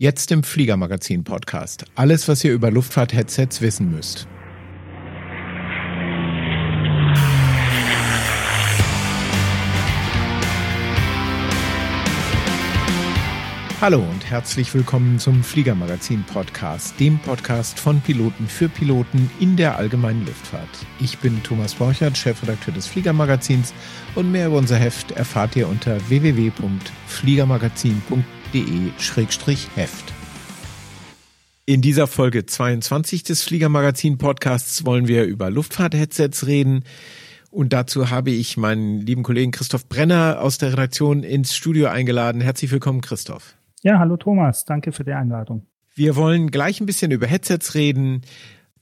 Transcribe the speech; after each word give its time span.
Jetzt 0.00 0.30
im 0.30 0.44
Fliegermagazin 0.44 1.24
Podcast. 1.24 1.84
Alles, 1.96 2.28
was 2.28 2.44
ihr 2.44 2.52
über 2.52 2.70
Luftfahrt-Headsets 2.70 3.60
wissen 3.60 3.90
müsst. 3.90 4.28
Hallo 13.80 13.98
und 13.98 14.24
herzlich 14.24 14.72
willkommen 14.72 15.18
zum 15.18 15.42
Fliegermagazin 15.42 16.22
Podcast, 16.32 17.00
dem 17.00 17.18
Podcast 17.18 17.80
von 17.80 18.00
Piloten 18.00 18.46
für 18.46 18.68
Piloten 18.68 19.28
in 19.40 19.56
der 19.56 19.78
allgemeinen 19.78 20.24
Luftfahrt. 20.24 20.68
Ich 21.00 21.18
bin 21.18 21.42
Thomas 21.42 21.74
Borchert, 21.74 22.16
Chefredakteur 22.16 22.72
des 22.72 22.86
Fliegermagazins 22.86 23.74
und 24.14 24.30
mehr 24.30 24.46
über 24.46 24.58
unser 24.58 24.76
Heft 24.76 25.10
erfahrt 25.10 25.56
ihr 25.56 25.66
unter 25.68 25.98
www.fliegermagazin.de-heft. 28.52 30.12
In 31.66 31.82
dieser 31.82 32.06
Folge 32.06 32.46
22 32.46 33.22
des 33.22 33.42
Fliegermagazin 33.42 34.16
Podcasts 34.16 34.86
wollen 34.86 35.06
wir 35.06 35.24
über 35.24 35.50
Luftfahrt-Headsets 35.50 36.46
reden. 36.46 36.84
Und 37.50 37.72
dazu 37.72 38.10
habe 38.10 38.30
ich 38.30 38.56
meinen 38.56 39.00
lieben 39.00 39.22
Kollegen 39.22 39.52
Christoph 39.52 39.88
Brenner 39.88 40.40
aus 40.40 40.58
der 40.58 40.72
Redaktion 40.72 41.22
ins 41.22 41.54
Studio 41.54 41.88
eingeladen. 41.88 42.40
Herzlich 42.40 42.70
willkommen, 42.70 43.00
Christoph. 43.00 43.54
Ja, 43.82 43.98
hallo 43.98 44.16
Thomas, 44.16 44.64
danke 44.64 44.92
für 44.92 45.04
die 45.04 45.12
Einladung. 45.12 45.66
Wir 45.94 46.16
wollen 46.16 46.50
gleich 46.50 46.80
ein 46.80 46.86
bisschen 46.86 47.10
über 47.10 47.26
Headsets 47.26 47.74
reden 47.74 48.22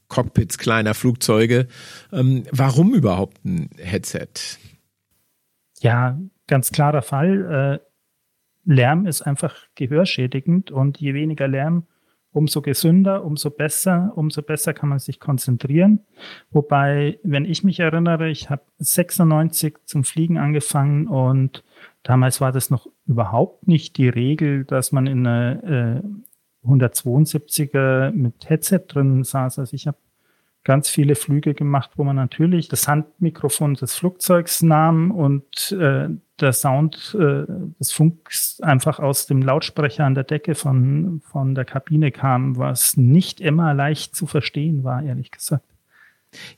Cockpits 0.06 0.56
kleiner 0.56 0.94
Flugzeuge. 0.94 1.66
Ähm, 2.12 2.44
warum 2.52 2.94
überhaupt 2.94 3.44
ein 3.44 3.68
Headset? 3.78 4.28
Ja, 5.80 6.20
ganz 6.46 6.70
klarer 6.70 7.02
Fall. 7.02 7.80
Äh, 7.82 7.84
Lärm 8.64 9.06
ist 9.06 9.22
einfach 9.22 9.56
gehörschädigend 9.74 10.70
und 10.70 11.00
je 11.00 11.14
weniger 11.14 11.48
Lärm, 11.48 11.88
umso 12.34 12.62
gesünder, 12.62 13.24
umso 13.24 13.48
besser, 13.48 14.12
umso 14.16 14.42
besser 14.42 14.74
kann 14.74 14.88
man 14.88 14.98
sich 14.98 15.20
konzentrieren. 15.20 16.00
Wobei, 16.50 17.20
wenn 17.22 17.44
ich 17.44 17.62
mich 17.62 17.78
erinnere, 17.78 18.28
ich 18.28 18.50
habe 18.50 18.62
96 18.78 19.76
zum 19.84 20.02
Fliegen 20.02 20.36
angefangen 20.36 21.06
und 21.06 21.62
damals 22.02 22.40
war 22.40 22.50
das 22.50 22.70
noch 22.70 22.88
überhaupt 23.06 23.68
nicht 23.68 23.96
die 23.98 24.08
Regel, 24.08 24.64
dass 24.64 24.90
man 24.90 25.06
in 25.06 25.24
einer 25.24 26.02
äh, 26.64 26.66
172er 26.66 28.10
mit 28.10 28.50
Headset 28.50 28.80
drin 28.88 29.22
saß. 29.22 29.60
Also 29.60 29.74
ich 29.74 29.86
habe 29.86 29.98
ganz 30.64 30.88
viele 30.88 31.14
Flüge 31.14 31.54
gemacht, 31.54 31.90
wo 31.96 32.04
man 32.04 32.16
natürlich 32.16 32.68
das 32.68 32.88
Handmikrofon 32.88 33.74
des 33.74 33.94
Flugzeugs 33.94 34.62
nahm 34.62 35.10
und 35.10 35.72
äh, 35.72 36.08
der 36.40 36.52
Sound 36.52 37.16
äh, 37.18 37.44
des 37.78 37.92
Funks 37.92 38.60
einfach 38.60 38.98
aus 38.98 39.26
dem 39.26 39.42
Lautsprecher 39.42 40.04
an 40.04 40.14
der 40.14 40.24
Decke 40.24 40.54
von, 40.54 41.20
von 41.30 41.54
der 41.54 41.64
Kabine 41.64 42.10
kam, 42.10 42.56
was 42.56 42.96
nicht 42.96 43.40
immer 43.40 43.74
leicht 43.74 44.16
zu 44.16 44.26
verstehen 44.26 44.82
war, 44.84 45.02
ehrlich 45.02 45.30
gesagt. 45.30 45.64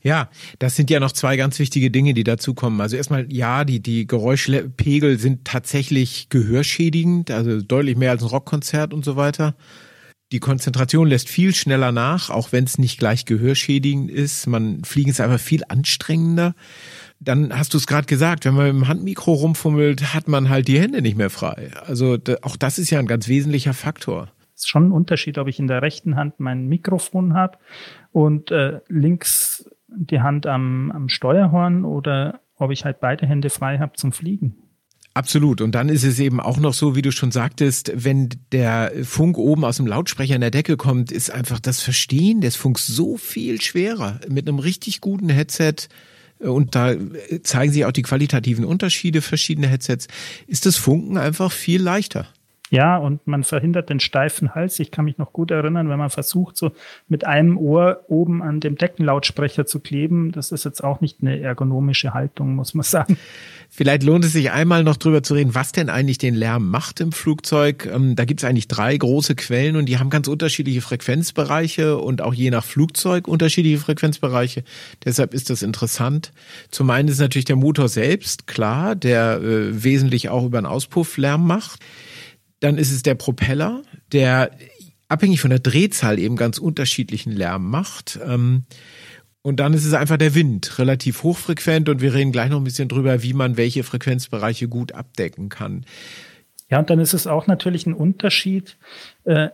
Ja, 0.00 0.30
das 0.58 0.76
sind 0.76 0.88
ja 0.88 1.00
noch 1.00 1.12
zwei 1.12 1.36
ganz 1.36 1.58
wichtige 1.58 1.90
Dinge, 1.90 2.14
die 2.14 2.24
dazu 2.24 2.54
kommen. 2.54 2.80
Also 2.80 2.96
erstmal, 2.96 3.30
ja, 3.30 3.64
die, 3.64 3.80
die 3.80 4.06
Geräuschpegel 4.06 5.18
sind 5.18 5.44
tatsächlich 5.44 6.30
gehörschädigend, 6.30 7.30
also 7.30 7.60
deutlich 7.60 7.96
mehr 7.96 8.12
als 8.12 8.22
ein 8.22 8.28
Rockkonzert 8.28 8.94
und 8.94 9.04
so 9.04 9.16
weiter. 9.16 9.54
Die 10.32 10.40
Konzentration 10.40 11.06
lässt 11.06 11.28
viel 11.28 11.54
schneller 11.54 11.92
nach, 11.92 12.30
auch 12.30 12.50
wenn 12.50 12.64
es 12.64 12.78
nicht 12.78 12.98
gleich 12.98 13.26
gehörschädigend 13.26 14.10
ist. 14.10 14.48
Man 14.48 14.82
fliegen 14.82 15.10
ist 15.10 15.20
einfach 15.20 15.38
viel 15.38 15.62
anstrengender. 15.68 16.54
Dann 17.20 17.56
hast 17.56 17.74
du 17.74 17.78
es 17.78 17.86
gerade 17.86 18.06
gesagt, 18.06 18.44
wenn 18.44 18.54
man 18.54 18.66
mit 18.66 18.74
dem 18.74 18.88
Handmikro 18.88 19.32
rumfummelt, 19.34 20.14
hat 20.14 20.26
man 20.26 20.48
halt 20.48 20.66
die 20.66 20.80
Hände 20.80 21.00
nicht 21.00 21.16
mehr 21.16 21.30
frei. 21.30 21.70
Also 21.86 22.18
auch 22.42 22.56
das 22.56 22.78
ist 22.78 22.90
ja 22.90 22.98
ein 22.98 23.06
ganz 23.06 23.28
wesentlicher 23.28 23.72
Faktor. 23.72 24.28
Es 24.54 24.62
ist 24.62 24.68
schon 24.68 24.88
ein 24.88 24.92
Unterschied, 24.92 25.38
ob 25.38 25.46
ich 25.46 25.60
in 25.60 25.68
der 25.68 25.82
rechten 25.82 26.16
Hand 26.16 26.40
mein 26.40 26.66
Mikrofon 26.66 27.34
habe 27.34 27.58
und 28.10 28.50
äh, 28.50 28.80
links 28.88 29.70
die 29.88 30.20
Hand 30.20 30.46
am, 30.46 30.90
am 30.90 31.08
Steuerhorn 31.08 31.84
oder 31.84 32.40
ob 32.56 32.72
ich 32.72 32.84
halt 32.84 33.00
beide 33.00 33.26
Hände 33.26 33.50
frei 33.50 33.78
habe 33.78 33.92
zum 33.96 34.12
Fliegen. 34.12 34.56
Absolut. 35.16 35.62
Und 35.62 35.74
dann 35.74 35.88
ist 35.88 36.04
es 36.04 36.18
eben 36.18 36.40
auch 36.40 36.58
noch 36.58 36.74
so, 36.74 36.94
wie 36.94 37.00
du 37.00 37.10
schon 37.10 37.32
sagtest, 37.32 37.90
wenn 37.94 38.28
der 38.52 38.92
Funk 39.02 39.38
oben 39.38 39.64
aus 39.64 39.78
dem 39.78 39.86
Lautsprecher 39.86 40.34
in 40.34 40.42
der 40.42 40.50
Decke 40.50 40.76
kommt, 40.76 41.10
ist 41.10 41.30
einfach 41.30 41.58
das 41.58 41.80
Verstehen 41.80 42.42
des 42.42 42.54
Funks 42.54 42.86
so 42.86 43.16
viel 43.16 43.58
schwerer. 43.62 44.20
Mit 44.28 44.46
einem 44.46 44.58
richtig 44.58 45.00
guten 45.00 45.30
Headset 45.30 45.88
und 46.38 46.74
da 46.74 46.94
zeigen 47.42 47.72
sich 47.72 47.86
auch 47.86 47.92
die 47.92 48.02
qualitativen 48.02 48.66
Unterschiede 48.66 49.22
verschiedener 49.22 49.68
Headsets, 49.68 50.06
ist 50.48 50.66
das 50.66 50.76
Funken 50.76 51.16
einfach 51.16 51.50
viel 51.50 51.80
leichter. 51.80 52.28
Ja, 52.70 52.96
und 52.96 53.26
man 53.26 53.44
verhindert 53.44 53.90
den 53.90 54.00
steifen 54.00 54.54
Hals. 54.54 54.80
Ich 54.80 54.90
kann 54.90 55.04
mich 55.04 55.18
noch 55.18 55.32
gut 55.32 55.52
erinnern, 55.52 55.88
wenn 55.88 55.98
man 55.98 56.10
versucht, 56.10 56.56
so 56.56 56.72
mit 57.08 57.24
einem 57.24 57.56
Ohr 57.58 58.00
oben 58.08 58.42
an 58.42 58.58
dem 58.58 58.76
Deckenlautsprecher 58.76 59.66
zu 59.66 59.78
kleben. 59.78 60.32
Das 60.32 60.50
ist 60.50 60.64
jetzt 60.64 60.82
auch 60.82 61.00
nicht 61.00 61.18
eine 61.20 61.40
ergonomische 61.40 62.12
Haltung, 62.12 62.56
muss 62.56 62.74
man 62.74 62.82
sagen. 62.82 63.16
Vielleicht 63.68 64.02
lohnt 64.02 64.24
es 64.24 64.32
sich 64.32 64.50
einmal 64.50 64.82
noch 64.82 64.96
drüber 64.96 65.22
zu 65.22 65.34
reden, 65.34 65.54
was 65.54 65.70
denn 65.72 65.90
eigentlich 65.90 66.18
den 66.18 66.34
Lärm 66.34 66.68
macht 66.68 67.00
im 67.00 67.12
Flugzeug. 67.12 67.86
Ähm, 67.86 68.16
da 68.16 68.24
gibt 68.24 68.40
es 68.40 68.44
eigentlich 68.44 68.68
drei 68.68 68.96
große 68.96 69.36
Quellen 69.36 69.76
und 69.76 69.86
die 69.86 69.98
haben 69.98 70.10
ganz 70.10 70.26
unterschiedliche 70.26 70.80
Frequenzbereiche 70.80 71.98
und 71.98 72.20
auch 72.20 72.34
je 72.34 72.50
nach 72.50 72.64
Flugzeug 72.64 73.28
unterschiedliche 73.28 73.78
Frequenzbereiche. 73.78 74.64
Deshalb 75.04 75.34
ist 75.34 75.50
das 75.50 75.62
interessant. 75.62 76.32
Zum 76.70 76.90
einen 76.90 77.08
ist 77.08 77.20
natürlich 77.20 77.44
der 77.44 77.56
Motor 77.56 77.88
selbst, 77.88 78.46
klar, 78.46 78.96
der 78.96 79.40
äh, 79.40 79.84
wesentlich 79.84 80.30
auch 80.30 80.44
über 80.44 80.60
den 80.60 80.66
Auspuff 80.66 81.16
Lärm 81.16 81.46
macht. 81.46 81.80
Dann 82.60 82.78
ist 82.78 82.92
es 82.92 83.02
der 83.02 83.14
Propeller, 83.14 83.82
der 84.12 84.50
abhängig 85.08 85.40
von 85.40 85.50
der 85.50 85.58
Drehzahl 85.58 86.18
eben 86.18 86.36
ganz 86.36 86.58
unterschiedlichen 86.58 87.32
Lärm 87.32 87.70
macht. 87.70 88.18
Ähm, 88.24 88.64
und 89.42 89.60
dann 89.60 89.74
ist 89.74 89.84
es 89.84 89.94
einfach 89.94 90.16
der 90.16 90.34
Wind, 90.34 90.78
relativ 90.78 91.22
hochfrequent 91.22 91.88
und 91.88 92.00
wir 92.00 92.14
reden 92.14 92.32
gleich 92.32 92.50
noch 92.50 92.58
ein 92.58 92.64
bisschen 92.64 92.88
drüber, 92.88 93.22
wie 93.22 93.32
man 93.32 93.56
welche 93.56 93.84
Frequenzbereiche 93.84 94.66
gut 94.66 94.92
abdecken 94.92 95.48
kann. 95.48 95.86
Ja, 96.68 96.80
und 96.80 96.90
dann 96.90 96.98
ist 96.98 97.14
es 97.14 97.28
auch 97.28 97.46
natürlich 97.46 97.86
ein 97.86 97.94
Unterschied, 97.94 98.76
äh, 99.24 99.50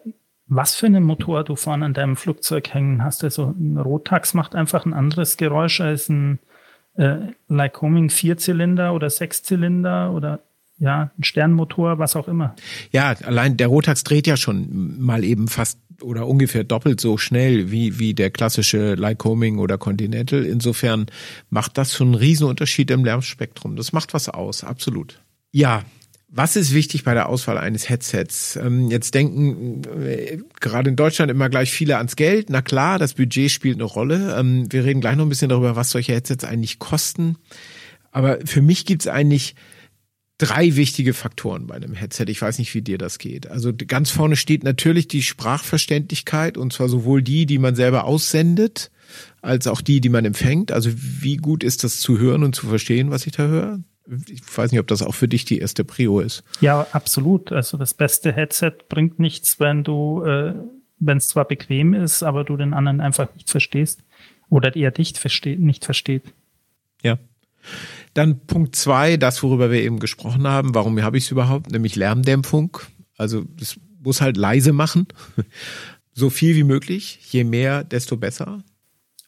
was 0.47 0.75
für 0.75 0.87
einen 0.87 1.05
Motor 1.05 1.45
du 1.45 1.57
vorne 1.57 1.85
an 1.85 1.95
deinem 1.95 2.17
Flugzeug 2.17 2.73
hängen 2.73 3.05
hast. 3.05 3.23
Also 3.23 3.55
ein 3.59 3.77
Rotax 3.77 4.33
macht 4.33 4.55
einfach 4.55 4.87
ein 4.87 4.95
anderes 4.95 5.37
Geräusch 5.37 5.81
als 5.81 6.09
ein 6.09 6.39
äh, 6.95 7.17
Lycoming 7.49 8.11
Vierzylinder 8.11 8.95
oder 8.95 9.11
Sechszylinder 9.11 10.13
oder 10.13 10.41
ja, 10.83 11.13
ein 11.17 11.23
Sternmotor, 11.23 12.01
was 12.01 12.17
auch 12.17 12.27
immer. 12.27 12.57
Ja, 12.91 13.15
allein 13.23 13.57
der 13.57 13.69
Rotax 13.69 14.03
dreht 14.03 14.27
ja 14.27 14.37
schon 14.37 15.01
mal 15.01 15.23
eben 15.23 15.47
fast 15.47 15.79
oder 16.03 16.27
ungefähr 16.27 16.65
doppelt 16.65 17.01
so 17.01 17.17
schnell 17.19 17.71
wie, 17.71 18.01
wie 18.01 18.15
der 18.15 18.31
klassische 18.31 18.95
Lycoming 18.95 19.59
oder 19.59 19.79
Continental. 19.79 20.45
Insofern 20.45 21.07
macht 21.51 21.79
das 21.79 21.95
schon 21.95 22.09
einen 22.09 22.15
riesen 22.17 22.49
Unterschied 22.49 22.91
im 22.91 23.05
Lärmspektrum. 23.05 23.77
Das 23.77 23.93
macht 23.93 24.13
was 24.13 24.29
aus, 24.29 24.65
absolut. 24.65 25.23
Ja, 25.53 25.85
was 26.29 26.57
ist 26.57 26.75
wichtig 26.75 27.05
bei 27.05 27.15
der 27.15 27.29
Auswahl 27.29 27.59
eines 27.59 27.89
Headsets? 27.89 28.57
Ähm, 28.57 28.91
jetzt 28.91 29.15
denken 29.15 29.83
äh, 30.03 30.39
gerade 30.61 30.91
in 30.91 30.97
Deutschland 30.97 31.31
immer 31.31 31.49
gleich 31.49 31.71
viele 31.71 31.99
ans 31.99 32.17
Geld. 32.17 32.51
Na 32.51 32.61
klar, 32.61 32.99
das 32.99 33.15
Budget 33.15 33.53
spielt 33.53 33.77
eine 33.77 33.85
Rolle. 33.85 34.35
Ähm, 34.37 34.67
wir 34.73 34.85
reden 34.85 35.01
gleich 35.01 35.15
noch 35.15 35.27
ein 35.27 35.29
bisschen 35.29 35.51
darüber, 35.51 35.77
was 35.77 35.91
solche 35.91 36.13
Headsets 36.13 36.43
eigentlich 36.43 36.81
kosten. 36.81 37.37
Aber 38.11 38.39
für 38.45 38.63
mich 38.63 38.85
gibt's 38.85 39.07
eigentlich 39.07 39.55
drei 40.43 40.75
wichtige 40.75 41.15
Faktoren 41.15 41.69
bei 41.69 41.77
einem 41.77 41.95
Headset. 41.95 42.25
Ich 42.27 42.43
weiß 42.43 42.59
nicht, 42.59 42.75
wie 42.75 42.83
dir 42.83 42.99
das 42.99 43.19
geht. 43.19 43.47
Also 43.47 43.73
ganz 43.73 44.11
vorne 44.11 44.35
steht 44.35 44.65
natürlich 44.65 45.07
die 45.07 45.23
Sprachverständlichkeit 45.23 46.59
und 46.59 46.73
zwar 46.73 46.89
sowohl 46.89 47.23
die, 47.23 47.47
die 47.47 47.59
man 47.59 47.77
selber 47.77 48.05
aussendet, 48.05 48.91
als 49.41 49.69
auch 49.69 49.81
die, 49.81 50.01
die 50.01 50.09
man 50.09 50.25
empfängt. 50.25 50.73
Also 50.73 50.91
wie 50.97 51.37
gut 51.37 51.63
ist 51.63 51.85
das 51.85 52.01
zu 52.01 52.19
hören 52.19 52.43
und 52.43 52.57
zu 52.57 52.67
verstehen, 52.67 53.13
was 53.13 53.25
ich 53.25 53.35
da 53.35 53.47
höre? 53.47 53.79
Ich 54.29 54.43
weiß 54.57 54.73
nicht, 54.73 54.81
ob 54.81 54.89
das 54.89 55.03
auch 55.03 55.15
für 55.15 55.29
dich 55.29 55.45
die 55.45 55.59
erste 55.59 55.85
Prio 55.85 56.19
ist. 56.19 56.43
Ja, 56.61 56.89
absolut. 56.91 57.53
Also 57.53 57.79
das 57.79 57.95
beste 57.95 58.33
Headset 58.33 58.73
bringt 58.89 59.21
nichts, 59.21 59.61
wenn 59.61 59.85
du, 59.85 60.25
äh, 60.25 60.55
wenn 60.99 61.19
es 61.19 61.29
zwar 61.29 61.45
bequem 61.45 61.95
ist, 61.95 62.25
aber 62.25 62.43
du 62.43 62.57
den 62.57 62.75
anderen 62.75 63.01
einfach 63.01 63.33
nicht 63.35 63.49
verstehst 63.49 64.03
oder 64.51 64.75
er 64.75 64.91
dich 64.91 65.13
versteht, 65.13 65.61
nicht 65.61 65.85
versteht. 65.85 66.25
Ja. 67.05 67.19
Dann 68.15 68.47
Punkt 68.47 68.77
zwei, 68.77 69.17
das, 69.17 69.43
worüber 69.43 69.71
wir 69.71 69.81
eben 69.81 69.99
gesprochen 69.99 70.47
haben. 70.47 70.75
Warum 70.75 71.01
habe 71.03 71.17
ich 71.19 71.25
es 71.25 71.31
überhaupt? 71.31 71.71
Nämlich 71.71 71.97
Lärmdämpfung. 71.97 72.79
Also 73.17 73.45
es 73.61 73.79
muss 74.03 74.21
halt 74.21 74.37
leise 74.37 74.73
machen. 74.73 75.07
So 76.15 76.29
viel 76.29 76.55
wie 76.57 76.63
möglich. 76.63 77.21
Je 77.31 77.43
mehr, 77.43 77.85
desto 77.85 78.19
besser. 78.19 78.63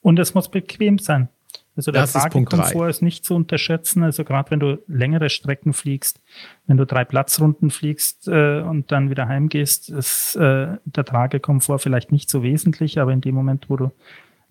Und 0.03 0.19
es 0.19 0.35
muss 0.35 0.51
bequem 0.51 0.99
sein. 0.99 1.31
Also 1.77 1.91
der 1.91 2.03
Das 2.03 2.15
ist 2.15 2.75
ist 2.75 3.03
nicht 3.03 3.25
zu 3.25 3.35
unterschätzen. 3.35 4.03
Also 4.03 4.23
gerade 4.25 4.51
wenn 4.51 4.61
du 4.61 4.83
längere 4.87 5.29
Strecken 5.29 5.73
fliegst, 5.73 6.21
wenn 6.67 6.77
du 6.77 6.87
drei 6.87 7.05
Platzrunden 7.05 7.71
fliegst 7.71 8.29
äh, 8.29 8.61
und 8.61 8.93
dann 8.93 9.11
wieder 9.11 9.29
heimgehst, 9.29 9.89
ist 9.89 10.37
äh, 10.37 10.77
der 10.85 11.05
Tragekomfort 11.05 11.79
vielleicht 11.81 12.13
nicht 12.13 12.31
so 12.31 12.43
wesentlich, 12.43 13.01
aber 13.01 13.13
in 13.13 13.23
dem 13.23 13.35
Moment, 13.35 13.71
wo 13.71 13.77
du 13.77 13.91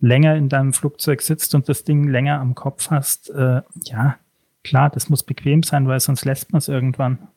länger 0.01 0.35
in 0.35 0.49
deinem 0.49 0.73
Flugzeug 0.73 1.21
sitzt 1.21 1.55
und 1.55 1.69
das 1.69 1.85
Ding 1.85 2.09
länger 2.09 2.41
am 2.41 2.55
Kopf 2.55 2.89
hast, 2.89 3.29
äh, 3.29 3.61
ja, 3.85 4.17
klar, 4.63 4.89
das 4.89 5.09
muss 5.09 5.23
bequem 5.23 5.63
sein, 5.63 5.87
weil 5.87 5.99
sonst 5.99 6.25
lässt 6.25 6.51
man 6.51 6.59
es 6.59 6.67
irgendwann. 6.67 7.27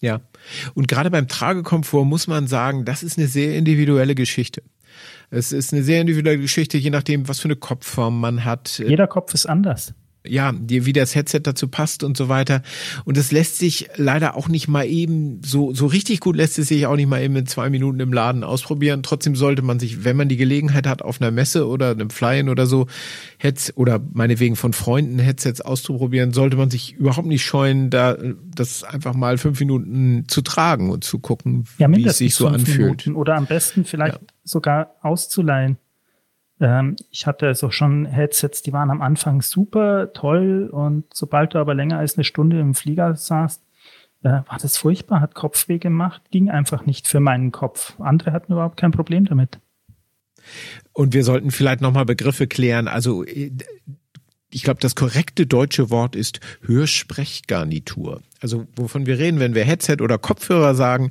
Ja. 0.00 0.20
Und 0.74 0.88
gerade 0.88 1.10
beim 1.10 1.28
Tragekomfort 1.28 2.04
muss 2.04 2.26
man 2.26 2.46
sagen, 2.46 2.84
das 2.84 3.02
ist 3.02 3.18
eine 3.18 3.26
sehr 3.26 3.56
individuelle 3.56 4.14
Geschichte. 4.14 4.62
Es 5.30 5.52
ist 5.52 5.72
eine 5.72 5.82
sehr 5.82 6.00
individuelle 6.00 6.40
Geschichte, 6.40 6.78
je 6.78 6.90
nachdem, 6.90 7.28
was 7.28 7.40
für 7.40 7.48
eine 7.48 7.56
Kopfform 7.56 8.20
man 8.20 8.44
hat. 8.44 8.78
Jeder 8.78 9.06
Kopf 9.06 9.34
ist 9.34 9.46
anders. 9.46 9.94
Ja, 10.26 10.52
die- 10.52 10.84
wie 10.86 10.92
das 10.92 11.14
Headset 11.14 11.40
dazu 11.44 11.68
passt 11.68 12.04
und 12.04 12.16
so 12.16 12.28
weiter. 12.28 12.62
Und 13.04 13.16
es 13.16 13.32
lässt 13.32 13.56
sich 13.58 13.88
leider 13.96 14.36
auch 14.36 14.48
nicht 14.48 14.68
mal 14.68 14.84
eben 14.86 15.40
so, 15.44 15.72
so 15.72 15.86
richtig 15.86 16.20
gut 16.20 16.36
lässt 16.36 16.58
es 16.58 16.68
sich 16.68 16.86
auch 16.86 16.96
nicht 16.96 17.08
mal 17.08 17.22
eben 17.22 17.36
in 17.36 17.46
zwei 17.46 17.70
Minuten 17.70 18.00
im 18.00 18.12
Laden 18.12 18.44
ausprobieren. 18.44 19.02
Trotzdem 19.02 19.34
sollte 19.36 19.62
man 19.62 19.78
sich, 19.80 20.04
wenn 20.04 20.16
man 20.16 20.28
die 20.28 20.36
Gelegenheit 20.36 20.86
hat, 20.86 21.02
auf 21.02 21.20
einer 21.20 21.30
Messe 21.30 21.66
oder 21.66 21.90
einem 21.92 22.10
Flyen 22.10 22.48
oder 22.48 22.66
so, 22.66 22.86
Heads 23.38 23.76
oder 23.76 24.00
meinetwegen 24.12 24.56
von 24.56 24.72
Freunden 24.72 25.18
Headsets 25.18 25.60
auszuprobieren, 25.60 26.32
sollte 26.32 26.56
man 26.56 26.70
sich 26.70 26.92
überhaupt 26.92 27.26
nicht 27.26 27.44
scheuen, 27.44 27.88
da 27.90 28.16
das 28.54 28.84
einfach 28.84 29.14
mal 29.14 29.38
fünf 29.38 29.58
Minuten 29.60 30.24
zu 30.28 30.42
tragen 30.42 30.90
und 30.90 31.02
zu 31.04 31.18
gucken, 31.18 31.64
Ja, 31.78 31.90
wie 31.90 32.04
es 32.04 32.18
sich 32.18 32.34
so 32.34 32.44
fünf 32.48 32.60
anfühlt. 32.60 32.78
Minuten 32.78 33.14
oder 33.14 33.36
am 33.36 33.46
besten 33.46 33.84
vielleicht 33.84 34.18
sogar 34.44 34.96
auszuleihen. 35.02 35.78
Ähm, 36.60 36.96
ich 37.10 37.26
hatte 37.26 37.54
so 37.54 37.70
schon 37.70 38.06
Headsets, 38.06 38.62
die 38.62 38.72
waren 38.72 38.90
am 38.90 39.02
Anfang 39.02 39.42
super 39.42 40.12
toll 40.12 40.68
und 40.70 41.04
sobald 41.12 41.54
du 41.54 41.58
aber 41.58 41.74
länger 41.74 41.98
als 41.98 42.16
eine 42.16 42.24
Stunde 42.24 42.60
im 42.60 42.74
Flieger 42.74 43.16
saßt, 43.16 43.62
äh, 44.22 44.28
war 44.28 44.58
das 44.60 44.76
furchtbar, 44.76 45.20
hat 45.20 45.34
Kopfweh 45.34 45.78
gemacht, 45.78 46.22
ging 46.30 46.50
einfach 46.50 46.84
nicht 46.84 47.08
für 47.08 47.20
meinen 47.20 47.52
Kopf. 47.52 47.98
Andere 47.98 48.32
hatten 48.32 48.52
überhaupt 48.52 48.76
kein 48.76 48.92
Problem 48.92 49.24
damit. 49.24 49.58
Und 50.92 51.14
wir 51.14 51.24
sollten 51.24 51.50
vielleicht 51.50 51.80
nochmal 51.80 52.04
Begriffe 52.04 52.46
klären. 52.46 52.88
Also 52.88 53.24
äh, 53.24 53.52
ich 54.52 54.62
glaube, 54.62 54.80
das 54.80 54.94
korrekte 54.94 55.46
deutsche 55.46 55.90
Wort 55.90 56.16
ist 56.16 56.40
Hörsprechgarnitur. 56.62 58.20
Also 58.40 58.66
wovon 58.76 59.06
wir 59.06 59.18
reden, 59.18 59.38
wenn 59.38 59.54
wir 59.54 59.64
Headset 59.64 59.98
oder 60.00 60.18
Kopfhörer 60.18 60.74
sagen, 60.74 61.10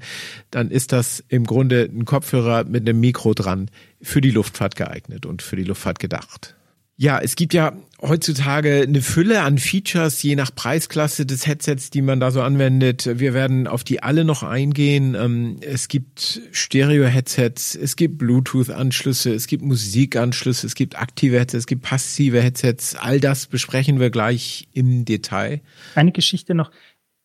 dann 0.52 0.72
ist 0.72 0.92
das 0.92 1.24
im 1.28 1.46
Grunde 1.46 1.90
ein 1.92 2.06
Kopfhörer 2.06 2.64
mit 2.64 2.88
einem 2.88 3.00
Mikro 3.00 3.34
dran 3.34 3.70
für 4.02 4.22
die 4.22 4.32
Luftfahrt 4.32 4.76
geeignet 4.76 5.26
und 5.26 5.42
für 5.42 5.56
die 5.56 5.64
Luftfahrt 5.64 6.00
gedacht. 6.00 6.56
Ja, 7.02 7.18
es 7.18 7.38
gibt 7.38 7.54
ja 7.54 7.78
heutzutage 8.02 8.82
eine 8.82 9.02
Fülle 9.02 9.42
an 9.44 9.58
Features, 9.58 10.22
je 10.22 10.36
nach 10.36 10.54
Preisklasse 10.54 11.26
des 11.26 11.48
Headsets, 11.48 11.92
die 11.92 12.02
man 12.02 12.20
da 12.20 12.30
so 12.30 12.42
anwendet. 12.42 13.10
Wir 13.20 13.34
werden 13.34 13.68
auf 13.68 13.86
die 13.86 14.04
alle 14.04 14.26
noch 14.26 14.44
eingehen. 14.44 15.16
Ähm, 15.16 15.62
Es 15.62 15.88
gibt 15.88 16.42
Stereo-Headsets, 16.52 17.76
es 17.76 17.96
gibt 17.96 18.18
Bluetooth-Anschlüsse, 18.18 19.34
es 19.34 19.48
gibt 19.48 19.64
Musikanschlüsse, 19.64 20.68
es 20.68 20.76
gibt 20.76 21.00
aktive 21.00 21.40
Headsets, 21.40 21.62
es 21.62 21.68
gibt 21.68 21.84
passive 21.84 22.42
Headsets. 22.42 22.96
All 22.96 23.22
das 23.22 23.48
besprechen 23.48 24.02
wir 24.02 24.10
gleich 24.10 24.68
im 24.74 25.06
Detail. 25.06 25.62
Eine 25.96 26.12
Geschichte 26.12 26.54
noch. 26.54 26.70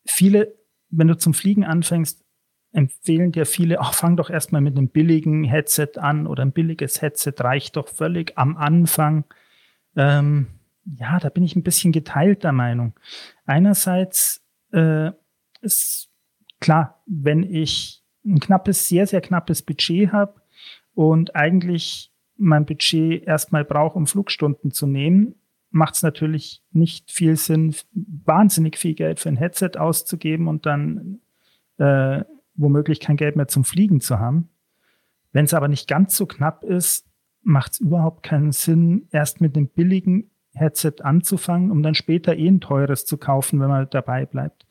Viele, 0.05 0.55
wenn 0.91 1.09
du 1.09 1.17
zum 1.17 1.35
Fliegen 1.35 1.65
anfängst, 1.65 2.25
empfehlen 2.73 3.33
dir 3.33 3.47
viele, 3.47 3.81
ach, 3.81 3.95
fang 3.95 4.17
doch 4.17 4.31
erstmal 4.31 4.61
mit 4.61 4.77
einem 4.77 4.89
billigen 4.89 5.45
Headset 5.45 5.93
an 5.97 6.27
oder 6.27 6.45
ein 6.45 6.53
billiges 6.53 7.01
Headset 7.01 7.35
reicht 7.39 7.77
doch 7.77 7.89
völlig 7.89 8.37
am 8.37 8.56
Anfang. 8.56 9.25
Ähm, 9.97 10.49
ja, 10.85 11.19
da 11.21 11.29
bin 11.29 11.45
ich 11.45 11.55
ein 11.55 11.62
bisschen 11.62 11.93
geteilter 11.93 12.53
Meinung. 12.53 12.95
Einerseits 13.47 14.45
äh, 14.73 15.12
ist 15.62 16.11
klar, 16.61 17.03
wenn 17.06 17.43
ich 17.45 18.03
ein 18.25 18.41
knappes, 18.41 18.89
sehr, 18.89 19.06
sehr 19.06 19.21
knappes 19.21 19.62
Budget 19.62 20.12
habe 20.12 20.41
und 20.95 21.37
eigentlich 21.37 22.12
mein 22.37 22.67
Budget 22.67 23.23
erstmal 23.23 23.65
brauche, 23.65 23.97
um 23.97 24.06
Flugstunden 24.06 24.73
zu 24.73 24.87
nehmen, 24.87 25.37
macht 25.75 25.97
es 25.97 26.05
natürlich 26.05 26.62
nicht 26.71 27.11
viel 27.11 27.37
Sinn, 27.37 27.75
wahnsinnig 27.93 28.79
viel 28.79 28.94
Geld 28.94 29.19
für 29.19 29.29
ein 29.29 29.37
Headset 29.37 29.73
auszugeben 29.76 30.47
und 30.47 30.67
dann 30.67 31.19
äh, 31.79 32.23
womöglich 32.55 33.00
kein 33.00 33.17
Geld 33.17 33.35
mehr 33.35 33.49
zum 33.49 33.65
Fliegen 33.65 34.00
zu 34.00 34.21
haben. 34.21 34.49
Wenn 35.32 35.47
es 35.47 35.53
aber 35.53 35.67
nicht 35.67 35.88
ganz 35.88 36.17
so 36.17 36.26
knapp 36.26 36.62
ist, 36.62 37.09
macht 37.43 37.73
es 37.73 37.81
überhaupt 37.81 38.23
keinen 38.23 38.53
Sinn, 38.53 39.09
erst 39.11 39.41
mit 39.41 39.56
einem 39.56 39.67
billigen 39.67 40.31
Headset 40.53 41.03
anzufangen, 41.03 41.73
um 41.73 41.82
dann 41.82 41.97
später 41.97 42.37
eh 42.37 42.47
ein 42.47 42.61
teures 42.61 43.05
zu 43.05 43.19
kaufen, 43.19 43.59
wenn 43.59 43.69
man 43.69 43.91
dabei 43.91 44.27
bleibt. 44.27 44.67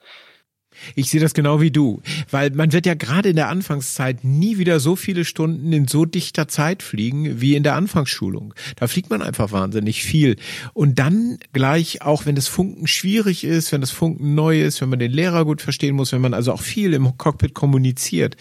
Ich 0.95 1.09
sehe 1.09 1.21
das 1.21 1.33
genau 1.33 1.61
wie 1.61 1.71
du, 1.71 2.01
weil 2.29 2.51
man 2.51 2.73
wird 2.73 2.85
ja 2.85 2.93
gerade 2.93 3.29
in 3.29 3.35
der 3.35 3.49
Anfangszeit 3.49 4.23
nie 4.23 4.57
wieder 4.57 4.79
so 4.79 4.95
viele 4.95 5.25
Stunden 5.25 5.71
in 5.73 5.87
so 5.87 6.05
dichter 6.05 6.47
Zeit 6.47 6.83
fliegen 6.83 7.41
wie 7.41 7.55
in 7.55 7.63
der 7.63 7.75
Anfangsschulung. 7.75 8.53
Da 8.75 8.87
fliegt 8.87 9.09
man 9.09 9.21
einfach 9.21 9.51
wahnsinnig 9.51 10.03
viel. 10.03 10.35
Und 10.73 10.99
dann 10.99 11.37
gleich, 11.51 12.01
auch 12.01 12.25
wenn 12.25 12.35
das 12.35 12.47
Funken 12.47 12.87
schwierig 12.87 13.43
ist, 13.43 13.71
wenn 13.71 13.81
das 13.81 13.91
Funken 13.91 14.35
neu 14.35 14.61
ist, 14.61 14.81
wenn 14.81 14.89
man 14.89 14.99
den 14.99 15.11
Lehrer 15.11 15.45
gut 15.45 15.61
verstehen 15.61 15.95
muss, 15.95 16.11
wenn 16.11 16.21
man 16.21 16.33
also 16.33 16.53
auch 16.53 16.61
viel 16.61 16.93
im 16.93 17.17
Cockpit 17.17 17.53
kommuniziert, 17.53 18.35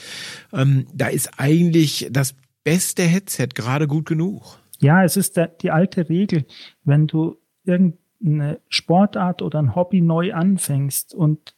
ähm, 0.52 0.86
da 0.94 1.08
ist 1.08 1.30
eigentlich 1.38 2.08
das 2.10 2.34
beste 2.64 3.02
Headset 3.02 3.48
gerade 3.54 3.86
gut 3.86 4.06
genug. 4.06 4.58
Ja, 4.80 5.04
es 5.04 5.16
ist 5.16 5.36
der, 5.36 5.48
die 5.48 5.70
alte 5.70 6.08
Regel, 6.08 6.44
wenn 6.84 7.06
du 7.06 7.36
irgendeine 7.64 8.60
Sportart 8.68 9.42
oder 9.42 9.60
ein 9.60 9.74
Hobby 9.74 10.00
neu 10.00 10.32
anfängst 10.32 11.14
und 11.14 11.54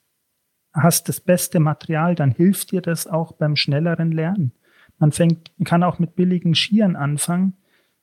hast 0.74 1.08
das 1.08 1.20
beste 1.20 1.60
Material, 1.60 2.14
dann 2.14 2.32
hilft 2.32 2.72
dir 2.72 2.82
das 2.82 3.06
auch 3.06 3.32
beim 3.32 3.56
schnelleren 3.56 4.12
Lernen. 4.12 4.52
Man 4.98 5.12
fängt, 5.12 5.50
kann 5.64 5.82
auch 5.82 5.98
mit 5.98 6.16
billigen 6.16 6.54
Skiern 6.54 6.96
anfangen 6.96 7.54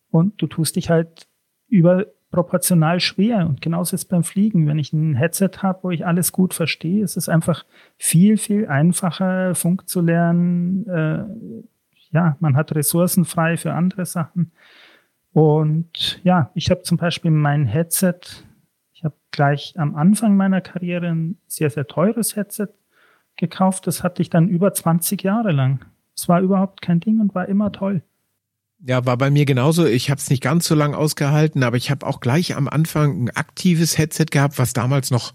und 0.10 0.42
du 0.42 0.48
tust 0.48 0.75
dich 0.75 0.90
halt 0.90 1.28
überproportional 1.68 3.00
schwer. 3.00 3.48
Und 3.48 3.62
genauso 3.62 3.96
ist 3.96 4.04
es 4.04 4.08
beim 4.08 4.24
Fliegen. 4.24 4.68
Wenn 4.68 4.80
ich 4.80 4.94
ein 4.94 5.16
Headset 5.16 5.51
habe, 5.60 5.84
wo 5.84 5.92
ich 5.92 6.06
alles 6.06 6.32
gut 6.32 6.54
verstehe, 6.54 7.04
ist 7.04 7.18
es 7.18 7.30
einfach 7.30 7.66
viel, 7.98 8.38
viel 8.38 8.68
einfacher, 8.68 9.56
Funk 9.56 9.88
zu 9.88 10.01
lernen. 10.01 10.88
Äh, 10.88 11.24
ja, 12.12 12.36
man 12.40 12.56
hat 12.56 12.75
Ressourcen 12.75 13.25
frei 13.25 13.58
für 13.58 13.74
andere 13.74 14.06
Sachen. 14.06 14.51
Und 15.34 16.20
ja, 16.24 16.51
ich 16.56 16.70
habe 16.70 16.82
zum 16.84 16.98
Beispiel 16.98 17.32
mein 17.32 17.66
Headset, 17.66 18.20
gleich 19.32 19.74
am 19.78 19.96
Anfang 19.96 20.36
meiner 20.36 20.62
Karriere 20.62 21.08
ein 21.08 21.38
sehr, 21.48 21.70
sehr 21.70 21.88
teures 21.88 22.36
Headset 22.36 22.68
gekauft. 23.38 23.88
Das 23.88 24.04
hatte 24.04 24.22
ich 24.22 24.30
dann 24.30 24.48
über 24.48 24.74
20 24.74 25.24
Jahre 25.24 25.52
lang. 25.52 25.86
Es 26.16 26.30
war 26.30 26.42
überhaupt 26.42 26.82
kein 26.82 27.00
Ding 27.00 27.20
und 27.20 27.34
war 27.34 27.48
immer 27.48 27.72
toll. 27.72 28.04
Ja, 28.84 29.06
war 29.06 29.18
bei 29.18 29.30
mir 29.30 29.46
genauso. 29.46 29.86
Ich 29.86 30.10
habe 30.10 30.20
es 30.20 30.30
nicht 30.30 30.42
ganz 30.42 30.68
so 30.68 30.76
lang 30.76 30.96
ausgehalten, 30.96 31.64
aber 31.64 31.78
ich 31.78 31.92
habe 31.92 32.06
auch 32.06 32.20
gleich 32.20 32.56
am 32.56 32.68
Anfang 32.68 33.26
ein 33.26 33.30
aktives 33.30 33.98
Headset 33.98 34.26
gehabt, 34.32 34.58
was 34.58 34.74
damals 34.74 35.12
noch 35.12 35.34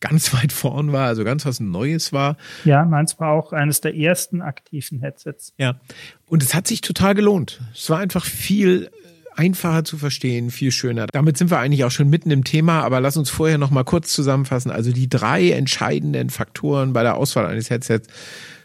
ganz 0.00 0.32
weit 0.34 0.52
vorn 0.52 0.92
war, 0.92 1.06
also 1.06 1.24
ganz 1.24 1.44
was 1.44 1.60
Neues 1.60 2.12
war. 2.12 2.36
Ja, 2.64 2.84
meins 2.84 3.18
war 3.18 3.30
auch 3.30 3.52
eines 3.52 3.80
der 3.80 3.96
ersten 3.96 4.42
aktiven 4.42 5.00
Headsets. 5.00 5.54
Ja. 5.58 5.80
Und 6.26 6.42
es 6.42 6.54
hat 6.54 6.66
sich 6.66 6.82
total 6.82 7.14
gelohnt. 7.14 7.60
Es 7.74 7.90
war 7.90 7.98
einfach 7.98 8.24
viel 8.24 8.90
einfacher 9.36 9.84
zu 9.84 9.98
verstehen, 9.98 10.50
viel 10.50 10.70
schöner. 10.70 11.06
Damit 11.12 11.36
sind 11.36 11.50
wir 11.50 11.58
eigentlich 11.58 11.84
auch 11.84 11.90
schon 11.90 12.08
mitten 12.08 12.30
im 12.30 12.44
Thema, 12.44 12.82
aber 12.82 13.00
lass 13.00 13.16
uns 13.16 13.30
vorher 13.30 13.58
noch 13.58 13.70
mal 13.70 13.84
kurz 13.84 14.12
zusammenfassen. 14.12 14.70
Also 14.70 14.92
die 14.92 15.08
drei 15.08 15.50
entscheidenden 15.50 16.30
Faktoren 16.30 16.92
bei 16.92 17.02
der 17.02 17.16
Auswahl 17.16 17.46
eines 17.46 17.70
Headsets. 17.70 18.08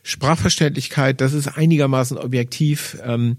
Sprachverständlichkeit, 0.03 1.21
das 1.21 1.33
ist 1.33 1.47
einigermaßen 1.47 2.17
objektiv. 2.17 2.97
Ähm, 3.05 3.38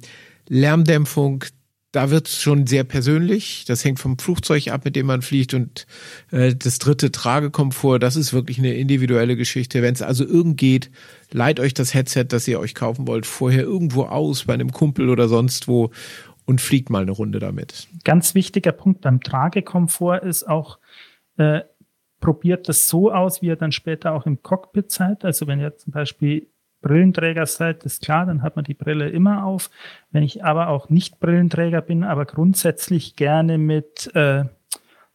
Lärmdämpfung, 0.49 1.45
da 1.93 2.11
wird 2.11 2.29
es 2.29 2.41
schon 2.41 2.67
sehr 2.67 2.85
persönlich. 2.85 3.65
Das 3.67 3.85
hängt 3.85 3.99
vom 3.99 4.19
Flugzeug 4.19 4.69
ab, 4.69 4.85
mit 4.85 4.95
dem 4.95 5.07
man 5.07 5.23
fliegt. 5.23 5.55
Und 5.55 5.87
äh, 6.31 6.55
das 6.55 6.79
dritte 6.79 7.11
Tragekomfort, 7.11 7.99
das 7.99 8.15
ist 8.17 8.33
wirklich 8.33 8.59
eine 8.59 8.75
individuelle 8.75 9.37
Geschichte. 9.37 9.83
Wenn 9.83 9.95
es 9.95 10.03
also 10.03 10.25
irgend 10.25 10.57
geht, 10.57 10.91
leiht 11.33 11.59
euch 11.59 11.75
das 11.75 11.95
Headset, 11.95 12.27
das 12.29 12.47
ihr 12.47 12.61
euch 12.61 12.75
kaufen 12.75 13.09
wollt, 13.09 13.27
vorher 13.27 13.63
irgendwo 13.63 14.05
aus, 14.05 14.45
bei 14.45 14.55
einem 14.55 14.73
Kumpel 14.73 15.09
oder 15.09 15.29
sonst 15.29 15.67
wo 15.67 15.91
und 16.47 16.61
fliegt 16.61 16.91
mal 16.91 17.03
eine 17.03 17.13
Runde 17.13 17.39
damit. 17.39 17.89
Ganz 18.05 18.35
wichtiger 18.35 18.73
Punkt 18.73 19.01
beim 19.03 19.21
Tragekomfort 19.21 20.19
ist 20.25 20.45
auch, 20.49 20.79
äh, 21.37 21.61
probiert 22.21 22.69
das 22.69 22.89
so 22.89 23.13
aus, 23.13 23.43
wie 23.43 23.47
ihr 23.47 23.57
dann 23.57 23.73
später 23.73 24.13
auch 24.13 24.27
im 24.27 24.43
Cockpit 24.43 24.91
seid. 24.91 25.25
Also 25.25 25.47
wenn 25.47 25.61
ihr 25.61 25.77
zum 25.77 25.93
Beispiel 25.93 26.49
Brillenträger 26.83 27.47
seid, 27.47 27.85
ist 27.85 28.03
klar, 28.03 28.27
dann 28.27 28.43
hat 28.43 28.57
man 28.57 28.65
die 28.65 28.75
Brille 28.75 29.09
immer 29.09 29.45
auf. 29.45 29.71
Wenn 30.11 30.23
ich 30.23 30.45
aber 30.45 30.69
auch 30.69 30.89
nicht 30.89 31.21
Brillenträger 31.21 31.83
bin, 31.83 32.05
aber 32.05 32.25
grundsätzlich 32.25 33.17
gerne 33.17 33.59
mit, 33.59 34.15
äh, 34.15 34.45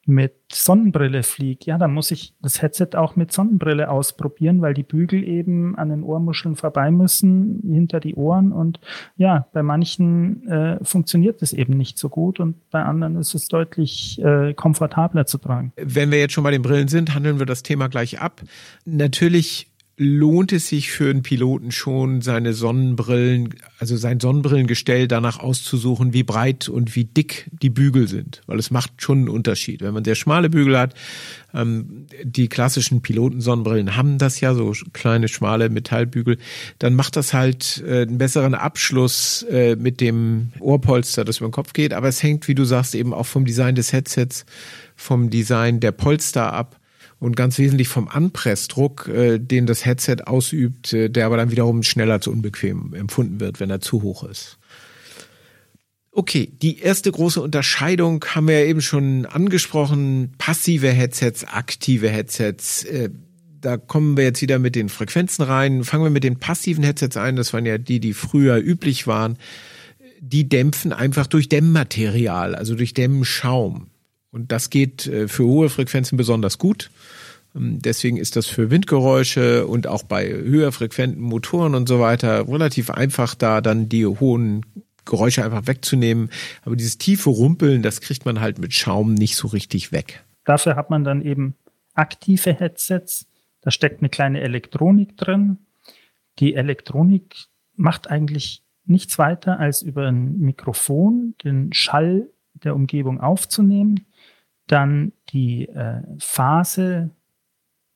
mit 0.06 0.34
Sonnenbrille 0.52 1.24
fliege, 1.24 1.66
ja, 1.66 1.78
dann 1.78 1.94
muss 1.94 2.12
ich 2.12 2.34
das 2.42 2.62
Headset 2.62 2.90
auch 2.96 3.16
mit 3.16 3.32
Sonnenbrille 3.32 3.90
ausprobieren, 3.90 4.62
weil 4.62 4.74
die 4.74 4.84
Bügel 4.84 5.24
eben 5.24 5.76
an 5.76 5.90
den 5.90 6.04
Ohrmuscheln 6.04 6.56
vorbei 6.56 6.92
müssen, 6.92 7.62
hinter 7.64 8.00
die 8.00 8.16
Ohren. 8.16 8.52
Und 8.52 8.80
ja, 9.18 9.48
bei 9.52 9.64
manchen 9.64 10.48
äh, 10.48 10.84
funktioniert 10.84 11.42
das 11.42 11.54
eben 11.54 11.76
nicht 11.76 11.98
so 11.98 12.10
gut 12.10 12.40
und 12.40 12.70
bei 12.70 12.84
anderen 12.84 13.16
ist 13.16 13.34
es 13.34 13.48
deutlich 13.48 14.22
äh, 14.24 14.54
komfortabler 14.54 15.26
zu 15.26 15.40
tragen. 15.40 15.74
Wenn 15.76 16.12
wir 16.12 16.20
jetzt 16.20 16.34
schon 16.34 16.44
bei 16.44 16.52
den 16.52 16.62
Brillen 16.62 16.88
sind, 16.88 17.16
handeln 17.16 17.40
wir 17.40 17.48
das 17.48 17.64
Thema 17.64 17.88
gleich 17.88 18.22
ab. 18.22 18.42
Natürlich 18.86 19.72
lohnt 19.98 20.52
es 20.52 20.68
sich 20.68 20.92
für 20.92 21.10
einen 21.10 21.24
Piloten 21.24 21.72
schon, 21.72 22.22
seine 22.22 22.54
Sonnenbrillen, 22.54 23.56
also 23.80 23.96
sein 23.96 24.20
Sonnenbrillengestell 24.20 25.08
danach 25.08 25.40
auszusuchen, 25.40 26.12
wie 26.12 26.24
breit 26.24 26.68
und 26.68 26.98
wie 26.98 27.06
dick 27.06 27.50
die 27.52 27.70
Bügel 27.70 28.10
sind, 28.10 28.42
weil 28.46 28.60
es 28.60 28.72
macht 28.72 29.02
schon 29.02 29.20
einen 29.20 29.30
Unterschied. 29.30 29.82
Wenn 29.82 29.94
man 29.94 30.04
sehr 30.04 30.16
schmale 30.16 30.50
Bügel 30.50 30.78
hat, 30.78 30.96
ähm, 31.54 32.08
die 32.24 32.50
klassischen 32.50 33.02
Pilotensonnenbrillen 33.02 33.96
haben 33.96 34.18
das 34.18 34.42
ja, 34.42 34.54
so 34.54 34.74
kleine, 34.92 35.30
schmale 35.30 35.70
Metallbügel, 35.70 36.40
dann 36.78 36.94
macht 36.96 37.16
das 37.16 37.34
halt 37.34 37.82
äh, 37.88 38.02
einen 38.02 38.18
besseren 38.18 38.54
Abschluss 38.54 39.44
äh, 39.44 39.78
mit 39.78 40.02
dem 40.02 40.52
Ohrpolster, 40.60 41.24
das 41.24 41.38
über 41.38 41.48
den 41.48 41.54
Kopf 41.54 41.72
geht. 41.72 41.94
Aber 41.94 42.10
es 42.10 42.22
hängt, 42.22 42.50
wie 42.50 42.56
du 42.56 42.66
sagst, 42.66 42.96
eben 42.96 43.14
auch 43.14 43.26
vom 43.26 43.46
Design 43.46 43.76
des 43.76 43.94
Headsets, 43.94 44.46
vom 44.98 45.30
Design 45.30 45.80
der 45.80 45.94
Polster 45.94 46.52
ab 46.52 46.82
und 47.20 47.36
ganz 47.36 47.58
wesentlich 47.58 47.88
vom 47.88 48.08
Anpressdruck, 48.08 49.08
äh, 49.08 49.40
den 49.40 49.66
das 49.66 49.86
Headset 49.86 50.18
ausübt, 50.26 50.94
äh, 50.94 51.10
der 51.10 51.26
aber 51.26 51.38
dann 51.38 51.52
wiederum 51.52 51.84
schneller 51.84 52.22
zu 52.22 52.32
unbequem 52.32 52.94
empfunden 52.94 53.40
wird, 53.40 53.60
wenn 53.60 53.70
er 53.70 53.82
zu 53.82 54.02
hoch 54.02 54.24
ist. 54.24 54.58
Okay, 56.12 56.50
die 56.62 56.80
erste 56.80 57.12
große 57.12 57.42
Unterscheidung 57.42 58.24
haben 58.24 58.48
wir 58.48 58.62
ja 58.62 58.66
eben 58.66 58.82
schon 58.82 59.26
angesprochen. 59.26 60.32
Passive 60.38 60.90
Headsets, 60.90 61.44
aktive 61.44 62.10
Headsets. 62.10 62.84
Äh, 62.86 63.10
da 63.60 63.78
kommen 63.78 64.16
wir 64.16 64.24
jetzt 64.24 64.42
wieder 64.42 64.60
mit 64.60 64.76
den 64.76 64.90
Frequenzen 64.90 65.44
rein. 65.44 65.84
Fangen 65.84 66.04
wir 66.04 66.12
mit 66.12 66.24
den 66.24 66.40
passiven 66.40 66.84
Headsets 66.84 67.18
ein. 67.18 67.36
Das 67.36 67.52
waren 67.52 67.66
ja 67.66 67.78
die, 67.78 68.00
die 68.00 68.14
früher 68.14 68.58
üblich 68.58 69.08
waren. 69.08 69.38
Die 70.22 70.48
dämpfen 70.48 70.94
einfach 70.94 71.28
durch 71.28 71.50
Dämmmaterial, 71.50 72.56
also 72.56 72.76
durch 72.76 72.94
Dämmschaum. 72.94 73.88
Und 74.36 74.52
das 74.52 74.70
geht 74.70 75.08
äh, 75.08 75.30
für 75.30 75.46
hohe 75.46 75.70
Frequenzen 75.70 76.18
besonders 76.18 76.58
gut. 76.58 76.92
Ähm, 77.56 77.82
deswegen 77.82 78.18
ist 78.18 78.36
das 78.36 78.48
für 78.48 78.70
Windgeräusche 78.70 79.66
und 79.66 79.88
auch 79.88 80.04
bei 80.04 80.28
höher 80.28 80.74
frequenten 80.74 81.22
Motoren 81.22 81.74
und 81.74 81.88
so 81.88 82.02
weiter 82.02 82.46
relativ 82.46 82.90
einfach, 82.90 83.34
da 83.34 83.62
dann 83.62 83.88
die 83.88 84.06
hohen 84.06 84.66
Geräusche 85.06 85.46
einfach 85.46 85.68
wegzunehmen. 85.68 86.32
Aber 86.66 86.76
dieses 86.76 86.98
tiefe 86.98 87.30
Rumpeln, 87.30 87.82
das 87.82 88.02
kriegt 88.02 88.26
man 88.26 88.42
halt 88.42 88.60
mit 88.60 88.74
Schaum 88.74 89.14
nicht 89.14 89.38
so 89.38 89.48
richtig 89.48 89.94
weg. 89.94 90.26
Dafür 90.44 90.76
hat 90.76 90.90
man 90.90 91.06
dann 91.06 91.22
eben 91.22 91.56
aktive 91.94 92.54
Headsets. 92.54 93.28
Da 93.62 93.72
steckt 93.72 94.02
eine 94.02 94.10
kleine 94.10 94.42
Elektronik 94.42 95.16
drin. 95.16 95.60
Die 96.40 96.56
Elektronik 96.56 97.46
macht 97.78 98.10
eigentlich 98.12 98.64
nichts 98.84 99.18
weiter, 99.18 99.62
als 99.62 99.82
über 99.82 100.08
ein 100.08 100.40
Mikrofon 100.40 101.36
den 101.42 101.72
Schall 101.72 102.28
der 102.54 102.76
Umgebung 102.76 103.22
aufzunehmen 103.22 104.06
dann 104.68 105.14
die 105.30 105.68
äh, 105.68 106.02
Phase 106.20 107.12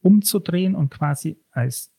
umzudrehen 0.02 0.76
und 0.76 0.90
quasi 0.90 1.40
als 1.52 1.92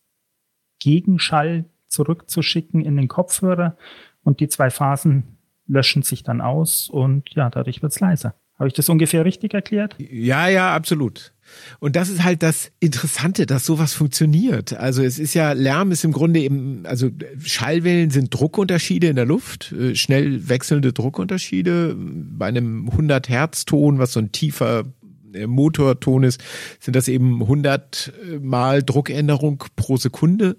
Gegenschall 0.79 1.67
zurückzuschicken 1.87 2.81
in 2.81 2.97
den 2.97 3.09
Kopfhörer 3.09 3.77
und 4.23 4.41
die 4.41 4.49
zwei 4.49 4.71
Phasen 4.71 5.39
löschen 5.67 6.03
sich 6.03 6.23
dann 6.23 6.41
aus 6.41 6.89
und 6.89 7.31
ja, 7.35 7.51
dadurch 7.51 7.83
wird's 7.83 8.01
leiser. 8.01 8.35
Habe 8.61 8.69
ich 8.69 8.75
das 8.75 8.91
ungefähr 8.91 9.25
richtig 9.25 9.55
erklärt? 9.55 9.97
Ja, 9.99 10.47
ja, 10.47 10.75
absolut. 10.75 11.33
Und 11.79 11.97
das 11.97 12.11
ist 12.11 12.23
halt 12.23 12.43
das 12.43 12.71
Interessante, 12.79 13.47
dass 13.47 13.65
sowas 13.65 13.95
funktioniert. 13.95 14.75
Also 14.75 15.03
es 15.03 15.19
ist 15.19 15.33
ja, 15.33 15.53
Lärm 15.53 15.93
ist 15.93 16.05
im 16.05 16.13
Grunde 16.13 16.41
eben, 16.41 16.85
also 16.85 17.09
Schallwellen 17.43 18.11
sind 18.11 18.29
Druckunterschiede 18.35 19.07
in 19.07 19.17
der 19.17 19.25
Luft, 19.25 19.73
äh, 19.73 19.95
schnell 19.95 20.51
wechselnde 20.51 20.93
Druckunterschiede. 20.93 21.97
Bei 21.97 22.49
einem 22.49 22.91
100 22.91 23.31
Hertz 23.31 23.65
Ton, 23.65 23.99
was 23.99 24.13
so 24.13 24.21
ein 24.21 24.31
tiefer 24.31 24.85
äh, 25.33 25.47
Motorton 25.47 26.25
ist, 26.25 26.43
sind 26.81 26.95
das 26.95 27.09
eben 27.09 27.41
100 27.41 28.13
äh, 28.13 28.39
mal 28.41 28.83
Druckänderung 28.83 29.65
pro 29.75 29.97
Sekunde. 29.97 30.59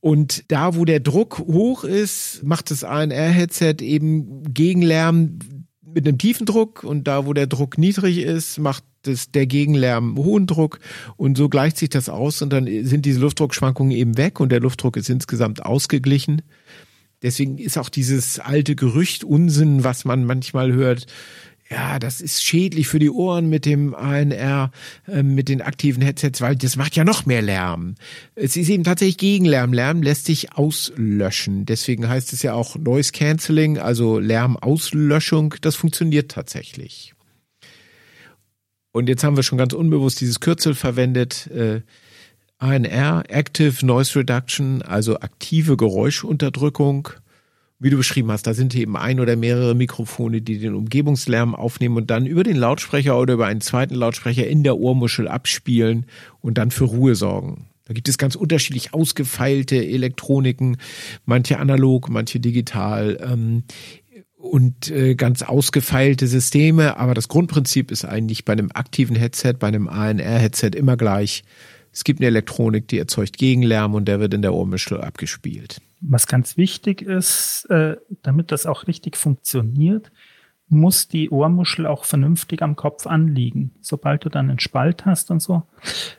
Und 0.00 0.50
da, 0.50 0.74
wo 0.74 0.84
der 0.84 0.98
Druck 0.98 1.38
hoch 1.38 1.84
ist, 1.84 2.42
macht 2.42 2.72
das 2.72 2.82
ANR-Headset 2.82 3.76
eben 3.80 4.42
Gegenlärm 4.52 5.38
mit 5.94 6.06
einem 6.06 6.18
tiefen 6.18 6.46
Druck 6.46 6.84
und 6.84 7.04
da, 7.04 7.26
wo 7.26 7.32
der 7.32 7.46
Druck 7.46 7.78
niedrig 7.78 8.18
ist, 8.18 8.58
macht 8.58 8.84
das, 9.02 9.30
der 9.30 9.46
Gegenlärm 9.46 10.16
hohen 10.16 10.46
Druck 10.46 10.80
und 11.16 11.36
so 11.36 11.48
gleicht 11.48 11.78
sich 11.78 11.88
das 11.88 12.08
aus 12.08 12.42
und 12.42 12.52
dann 12.52 12.66
sind 12.84 13.06
diese 13.06 13.20
Luftdruckschwankungen 13.20 13.92
eben 13.92 14.16
weg 14.18 14.40
und 14.40 14.50
der 14.50 14.60
Luftdruck 14.60 14.96
ist 14.96 15.08
insgesamt 15.08 15.64
ausgeglichen. 15.64 16.42
Deswegen 17.22 17.58
ist 17.58 17.78
auch 17.78 17.88
dieses 17.88 18.38
alte 18.38 18.76
Gerücht 18.76 19.24
Unsinn, 19.24 19.82
was 19.82 20.04
man 20.04 20.24
manchmal 20.24 20.72
hört, 20.72 21.06
ja, 21.70 21.98
das 21.98 22.22
ist 22.22 22.42
schädlich 22.42 22.88
für 22.88 22.98
die 22.98 23.10
Ohren 23.10 23.50
mit 23.50 23.66
dem 23.66 23.94
ANR, 23.94 24.70
äh, 25.06 25.22
mit 25.22 25.48
den 25.50 25.60
aktiven 25.60 26.02
Headsets, 26.02 26.40
weil 26.40 26.56
das 26.56 26.76
macht 26.76 26.96
ja 26.96 27.04
noch 27.04 27.26
mehr 27.26 27.42
Lärm. 27.42 27.96
Es 28.34 28.56
ist 28.56 28.70
eben 28.70 28.84
tatsächlich 28.84 29.18
Gegenlärm. 29.18 29.74
Lärm 29.74 30.02
lässt 30.02 30.24
sich 30.24 30.54
auslöschen. 30.54 31.66
Deswegen 31.66 32.08
heißt 32.08 32.32
es 32.32 32.42
ja 32.42 32.54
auch 32.54 32.76
Noise 32.76 33.12
Cancelling, 33.12 33.78
also 33.78 34.18
Lärmauslöschung. 34.18 35.56
Das 35.60 35.76
funktioniert 35.76 36.30
tatsächlich. 36.30 37.14
Und 38.92 39.08
jetzt 39.10 39.22
haben 39.22 39.36
wir 39.36 39.42
schon 39.42 39.58
ganz 39.58 39.74
unbewusst 39.74 40.22
dieses 40.22 40.40
Kürzel 40.40 40.74
verwendet. 40.74 41.48
Äh, 41.48 41.82
ANR, 42.56 43.24
Active 43.28 43.84
Noise 43.84 44.18
Reduction, 44.18 44.82
also 44.82 45.20
aktive 45.20 45.76
Geräuschunterdrückung. 45.76 47.10
Wie 47.80 47.90
du 47.90 47.96
beschrieben 47.96 48.32
hast, 48.32 48.46
da 48.48 48.54
sind 48.54 48.74
eben 48.74 48.96
ein 48.96 49.20
oder 49.20 49.36
mehrere 49.36 49.76
Mikrofone, 49.76 50.42
die 50.42 50.58
den 50.58 50.74
Umgebungslärm 50.74 51.54
aufnehmen 51.54 51.96
und 51.96 52.10
dann 52.10 52.26
über 52.26 52.42
den 52.42 52.56
Lautsprecher 52.56 53.16
oder 53.16 53.34
über 53.34 53.46
einen 53.46 53.60
zweiten 53.60 53.94
Lautsprecher 53.94 54.48
in 54.48 54.64
der 54.64 54.78
Ohrmuschel 54.78 55.28
abspielen 55.28 56.06
und 56.40 56.58
dann 56.58 56.72
für 56.72 56.84
Ruhe 56.84 57.14
sorgen. 57.14 57.68
Da 57.84 57.94
gibt 57.94 58.08
es 58.08 58.18
ganz 58.18 58.34
unterschiedlich 58.34 58.94
ausgefeilte 58.94 59.76
Elektroniken, 59.76 60.78
manche 61.24 61.60
analog, 61.60 62.10
manche 62.10 62.40
digital. 62.40 63.16
Ähm, 63.22 63.62
und 64.36 64.90
äh, 64.90 65.14
ganz 65.14 65.42
ausgefeilte 65.42 66.26
Systeme, 66.26 66.96
aber 66.96 67.14
das 67.14 67.28
Grundprinzip 67.28 67.90
ist 67.90 68.04
eigentlich 68.04 68.44
bei 68.44 68.52
einem 68.52 68.70
aktiven 68.72 69.16
Headset, 69.16 69.54
bei 69.58 69.66
einem 69.66 69.88
ANR-Headset 69.88 70.70
immer 70.76 70.96
gleich. 70.96 71.42
Es 71.92 72.04
gibt 72.04 72.20
eine 72.20 72.28
Elektronik, 72.28 72.86
die 72.86 72.98
erzeugt 72.98 73.36
Gegenlärm 73.36 73.94
und 73.94 74.06
der 74.06 74.20
wird 74.20 74.34
in 74.34 74.42
der 74.42 74.54
Ohrmuschel 74.54 75.00
abgespielt. 75.00 75.80
Was 76.00 76.26
ganz 76.26 76.56
wichtig 76.56 77.02
ist, 77.02 77.66
äh, 77.70 77.96
damit 78.22 78.52
das 78.52 78.66
auch 78.66 78.86
richtig 78.86 79.16
funktioniert, 79.16 80.12
muss 80.68 81.08
die 81.08 81.30
Ohrmuschel 81.30 81.86
auch 81.86 82.04
vernünftig 82.04 82.62
am 82.62 82.76
Kopf 82.76 83.06
anliegen. 83.06 83.72
Sobald 83.80 84.24
du 84.24 84.28
dann 84.28 84.50
einen 84.50 84.60
Spalt 84.60 85.06
hast 85.06 85.30
und 85.30 85.40
so, 85.40 85.62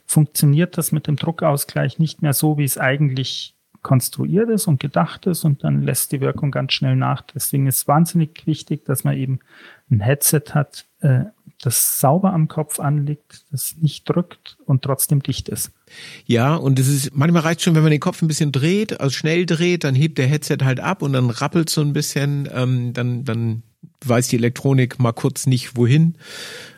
funktioniert 0.05 0.77
das 0.77 0.91
mit 0.91 1.07
dem 1.07 1.15
Druckausgleich 1.15 2.00
nicht 2.00 2.21
mehr 2.21 2.33
so, 2.33 2.57
wie 2.57 2.63
es 2.63 2.77
eigentlich 2.77 3.55
konstruiert 3.81 4.50
ist 4.50 4.67
und 4.67 4.79
gedacht 4.79 5.25
ist 5.25 5.45
und 5.45 5.63
dann 5.63 5.83
lässt 5.83 6.12
die 6.12 6.19
Wirkung 6.19 6.51
ganz 6.51 6.74
schnell 6.74 6.95
nach. 6.95 7.21
Deswegen 7.21 7.67
ist 7.67 7.88
wahnsinnig 7.88 8.45
wichtig, 8.45 8.86
dass 8.86 9.03
man 9.03 9.15
eben 9.15 9.39
ein 9.89 10.01
Headset 10.01 10.41
hat, 10.51 10.86
äh, 11.00 11.25
das 11.61 11.99
sauber 11.99 12.33
am 12.33 12.47
Kopf 12.47 12.79
anliegt, 12.79 13.43
das 13.51 13.75
nicht 13.77 14.07
drückt 14.07 14.57
und 14.65 14.81
trotzdem 14.81 15.21
dicht 15.21 15.49
ist. 15.49 15.71
Ja, 16.25 16.55
und 16.55 16.79
es 16.79 16.87
ist, 16.87 17.15
manchmal 17.15 17.41
reicht 17.41 17.61
schon, 17.61 17.75
wenn 17.75 17.83
man 17.83 17.91
den 17.91 17.99
Kopf 17.99 18.21
ein 18.21 18.27
bisschen 18.27 18.51
dreht, 18.51 18.99
also 18.99 19.11
schnell 19.11 19.45
dreht, 19.45 19.83
dann 19.83 19.95
hebt 19.95 20.17
der 20.17 20.27
Headset 20.27 20.59
halt 20.63 20.79
ab 20.79 21.01
und 21.01 21.13
dann 21.13 21.29
rappelt 21.29 21.69
so 21.69 21.81
ein 21.81 21.93
bisschen, 21.93 22.47
ähm, 22.53 22.93
dann, 22.93 23.25
dann 23.25 23.63
weiß 24.05 24.29
die 24.29 24.37
Elektronik 24.37 24.99
mal 24.99 25.11
kurz 25.11 25.47
nicht 25.47 25.75
wohin. 25.75 26.15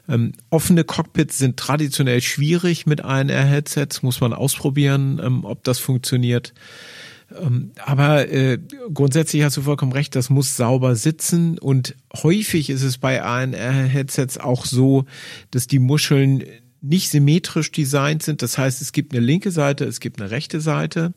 Ähm, 0.10 0.34
offene 0.50 0.84
Cockpits 0.84 1.38
sind 1.38 1.58
traditionell 1.58 2.22
schwierig 2.22 2.88
mit 2.88 3.02
ANR-Headsets, 3.02 4.02
muss 4.02 4.20
man 4.20 4.34
ausprobieren, 4.34 5.22
ähm, 5.24 5.46
ob 5.46 5.64
das 5.64 5.78
funktioniert. 5.78 6.54
Ähm, 7.40 7.72
aber 7.86 8.30
äh, 8.30 8.58
grundsätzlich 8.94 9.44
hast 9.44 9.58
du 9.58 9.62
vollkommen 9.62 9.92
recht, 9.92 10.16
das 10.16 10.30
muss 10.30 10.58
sauber 10.58 10.96
sitzen 10.96 11.58
und 11.58 11.96
häufig 12.16 12.70
ist 12.70 12.84
es 12.84 12.98
bei 12.98 13.22
ANR-Headsets 13.22 14.38
auch 14.38 14.66
so, 14.66 15.06
dass 15.52 15.68
die 15.68 15.80
Muscheln 15.80 16.44
nicht 16.82 17.12
symmetrisch 17.12 17.72
designt 17.72 18.24
sind. 18.24 18.42
Das 18.42 18.58
heißt, 18.58 18.82
es 18.82 18.92
gibt 18.92 19.14
eine 19.14 19.24
linke 19.24 19.52
Seite, 19.52 19.86
es 19.86 20.00
gibt 20.00 20.20
eine 20.20 20.32
rechte 20.32 20.60
Seite. 20.60 21.14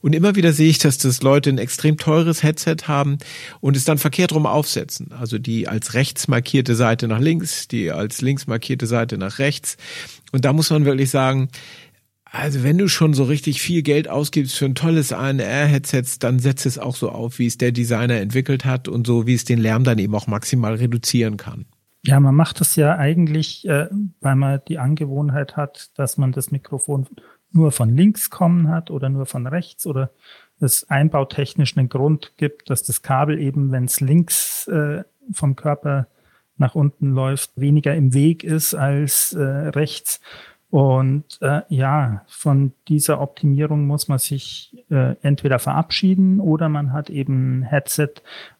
Und 0.00 0.14
immer 0.14 0.36
wieder 0.36 0.52
sehe 0.52 0.70
ich, 0.70 0.78
dass 0.78 0.96
das 0.96 1.22
Leute 1.22 1.50
ein 1.50 1.58
extrem 1.58 1.96
teures 1.96 2.44
Headset 2.44 2.76
haben 2.86 3.18
und 3.60 3.76
es 3.76 3.84
dann 3.84 3.98
verkehrt 3.98 4.32
rum 4.32 4.46
aufsetzen. 4.46 5.12
Also 5.12 5.38
die 5.38 5.66
als 5.66 5.94
rechts 5.94 6.28
markierte 6.28 6.76
Seite 6.76 7.08
nach 7.08 7.18
links, 7.18 7.66
die 7.66 7.90
als 7.90 8.20
links 8.20 8.46
markierte 8.46 8.86
Seite 8.86 9.18
nach 9.18 9.40
rechts. 9.40 9.76
Und 10.30 10.44
da 10.44 10.52
muss 10.52 10.70
man 10.70 10.84
wirklich 10.84 11.10
sagen, 11.10 11.48
also 12.30 12.62
wenn 12.62 12.78
du 12.78 12.88
schon 12.88 13.14
so 13.14 13.24
richtig 13.24 13.62
viel 13.62 13.82
Geld 13.82 14.08
ausgibst 14.08 14.56
für 14.56 14.66
ein 14.66 14.74
tolles 14.74 15.12
ANR-Headset, 15.12 16.04
dann 16.20 16.38
setz 16.38 16.66
es 16.66 16.78
auch 16.78 16.94
so 16.94 17.10
auf, 17.10 17.38
wie 17.38 17.46
es 17.46 17.58
der 17.58 17.72
Designer 17.72 18.20
entwickelt 18.20 18.64
hat 18.64 18.88
und 18.88 19.06
so, 19.06 19.26
wie 19.26 19.34
es 19.34 19.44
den 19.44 19.58
Lärm 19.58 19.84
dann 19.84 19.98
eben 19.98 20.14
auch 20.14 20.26
maximal 20.26 20.74
reduzieren 20.74 21.36
kann. 21.36 21.66
Ja, 22.04 22.20
man 22.20 22.34
macht 22.34 22.60
das 22.60 22.76
ja 22.76 22.96
eigentlich, 22.96 23.66
äh, 23.66 23.88
weil 24.20 24.36
man 24.36 24.60
die 24.68 24.78
Angewohnheit 24.78 25.56
hat, 25.56 25.90
dass 25.96 26.16
man 26.16 26.32
das 26.32 26.50
Mikrofon 26.50 27.06
nur 27.50 27.72
von 27.72 27.94
links 27.94 28.30
kommen 28.30 28.68
hat 28.68 28.90
oder 28.90 29.08
nur 29.08 29.26
von 29.26 29.46
rechts 29.46 29.86
oder 29.86 30.10
es 30.60 30.88
einbautechnisch 30.90 31.76
einen 31.76 31.88
Grund 31.88 32.34
gibt, 32.36 32.70
dass 32.70 32.82
das 32.82 33.02
Kabel 33.02 33.38
eben, 33.38 33.72
wenn 33.72 33.84
es 33.84 34.00
links 34.00 34.68
äh, 34.68 35.04
vom 35.32 35.56
Körper 35.56 36.08
nach 36.56 36.74
unten 36.74 37.12
läuft, 37.12 37.52
weniger 37.56 37.94
im 37.94 38.12
Weg 38.14 38.44
ist 38.44 38.74
als 38.74 39.32
äh, 39.32 39.42
rechts. 39.42 40.20
Und 40.70 41.38
äh, 41.40 41.62
ja, 41.68 42.24
von 42.26 42.72
dieser 42.88 43.20
Optimierung 43.20 43.86
muss 43.86 44.08
man 44.08 44.18
sich 44.18 44.84
äh, 44.90 45.14
entweder 45.22 45.58
verabschieden 45.58 46.40
oder 46.40 46.68
man 46.68 46.92
hat 46.92 47.08
eben 47.08 47.60
ein 47.60 47.62
Headset, 47.62 48.10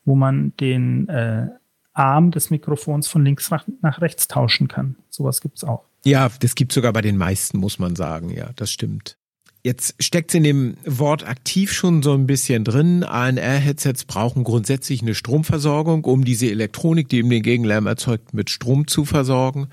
wo 0.04 0.14
man 0.14 0.54
den 0.58 1.08
äh, 1.08 1.48
Arm 1.92 2.30
des 2.30 2.50
Mikrofons 2.50 3.08
von 3.08 3.24
links 3.24 3.50
nach 3.82 4.00
rechts 4.00 4.28
tauschen 4.28 4.68
kann. 4.68 4.96
Sowas 5.10 5.40
gibt's 5.40 5.64
auch. 5.64 5.84
Ja, 6.04 6.30
das 6.40 6.54
gibt 6.54 6.72
sogar 6.72 6.92
bei 6.92 7.02
den 7.02 7.16
meisten, 7.16 7.58
muss 7.58 7.78
man 7.78 7.96
sagen. 7.96 8.30
Ja, 8.30 8.50
das 8.56 8.70
stimmt. 8.70 9.18
Jetzt 9.64 10.02
steckt 10.02 10.32
in 10.34 10.44
dem 10.44 10.76
Wort 10.86 11.26
aktiv 11.26 11.72
schon 11.72 12.02
so 12.02 12.14
ein 12.14 12.26
bisschen 12.26 12.64
drin. 12.64 13.02
ANR-Headsets 13.02 14.04
brauchen 14.04 14.44
grundsätzlich 14.44 15.02
eine 15.02 15.14
Stromversorgung, 15.14 16.04
um 16.04 16.24
diese 16.24 16.48
Elektronik, 16.48 17.08
die 17.08 17.18
eben 17.18 17.30
den 17.30 17.42
Gegenlärm 17.42 17.86
erzeugt, 17.86 18.32
mit 18.32 18.50
Strom 18.50 18.86
zu 18.86 19.04
versorgen. 19.04 19.68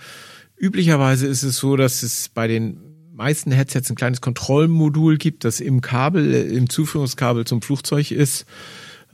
Üblicherweise 0.58 1.28
ist 1.28 1.44
es 1.44 1.58
so, 1.58 1.76
dass 1.76 2.04
es 2.04 2.30
bei 2.30 2.48
den 2.48 2.80
meisten 3.14 3.52
Headsets 3.52 3.90
ein 3.90 3.96
kleines 3.96 4.22
Kontrollmodul 4.22 5.18
gibt, 5.18 5.44
das 5.44 5.60
im 5.60 5.82
Kabel, 5.82 6.34
im 6.34 6.70
Zuführungskabel 6.70 7.46
zum 7.46 7.62
Flugzeug 7.62 8.12
ist 8.12 8.46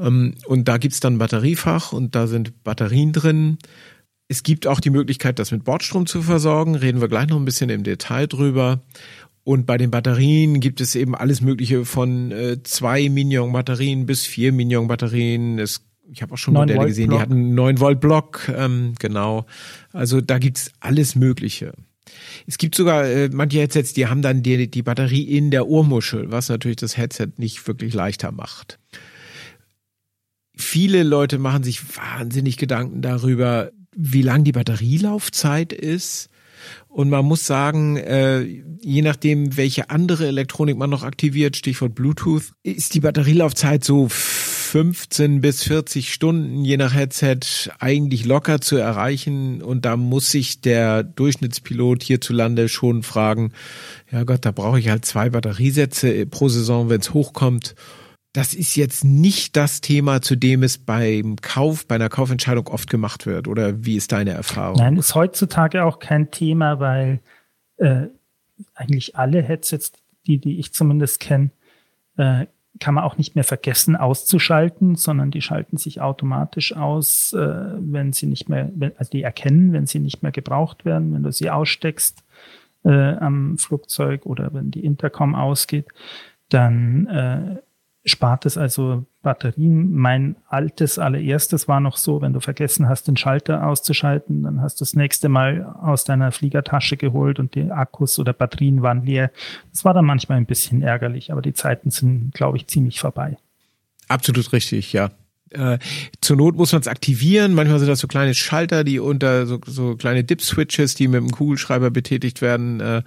ähm, 0.02 0.36
und 0.46 0.68
da 0.68 0.78
gibt's 0.78 1.00
dann 1.00 1.16
ein 1.16 1.20
Batteriefach 1.20 1.94
und 1.94 2.16
da 2.16 2.28
sind 2.28 2.64
Batterien 2.64 3.14
drin. 3.14 3.58
Es 4.28 4.44
gibt 4.44 4.66
auch 4.66 4.80
die 4.80 4.90
Möglichkeit, 4.90 5.40
das 5.40 5.52
mit 5.52 5.64
Bordstrom 5.64 6.06
zu 6.06 6.22
versorgen. 6.22 6.76
Reden 6.76 7.02
wir 7.02 7.10
gleich 7.10 7.28
noch 7.28 7.38
ein 7.38 7.46
bisschen 7.46 7.70
im 7.70 7.84
Detail 7.84 8.28
drüber. 8.28 8.82
Und 9.44 9.66
bei 9.66 9.78
den 9.78 9.92
Batterien 9.92 10.60
gibt 10.60 10.82
es 10.82 10.96
eben 10.96 11.16
alles 11.16 11.42
Mögliche 11.42 11.84
von 11.84 12.32
äh, 12.32 12.62
zwei 12.64 13.10
Minion-Batterien 13.10 14.06
bis 14.06 14.26
vier 14.26 14.52
Minion-Batterien. 14.54 15.60
Es, 15.60 15.84
ich 16.10 16.22
habe 16.22 16.34
auch 16.34 16.38
schon 16.38 16.54
Modelle 16.54 16.86
gesehen, 16.86 17.10
die 17.10 17.20
hatten 17.20 17.56
9 17.56 17.80
Volt 17.80 18.00
Block. 18.00 18.50
Ähm, 18.56 18.94
genau. 19.00 19.46
Also 19.94 20.22
da 20.22 20.40
gibt's 20.40 20.72
alles 20.80 21.16
Mögliche. 21.16 21.74
Es 22.48 22.58
gibt 22.58 22.76
sogar 22.76 23.06
äh, 23.06 23.30
manche 23.32 23.60
Headsets, 23.60 23.94
die 23.94 24.08
haben 24.08 24.22
dann 24.22 24.44
die, 24.44 24.70
die 24.70 24.84
Batterie 24.84 25.24
in 25.24 25.52
der 25.52 25.68
Ohrmuschel, 25.68 26.32
was 26.32 26.50
natürlich 26.50 26.78
das 26.78 26.98
Headset 26.98 27.30
nicht 27.38 27.66
wirklich 27.68 27.94
leichter 27.94 28.32
macht 28.32 28.80
viele 30.62 31.04
Leute 31.04 31.38
machen 31.38 31.64
sich 31.64 31.82
wahnsinnig 31.98 32.58
Gedanken 32.58 33.02
darüber, 33.02 33.72
wie 33.96 34.22
lang 34.22 34.44
die 34.44 34.52
Batterielaufzeit 34.54 35.74
ist. 35.74 36.30
Und 36.88 37.10
man 37.10 37.26
muss 37.26 37.46
sagen, 37.46 37.98
äh, 37.98 38.42
je 38.82 39.02
nachdem, 39.02 39.58
welche 39.58 39.90
andere 39.90 40.28
Elektronik 40.28 40.78
man 40.78 40.90
noch 40.90 41.04
aktiviert, 41.04 41.58
Stichwort 41.58 41.96
Bluetooth, 41.96 42.54
ist 42.64 42.94
die 42.94 43.00
Batterielaufzeit 43.00 43.84
so 43.84 44.08
15 44.72 45.42
bis 45.42 45.64
40 45.64 46.14
Stunden, 46.14 46.64
je 46.64 46.78
nach 46.78 46.94
Headset, 46.94 47.40
eigentlich 47.80 48.24
locker 48.24 48.62
zu 48.62 48.78
erreichen. 48.78 49.62
Und 49.62 49.84
da 49.84 49.98
muss 49.98 50.32
sich 50.32 50.62
der 50.62 51.04
Durchschnittspilot 51.04 52.04
hierzulande 52.04 52.70
schon 52.70 53.04
fragen, 53.04 53.52
ja 54.14 54.24
Gott, 54.24 54.46
da 54.46 54.52
brauche 54.52 54.80
ich 54.80 54.88
halt 54.88 55.04
zwei 55.04 55.30
Batteriesätze 55.30 56.26
pro 56.26 56.48
Saison, 56.48 56.90
wenn 56.90 57.02
es 57.02 57.14
hochkommt 57.14 57.76
das 58.34 58.54
ist 58.54 58.78
jetzt 58.78 59.04
nicht 59.04 59.58
das 59.58 59.82
Thema, 59.82 60.22
zu 60.22 60.38
dem 60.38 60.64
es 60.64 60.78
beim 60.78 61.36
Kauf, 61.42 61.86
bei 61.86 61.96
einer 61.96 62.08
Kaufentscheidung 62.08 62.70
oft 62.70 62.90
gemacht 62.90 63.26
wird. 63.26 63.50
Oder 63.50 63.84
wie 63.84 63.98
ist 63.98 64.14
deine 64.14 64.32
Erfahrung? 64.32 64.78
Nein, 64.78 64.96
ist 64.96 65.16
heutzutage 65.16 65.84
auch 65.84 66.00
kein 66.00 66.32
Thema, 66.32 66.80
weil 66.80 67.20
äh, 67.76 68.08
eigentlich 68.74 69.18
alle 69.18 69.42
Headsets, 69.42 69.92
die, 70.28 70.38
die 70.38 70.60
ich 70.60 70.74
zumindest 70.74 71.20
kenne, 71.20 71.52
äh, 72.16 72.46
kann 72.80 72.96
man 72.96 73.04
auch 73.04 73.18
nicht 73.18 73.36
mehr 73.36 73.44
vergessen 73.44 73.96
auszuschalten, 73.96 74.96
sondern 74.96 75.32
die 75.32 75.42
schalten 75.42 75.78
sich 75.78 76.02
automatisch 76.02 76.76
aus, 76.76 77.34
äh, 77.34 77.38
wenn 77.38 78.14
sie 78.14 78.28
nicht 78.28 78.50
mehr, 78.50 78.72
also 78.98 79.12
die 79.12 79.24
erkennen, 79.24 79.74
wenn 79.74 79.86
sie 79.86 80.00
nicht 80.00 80.24
mehr 80.24 80.32
gebraucht 80.32 80.86
werden, 80.86 81.14
wenn 81.14 81.24
du 81.24 81.32
sie 81.32 81.50
aussteckst 81.50 82.24
äh, 82.84 83.16
am 83.16 83.58
Flugzeug 83.58 84.26
oder 84.26 84.54
wenn 84.54 84.72
die 84.72 84.86
Intercom 84.86 85.36
ausgeht, 85.36 85.88
dann 86.50 87.08
äh, 87.08 87.62
spart 88.04 88.46
es 88.46 88.58
also 88.58 89.06
Batterien. 89.22 89.92
Mein 89.94 90.36
altes 90.48 90.98
allererstes 90.98 91.68
war 91.68 91.80
noch 91.80 91.98
so, 91.98 92.22
wenn 92.22 92.34
du 92.34 92.40
vergessen 92.40 92.90
hast, 92.90 93.08
den 93.08 93.18
Schalter 93.18 93.68
auszuschalten, 93.68 94.44
dann 94.44 94.62
hast 94.62 94.80
du 94.80 94.84
das 94.84 94.96
nächste 94.96 95.30
Mal 95.30 95.64
aus 95.64 96.04
deiner 96.04 96.32
Fliegertasche 96.32 96.98
geholt 96.98 97.40
und 97.40 97.54
die 97.56 97.72
Akkus 97.72 98.18
oder 98.18 98.34
Batterien 98.34 98.82
waren 98.82 99.06
leer. 99.06 99.32
Das 99.72 99.86
war 99.86 99.94
dann 99.94 100.06
manchmal 100.06 100.38
ein 100.38 100.48
bisschen 100.48 100.82
ärgerlich, 100.82 101.32
aber 101.32 101.42
die 101.42 101.54
Zeiten 101.54 101.92
sind, 101.92 102.34
glaube 102.34 102.58
ich, 102.58 102.68
ziemlich 102.68 103.00
vorbei. 103.00 103.38
Absolut 104.08 104.52
richtig, 104.52 104.94
ja. 104.94 105.12
Äh, 105.52 105.80
zur 106.22 106.38
Not 106.38 106.56
muss 106.56 106.72
man 106.72 106.82
es 106.82 106.88
aktivieren. 106.88 107.54
Manchmal 107.54 107.80
sind 107.80 107.90
das 107.90 108.00
so 108.00 108.08
kleine 108.08 108.34
Schalter, 108.34 108.84
die 108.84 109.00
unter 109.00 109.46
so, 109.46 109.60
so 109.66 109.96
kleine 109.96 110.24
Dip-Switches, 110.24 110.96
die 110.96 111.08
mit 111.08 111.22
dem 111.22 111.32
Kugelschreiber 111.32 111.92
betätigt 111.92 112.42
werden, 112.42 112.80
äh, 112.80 113.04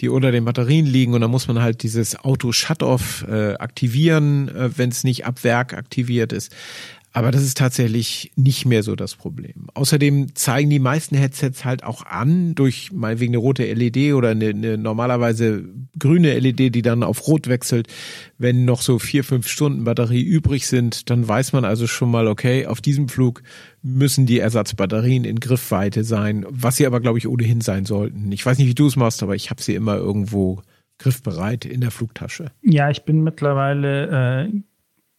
die 0.00 0.08
unter 0.08 0.30
den 0.30 0.44
Batterien 0.44 0.86
liegen. 0.86 1.14
Und 1.14 1.22
dann 1.22 1.30
muss 1.30 1.48
man 1.48 1.60
halt 1.60 1.82
dieses 1.82 2.16
Auto-Shut-Off 2.16 3.24
äh, 3.28 3.54
aktivieren, 3.54 4.48
äh, 4.48 4.70
wenn 4.76 4.90
es 4.90 5.04
nicht 5.04 5.24
ab 5.26 5.42
Werk 5.44 5.74
aktiviert 5.74 6.32
ist. 6.32 6.54
Aber 7.16 7.30
das 7.30 7.42
ist 7.42 7.56
tatsächlich 7.56 8.30
nicht 8.36 8.66
mehr 8.66 8.82
so 8.82 8.94
das 8.94 9.16
Problem. 9.16 9.68
Außerdem 9.72 10.34
zeigen 10.34 10.68
die 10.68 10.78
meisten 10.78 11.16
Headsets 11.16 11.64
halt 11.64 11.82
auch 11.82 12.04
an, 12.04 12.54
durch 12.54 12.92
meinetwegen 12.92 13.30
eine 13.30 13.38
rote 13.38 13.64
LED 13.64 14.12
oder 14.12 14.28
eine, 14.28 14.50
eine 14.50 14.76
normalerweise 14.76 15.64
grüne 15.98 16.38
LED, 16.38 16.74
die 16.74 16.82
dann 16.82 17.02
auf 17.02 17.26
rot 17.26 17.48
wechselt, 17.48 17.88
wenn 18.36 18.66
noch 18.66 18.82
so 18.82 18.98
vier, 18.98 19.24
fünf 19.24 19.48
Stunden 19.48 19.84
Batterie 19.84 20.20
übrig 20.20 20.66
sind, 20.66 21.08
dann 21.08 21.26
weiß 21.26 21.54
man 21.54 21.64
also 21.64 21.86
schon 21.86 22.10
mal, 22.10 22.26
okay, 22.26 22.66
auf 22.66 22.82
diesem 22.82 23.08
Flug 23.08 23.42
müssen 23.80 24.26
die 24.26 24.38
Ersatzbatterien 24.38 25.24
in 25.24 25.40
Griffweite 25.40 26.04
sein, 26.04 26.44
was 26.50 26.76
sie 26.76 26.86
aber, 26.86 27.00
glaube 27.00 27.16
ich, 27.16 27.26
ohnehin 27.26 27.62
sein 27.62 27.86
sollten. 27.86 28.30
Ich 28.30 28.44
weiß 28.44 28.58
nicht, 28.58 28.68
wie 28.68 28.74
du 28.74 28.88
es 28.88 28.96
machst, 28.96 29.22
aber 29.22 29.34
ich 29.34 29.48
habe 29.48 29.62
sie 29.62 29.74
immer 29.74 29.96
irgendwo 29.96 30.60
griffbereit 30.98 31.64
in 31.64 31.80
der 31.80 31.92
Flugtasche. 31.92 32.50
Ja, 32.60 32.90
ich 32.90 33.04
bin 33.04 33.22
mittlerweile 33.22 34.48
äh, 34.48 34.60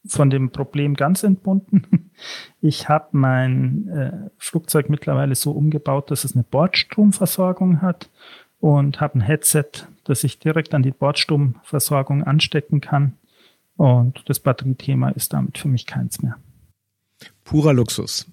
von 0.08 0.30
dem 0.30 0.52
Problem 0.52 0.96
ganz 0.96 1.24
entbunden. 1.24 1.84
Ich 2.62 2.90
habe 2.90 3.10
mein 3.12 3.88
äh, 3.90 4.12
Flugzeug 4.40 4.90
mittlerweile 4.90 5.36
so 5.36 5.52
umgebaut, 5.52 6.10
dass 6.10 6.24
es 6.24 6.34
eine 6.34 6.44
Bordstromversorgung 6.44 7.84
hat 7.84 8.10
und 8.60 9.00
habe 9.00 9.20
ein 9.20 9.22
Headset, 9.22 9.86
das 10.04 10.24
ich 10.24 10.40
direkt 10.40 10.74
an 10.74 10.82
die 10.82 10.90
Bordstromversorgung 10.90 12.24
anstecken 12.24 12.82
kann. 12.82 13.14
Und 13.76 14.28
das 14.28 14.40
Batteriethema 14.40 15.10
ist 15.10 15.34
damit 15.34 15.60
für 15.60 15.68
mich 15.68 15.86
keins 15.86 16.20
mehr. 16.24 16.38
Purer 17.44 17.74
Luxus. 17.74 18.26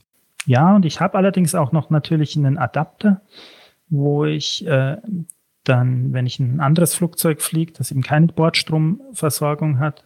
Ja, 0.47 0.75
und 0.75 0.87
ich 0.87 1.01
habe 1.01 1.19
allerdings 1.19 1.55
auch 1.55 1.73
noch 1.73 1.91
natürlich 1.91 2.37
einen 2.37 2.57
Adapter, 2.57 3.21
wo 3.89 4.25
ich 4.25 4.67
äh, 4.67 4.97
dann, 5.65 6.13
wenn 6.13 6.27
ich 6.27 6.39
ein 6.39 6.61
anderes 6.61 6.95
Flugzeug 6.95 7.41
fliege, 7.41 7.73
das 7.73 7.91
eben 7.91 8.03
keine 8.03 8.29
Bordstromversorgung 8.29 9.79
hat, 9.79 10.05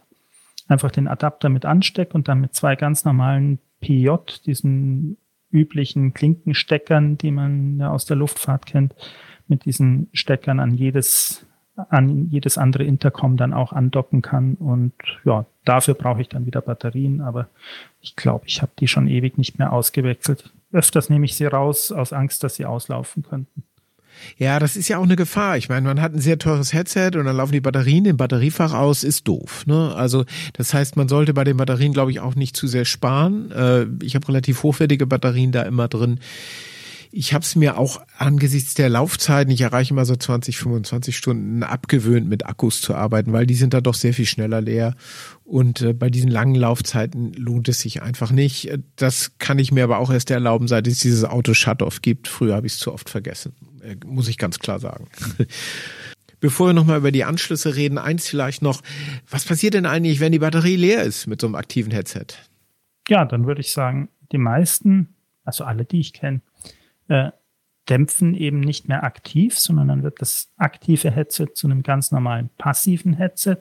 einfach 0.69 0.91
den 0.91 1.07
Adapter 1.07 1.49
mit 1.49 1.65
anstecke 1.65 2.13
und 2.13 2.27
dann 2.27 2.39
mit 2.39 2.53
zwei 2.53 2.75
ganz 2.75 3.03
normalen 3.03 3.59
PJ, 3.81 4.09
diesen 4.45 5.17
üblichen 5.51 6.13
Klinkensteckern, 6.13 7.17
die 7.17 7.31
man 7.31 7.79
ja 7.79 7.91
aus 7.91 8.05
der 8.05 8.17
Luftfahrt 8.17 8.65
kennt, 8.65 8.93
mit 9.47 9.65
diesen 9.65 10.09
Steckern 10.13 10.59
an 10.59 10.75
jedes 10.75 11.45
an 11.89 12.29
jedes 12.29 12.57
andere 12.57 12.83
Intercom 12.83 13.37
dann 13.37 13.53
auch 13.53 13.71
andocken 13.71 14.21
kann. 14.21 14.55
Und 14.55 14.93
ja, 15.23 15.45
dafür 15.63 15.93
brauche 15.93 16.21
ich 16.21 16.27
dann 16.27 16.45
wieder 16.45 16.61
Batterien, 16.61 17.21
aber 17.21 17.47
ich 18.01 18.15
glaube, 18.17 18.45
ich 18.47 18.61
habe 18.61 18.71
die 18.77 18.87
schon 18.87 19.07
ewig 19.07 19.37
nicht 19.37 19.59
mehr 19.59 19.71
ausgewechselt. 19.71 20.51
Öfters 20.71 21.09
nehme 21.09 21.25
ich 21.25 21.35
sie 21.35 21.45
raus 21.45 21.91
aus 21.91 22.13
Angst, 22.13 22.43
dass 22.43 22.55
sie 22.55 22.65
auslaufen 22.65 23.23
könnten. 23.23 23.63
Ja, 24.37 24.59
das 24.59 24.75
ist 24.75 24.87
ja 24.87 24.97
auch 24.97 25.03
eine 25.03 25.15
Gefahr. 25.15 25.57
Ich 25.57 25.69
meine, 25.69 25.87
man 25.87 26.01
hat 26.01 26.13
ein 26.13 26.21
sehr 26.21 26.37
teures 26.37 26.73
Headset 26.73 27.11
und 27.15 27.25
dann 27.25 27.37
laufen 27.37 27.53
die 27.53 27.61
Batterien 27.61 28.05
im 28.05 28.17
Batteriefach 28.17 28.73
aus, 28.73 29.03
ist 29.03 29.27
doof. 29.27 29.65
Ne? 29.65 29.93
Also 29.95 30.25
das 30.53 30.73
heißt, 30.73 30.95
man 30.95 31.07
sollte 31.07 31.33
bei 31.33 31.43
den 31.43 31.57
Batterien, 31.57 31.93
glaube 31.93 32.11
ich, 32.11 32.19
auch 32.19 32.35
nicht 32.35 32.55
zu 32.55 32.67
sehr 32.67 32.85
sparen. 32.85 33.51
Äh, 33.51 33.85
ich 34.03 34.15
habe 34.15 34.27
relativ 34.27 34.63
hochwertige 34.63 35.07
Batterien 35.07 35.51
da 35.51 35.63
immer 35.63 35.87
drin. 35.87 36.19
Ich 37.11 37.33
habe 37.33 37.43
es 37.43 37.55
mir 37.55 37.77
auch 37.77 38.01
angesichts 38.17 38.75
der 38.75 38.87
Laufzeiten, 38.87 39.51
ich 39.51 39.61
erreiche 39.61 39.93
immer 39.93 40.05
so 40.05 40.15
20, 40.15 40.59
25 40.59 41.17
Stunden, 41.17 41.63
abgewöhnt, 41.63 42.29
mit 42.29 42.45
Akkus 42.45 42.81
zu 42.81 42.93
arbeiten, 42.93 43.33
weil 43.33 43.47
die 43.47 43.55
sind 43.55 43.73
da 43.73 43.81
doch 43.81 43.95
sehr 43.95 44.13
viel 44.13 44.27
schneller 44.27 44.61
leer. 44.61 44.95
Und 45.43 45.81
äh, 45.81 45.93
bei 45.93 46.11
diesen 46.11 46.29
langen 46.29 46.53
Laufzeiten 46.53 47.33
lohnt 47.33 47.67
es 47.67 47.79
sich 47.79 48.03
einfach 48.03 48.31
nicht. 48.31 48.77
Das 48.95 49.31
kann 49.39 49.57
ich 49.57 49.71
mir 49.71 49.85
aber 49.85 49.97
auch 49.97 50.11
erst 50.11 50.29
erlauben, 50.29 50.67
seit 50.67 50.85
es 50.85 50.99
dieses 50.99 51.23
Auto-Shut-Off 51.23 52.03
gibt. 52.03 52.27
Früher 52.27 52.55
habe 52.55 52.67
ich 52.67 52.73
es 52.73 52.79
zu 52.79 52.93
oft 52.93 53.09
vergessen, 53.09 53.53
muss 54.05 54.27
ich 54.27 54.37
ganz 54.37 54.59
klar 54.59 54.79
sagen. 54.79 55.07
Bevor 56.39 56.67
wir 56.67 56.73
nochmal 56.73 56.99
über 56.99 57.11
die 57.11 57.25
Anschlüsse 57.25 57.75
reden, 57.75 57.97
eins 57.97 58.27
vielleicht 58.27 58.61
noch. 58.61 58.81
Was 59.29 59.45
passiert 59.45 59.73
denn 59.73 59.85
eigentlich, 59.85 60.21
wenn 60.21 60.31
die 60.31 60.39
Batterie 60.39 60.77
leer 60.77 61.03
ist 61.03 61.27
mit 61.27 61.41
so 61.41 61.47
einem 61.47 61.55
aktiven 61.55 61.91
Headset? 61.91 62.27
Ja, 63.09 63.25
dann 63.25 63.45
würde 63.45 63.61
ich 63.61 63.73
sagen, 63.73 64.09
die 64.31 64.37
meisten, 64.37 65.15
also 65.43 65.65
alle, 65.65 65.83
die 65.83 65.99
ich 65.99 66.13
kenne, 66.13 66.41
äh, 67.09 67.31
dämpfen 67.89 68.35
eben 68.35 68.59
nicht 68.59 68.87
mehr 68.87 69.03
aktiv, 69.03 69.57
sondern 69.57 69.87
dann 69.87 70.03
wird 70.03 70.21
das 70.21 70.51
aktive 70.57 71.11
Headset 71.11 71.47
zu 71.55 71.67
einem 71.67 71.83
ganz 71.83 72.11
normalen 72.11 72.49
passiven 72.57 73.13
Headset. 73.13 73.57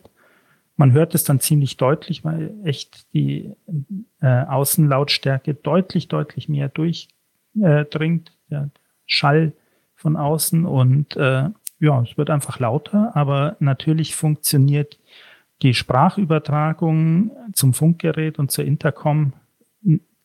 Man 0.76 0.92
hört 0.92 1.14
es 1.14 1.24
dann 1.24 1.40
ziemlich 1.40 1.76
deutlich, 1.78 2.24
weil 2.24 2.54
echt 2.62 3.12
die 3.14 3.52
äh, 4.20 4.44
Außenlautstärke 4.44 5.54
deutlich, 5.54 6.08
deutlich 6.08 6.48
mehr 6.48 6.68
durchdringt, 6.68 8.28
äh, 8.30 8.34
der 8.50 8.70
Schall 9.06 9.54
von 9.98 10.16
außen 10.16 10.64
und 10.64 11.16
äh, 11.16 11.50
ja, 11.80 12.02
es 12.02 12.16
wird 12.16 12.30
einfach 12.30 12.58
lauter, 12.58 13.14
aber 13.14 13.56
natürlich 13.60 14.16
funktioniert 14.16 14.98
die 15.62 15.74
Sprachübertragung 15.74 17.32
zum 17.52 17.74
Funkgerät 17.74 18.38
und 18.38 18.50
zur 18.50 18.64
Intercom 18.64 19.32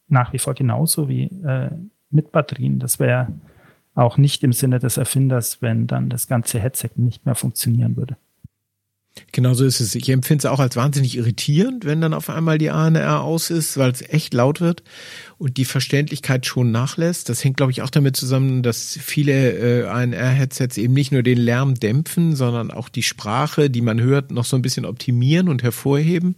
nach 0.08 0.32
wie 0.32 0.40
vor 0.40 0.54
genauso 0.54 1.10
wie 1.10 1.24
äh, 1.24 1.72
mit 2.12 2.32
Batterien. 2.32 2.80
Das 2.80 3.00
wäre 3.00 3.28
auch 3.96 4.18
nicht 4.18 4.44
im 4.44 4.54
Sinne 4.54 4.80
des 4.80 4.98
Erfinders, 4.98 5.62
wenn 5.62 5.88
dann 5.88 6.10
das 6.10 6.28
ganze 6.28 6.60
Headset 6.60 6.92
nicht 6.96 7.26
mehr 7.26 7.36
funktionieren 7.36 7.98
würde. 7.98 8.16
Genau 9.32 9.54
so 9.54 9.64
ist 9.66 9.80
es. 9.80 9.94
Ich 9.94 10.10
empfinde 10.10 10.42
es 10.42 10.52
auch 10.52 10.60
als 10.60 10.76
wahnsinnig 10.76 11.18
irritierend, 11.18 11.86
wenn 11.86 12.02
dann 12.02 12.14
auf 12.14 12.30
einmal 12.30 12.58
die 12.58 12.72
ANR 12.72 13.22
aus 13.22 13.52
ist, 13.52 13.78
weil 13.78 13.92
es 13.92 14.02
echt 14.02 14.34
laut 14.34 14.60
wird 14.60 14.84
und 15.38 15.58
die 15.58 15.66
Verständlichkeit 15.66 16.46
schon 16.46 16.72
nachlässt. 16.72 17.30
Das 17.30 17.44
hängt, 17.44 17.58
glaube 17.58 17.72
ich, 17.72 17.84
auch 17.84 17.92
damit 17.92 18.16
zusammen, 18.16 18.64
dass 18.64 18.98
viele 19.00 19.84
äh, 19.84 19.88
ANR-Headsets 19.88 20.78
eben 20.78 20.94
nicht 20.94 21.12
nur 21.12 21.22
den 21.22 21.38
Lärm 21.38 21.76
dämpfen, 21.76 22.36
sondern 22.36 22.72
auch 22.72 22.90
die 22.90 23.04
Sprache, 23.04 23.70
die 23.70 23.82
man 23.82 24.02
hört, 24.02 24.32
noch 24.32 24.46
so 24.46 24.56
ein 24.56 24.64
bisschen 24.64 24.86
optimieren 24.86 25.48
und 25.48 25.62
hervorheben. 25.62 26.36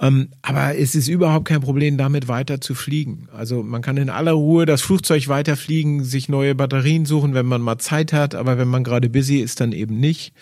Ähm, 0.00 0.28
aber 0.42 0.76
es 0.76 0.94
ist 0.94 1.08
überhaupt 1.08 1.46
kein 1.46 1.60
Problem, 1.60 1.96
damit 1.96 2.28
weiter 2.28 2.60
zu 2.60 2.74
fliegen. 2.74 3.28
Also 3.32 3.62
man 3.62 3.82
kann 3.82 3.96
in 3.96 4.10
aller 4.10 4.32
Ruhe 4.32 4.66
das 4.66 4.82
Flugzeug 4.82 5.28
weiterfliegen, 5.28 6.04
sich 6.04 6.28
neue 6.28 6.54
Batterien 6.54 7.04
suchen, 7.04 7.34
wenn 7.34 7.46
man 7.46 7.60
mal 7.60 7.78
Zeit 7.78 8.12
hat, 8.12 8.34
aber 8.34 8.58
wenn 8.58 8.68
man 8.68 8.84
gerade 8.84 9.08
busy 9.08 9.38
ist, 9.38 9.60
dann 9.60 9.72
eben 9.72 9.98
nicht. 9.98 10.32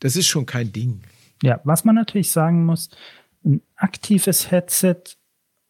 Das 0.00 0.16
ist 0.16 0.26
schon 0.26 0.46
kein 0.46 0.72
Ding. 0.72 1.02
Ja, 1.42 1.60
was 1.64 1.84
man 1.84 1.94
natürlich 1.94 2.30
sagen 2.30 2.64
muss, 2.64 2.90
ein 3.44 3.62
aktives 3.76 4.50
Headset 4.50 5.02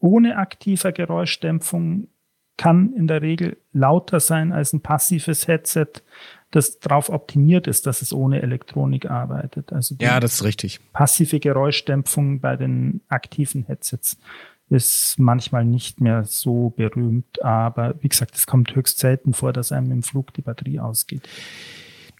ohne 0.00 0.36
aktiver 0.36 0.92
Geräuschdämpfung 0.92 2.08
kann 2.56 2.92
in 2.92 3.06
der 3.06 3.22
Regel 3.22 3.56
lauter 3.72 4.20
sein 4.20 4.52
als 4.52 4.72
ein 4.72 4.80
passives 4.80 5.46
Headset, 5.46 5.86
das 6.50 6.78
darauf 6.80 7.08
optimiert 7.08 7.66
ist, 7.66 7.86
dass 7.86 8.02
es 8.02 8.12
ohne 8.12 8.42
Elektronik 8.42 9.08
arbeitet. 9.10 9.72
Also 9.72 9.94
ja, 10.00 10.18
das 10.18 10.34
ist 10.34 10.44
richtig. 10.44 10.80
Passive 10.92 11.40
Geräuschdämpfung 11.40 12.40
bei 12.40 12.56
den 12.56 13.00
aktiven 13.08 13.64
Headsets 13.64 14.18
ist 14.70 15.18
manchmal 15.18 15.64
nicht 15.64 16.00
mehr 16.00 16.24
so 16.24 16.70
berühmt, 16.70 17.42
aber 17.42 17.94
wie 18.00 18.08
gesagt, 18.08 18.34
es 18.34 18.46
kommt 18.46 18.74
höchst 18.74 18.98
selten 18.98 19.32
vor, 19.32 19.52
dass 19.52 19.72
einem 19.72 19.92
im 19.92 20.02
Flug 20.02 20.34
die 20.34 20.42
Batterie 20.42 20.80
ausgeht. 20.80 21.26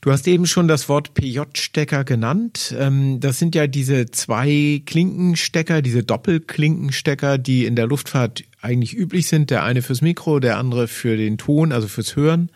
Du 0.00 0.12
hast 0.12 0.28
eben 0.28 0.46
schon 0.46 0.68
das 0.68 0.88
Wort 0.88 1.14
PJ-Stecker 1.14 2.04
genannt. 2.04 2.74
Ähm, 2.78 3.18
das 3.20 3.38
sind 3.38 3.54
ja 3.54 3.66
diese 3.66 4.10
zwei 4.10 4.82
Klinkenstecker, 4.86 5.82
diese 5.82 6.04
Doppelklinkenstecker, 6.04 7.38
die 7.38 7.66
in 7.66 7.74
der 7.74 7.86
Luftfahrt 7.86 8.44
eigentlich 8.60 8.96
üblich 8.96 9.26
sind. 9.26 9.50
Der 9.50 9.64
eine 9.64 9.82
fürs 9.82 10.02
Mikro, 10.02 10.38
der 10.38 10.58
andere 10.58 10.86
für 10.86 11.16
den 11.16 11.38
Ton, 11.38 11.72
also 11.72 11.88
fürs 11.88 12.14
Hören. 12.14 12.50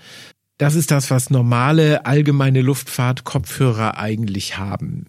Das 0.58 0.76
ist 0.76 0.92
das, 0.92 1.10
was 1.10 1.30
normale 1.30 2.06
allgemeine 2.06 2.62
Luftfahrt-Kopfhörer 2.62 3.98
eigentlich 3.98 4.58
haben. 4.58 5.06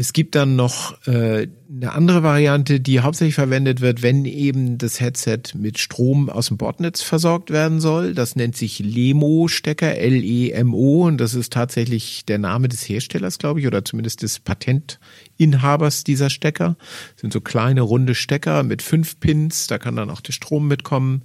Es 0.00 0.12
gibt 0.12 0.36
dann 0.36 0.54
noch 0.54 0.96
äh, 1.08 1.48
eine 1.68 1.92
andere 1.92 2.22
Variante, 2.22 2.78
die 2.78 3.00
hauptsächlich 3.00 3.34
verwendet 3.34 3.80
wird, 3.80 4.00
wenn 4.00 4.26
eben 4.26 4.78
das 4.78 5.00
Headset 5.00 5.40
mit 5.54 5.80
Strom 5.80 6.30
aus 6.30 6.46
dem 6.46 6.56
Bordnetz 6.56 7.02
versorgt 7.02 7.50
werden 7.50 7.80
soll. 7.80 8.14
Das 8.14 8.36
nennt 8.36 8.56
sich 8.56 8.78
LEMO-Stecker, 8.78 9.96
L-E-M-O, 9.96 11.04
und 11.04 11.18
das 11.18 11.34
ist 11.34 11.52
tatsächlich 11.52 12.24
der 12.24 12.38
Name 12.38 12.68
des 12.68 12.88
Herstellers, 12.88 13.38
glaube 13.38 13.58
ich, 13.58 13.66
oder 13.66 13.84
zumindest 13.84 14.22
des 14.22 14.38
Patentinhabers 14.38 16.04
dieser 16.04 16.30
Stecker. 16.30 16.76
Das 17.14 17.22
sind 17.22 17.32
so 17.32 17.40
kleine 17.40 17.80
runde 17.80 18.14
Stecker 18.14 18.62
mit 18.62 18.82
fünf 18.82 19.18
Pins, 19.18 19.66
da 19.66 19.78
kann 19.78 19.96
dann 19.96 20.10
auch 20.10 20.20
der 20.20 20.32
Strom 20.32 20.68
mitkommen. 20.68 21.22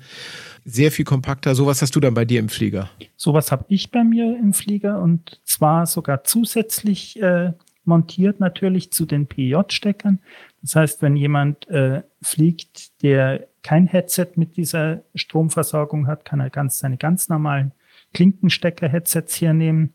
Sehr 0.65 0.91
viel 0.91 1.05
kompakter. 1.05 1.53
Sowas 1.53 1.83
hast 1.83 1.95
du 1.95 1.99
dann 1.99 2.15
bei 2.15 2.25
dir 2.25 2.39
im 2.39 2.49
Flieger? 2.49 2.89
Sowas 3.17 3.51
habe 3.51 3.65
ich 3.67 3.91
bei 3.91 4.03
mir 4.03 4.36
im 4.36 4.51
Flieger 4.53 4.99
und 4.99 5.41
zwar 5.43 5.86
sogar 5.86 6.23
zusätzlich 6.23 7.21
äh, 7.21 7.51
montiert 7.86 8.39
natürlich 8.39 8.91
zu 8.91 9.06
den 9.06 9.28
PJ-Steckern. 9.28 10.19
Das 10.62 10.76
heißt, 10.76 11.02
wenn 11.02 11.15
jemand 11.15 11.67
äh, 11.67 12.04
fliegt, 12.22 13.02
der 13.04 13.48
kein 13.63 13.88
Headset 13.88 14.30
mit 14.36 14.58
dieser 14.58 15.04
Stromversorgung 15.15 16.08
hat, 16.08 16.26
kann 16.26 16.39
er 16.39 16.50
ganz 16.50 16.80
seine 16.80 16.98
ganz 16.98 17.30
normalen 17.30 17.72
Klinkenstecker-Headsets 18.13 19.41
hernehmen. 19.41 19.93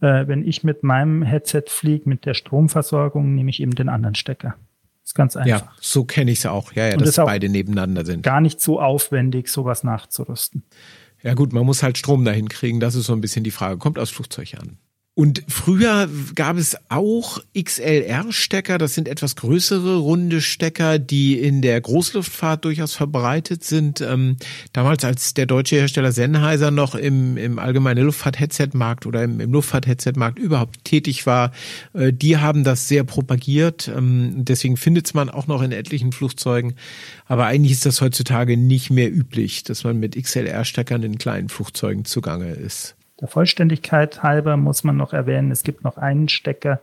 Äh, 0.00 0.26
wenn 0.26 0.46
ich 0.46 0.64
mit 0.64 0.82
meinem 0.82 1.22
Headset 1.22 1.64
fliege, 1.68 2.08
mit 2.08 2.24
der 2.24 2.34
Stromversorgung, 2.34 3.34
nehme 3.34 3.50
ich 3.50 3.60
eben 3.60 3.74
den 3.74 3.88
anderen 3.88 4.14
Stecker. 4.14 4.54
Das 5.02 5.10
ist 5.10 5.14
ganz 5.14 5.36
einfach. 5.36 5.48
Ja, 5.48 5.72
so 5.80 6.04
kenne 6.04 6.30
ich 6.30 6.38
es 6.38 6.46
auch. 6.46 6.72
Ja, 6.72 6.86
ja, 6.88 6.96
dass 6.96 7.16
beide 7.16 7.48
nebeneinander 7.48 8.04
sind. 8.04 8.22
Gar 8.22 8.40
nicht 8.40 8.60
so 8.60 8.80
aufwendig, 8.80 9.48
sowas 9.48 9.82
nachzurüsten. 9.82 10.64
Ja 11.22 11.34
gut, 11.34 11.52
man 11.52 11.66
muss 11.66 11.82
halt 11.82 11.98
Strom 11.98 12.24
dahin 12.24 12.48
kriegen. 12.48 12.78
Das 12.78 12.94
ist 12.94 13.06
so 13.06 13.12
ein 13.12 13.20
bisschen 13.20 13.42
die 13.42 13.50
Frage. 13.50 13.78
Kommt 13.78 13.98
aus 13.98 14.10
Flugzeug 14.10 14.54
an. 14.60 14.78
Und 15.18 15.42
früher 15.48 16.08
gab 16.36 16.58
es 16.58 16.76
auch 16.90 17.40
XLR-Stecker, 17.52 18.78
das 18.78 18.94
sind 18.94 19.08
etwas 19.08 19.34
größere 19.34 19.96
runde 19.96 20.40
Stecker, 20.40 21.00
die 21.00 21.40
in 21.40 21.60
der 21.60 21.80
Großluftfahrt 21.80 22.64
durchaus 22.64 22.94
verbreitet 22.94 23.64
sind. 23.64 24.00
Ähm, 24.00 24.36
damals, 24.72 25.04
als 25.04 25.34
der 25.34 25.46
deutsche 25.46 25.74
Hersteller 25.74 26.12
Sennheiser 26.12 26.70
noch 26.70 26.94
im, 26.94 27.36
im 27.36 27.58
allgemeinen 27.58 28.04
Luftfahrt-Headset-Markt 28.04 29.06
oder 29.06 29.24
im, 29.24 29.40
im 29.40 29.50
Luftfahrt-Headset-Markt 29.50 30.38
überhaupt 30.38 30.84
tätig 30.84 31.26
war, 31.26 31.50
äh, 31.94 32.12
die 32.12 32.36
haben 32.36 32.62
das 32.62 32.86
sehr 32.86 33.02
propagiert. 33.02 33.88
Ähm, 33.88 34.44
deswegen 34.44 34.76
findet 34.76 35.12
man 35.16 35.30
auch 35.30 35.48
noch 35.48 35.62
in 35.62 35.72
etlichen 35.72 36.12
Flugzeugen. 36.12 36.74
Aber 37.26 37.46
eigentlich 37.46 37.72
ist 37.72 37.86
das 37.86 38.00
heutzutage 38.00 38.56
nicht 38.56 38.90
mehr 38.90 39.12
üblich, 39.12 39.64
dass 39.64 39.82
man 39.82 39.98
mit 39.98 40.14
XLR-Steckern 40.14 41.02
in 41.02 41.18
kleinen 41.18 41.48
Flugzeugen 41.48 42.04
zugange 42.04 42.52
ist. 42.52 42.94
Der 43.20 43.28
Vollständigkeit 43.28 44.22
halber 44.22 44.56
muss 44.56 44.84
man 44.84 44.96
noch 44.96 45.12
erwähnen, 45.12 45.50
es 45.50 45.62
gibt 45.62 45.84
noch 45.84 45.96
einen 45.96 46.28
Stecker, 46.28 46.80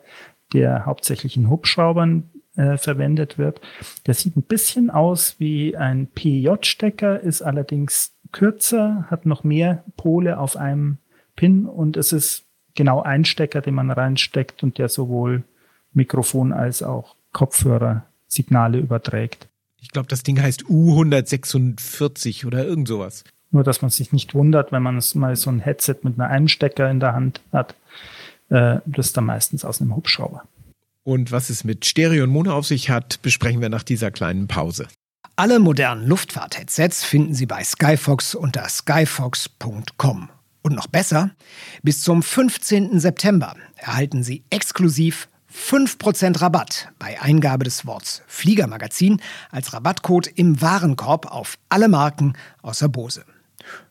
der 0.54 0.86
hauptsächlich 0.86 1.38
in 1.38 1.50
Hubschraubern 1.50 2.30
äh, 2.56 2.78
verwendet 2.78 3.38
wird. 3.38 3.62
Der 4.06 4.14
sieht 4.14 4.36
ein 4.36 4.44
bisschen 4.44 4.90
aus 4.90 5.40
wie 5.40 5.76
ein 5.78 6.08
PJ-Stecker, 6.08 7.20
ist 7.20 7.42
allerdings 7.42 8.14
kürzer, 8.32 9.06
hat 9.10 9.26
noch 9.26 9.44
mehr 9.44 9.84
Pole 9.98 10.38
auf 10.38 10.58
einem 10.58 10.98
Pin 11.36 11.66
und 11.66 11.98
es 11.98 12.12
ist 12.12 12.46
genau 12.76 13.02
ein 13.02 13.26
Stecker, 13.26 13.62
den 13.62 13.74
man 13.74 13.92
reinsteckt 13.92 14.64
und 14.64 14.78
der 14.78 14.90
sowohl 14.90 15.44
Mikrofon 15.94 16.52
als 16.52 16.84
auch 16.84 17.16
Kopfhörersignale 17.32 18.78
überträgt. 18.78 19.48
Ich 19.82 19.92
glaube, 19.92 20.08
das 20.08 20.24
Ding 20.24 20.42
heißt 20.42 20.64
U146 20.64 22.46
oder 22.46 22.66
irgend 22.66 22.88
sowas. 22.88 23.24
Nur, 23.56 23.64
dass 23.64 23.82
man 23.82 23.90
sich 23.90 24.12
nicht 24.12 24.34
wundert, 24.34 24.74
wenn 24.74 24.84
man 24.84 25.02
mal 25.14 25.36
so 25.38 25.50
ein 25.50 25.62
Headset 25.62 25.96
mit 26.02 26.20
einem 26.20 26.50
Stecker 26.50 26.92
in 26.92 27.00
der 27.00 27.14
Hand 27.14 27.40
hat. 27.54 27.74
Äh, 28.50 28.80
das 28.86 29.08
ist 29.08 29.16
dann 29.16 29.24
meistens 29.24 29.64
aus 29.64 29.80
einem 29.80 29.96
Hubschrauber. 29.96 30.44
Und 31.06 31.32
was 31.32 31.50
es 31.50 31.64
mit 31.64 31.86
Stereo 31.86 32.26
und 32.26 32.32
Mono 32.32 32.52
auf 32.52 32.66
sich 32.66 32.90
hat, 32.90 33.22
besprechen 33.22 33.62
wir 33.62 33.70
nach 33.70 33.84
dieser 33.84 34.12
kleinen 34.12 34.48
Pause. 34.48 34.90
Alle 35.38 35.60
modernen 35.60 36.06
Luftfahrt-Headsets 36.06 37.06
finden 37.06 37.34
Sie 37.34 37.46
bei 37.46 37.64
Skyfox 37.64 38.36
unter 38.36 38.68
skyfox.com. 38.68 40.28
Und 40.62 40.76
noch 40.76 40.88
besser, 40.88 41.32
bis 41.82 42.02
zum 42.02 42.24
15. 42.24 43.00
September 43.00 43.56
erhalten 43.78 44.22
Sie 44.22 44.44
exklusiv 44.50 45.30
5% 45.50 46.42
Rabatt 46.42 46.90
bei 47.00 47.22
Eingabe 47.22 47.64
des 47.64 47.86
Worts 47.86 48.22
Fliegermagazin 48.28 49.22
als 49.50 49.72
Rabattcode 49.72 50.28
im 50.28 50.62
Warenkorb 50.62 51.28
auf 51.32 51.58
alle 51.70 51.88
Marken 51.88 52.34
außer 52.62 52.90
Bose. 52.90 53.24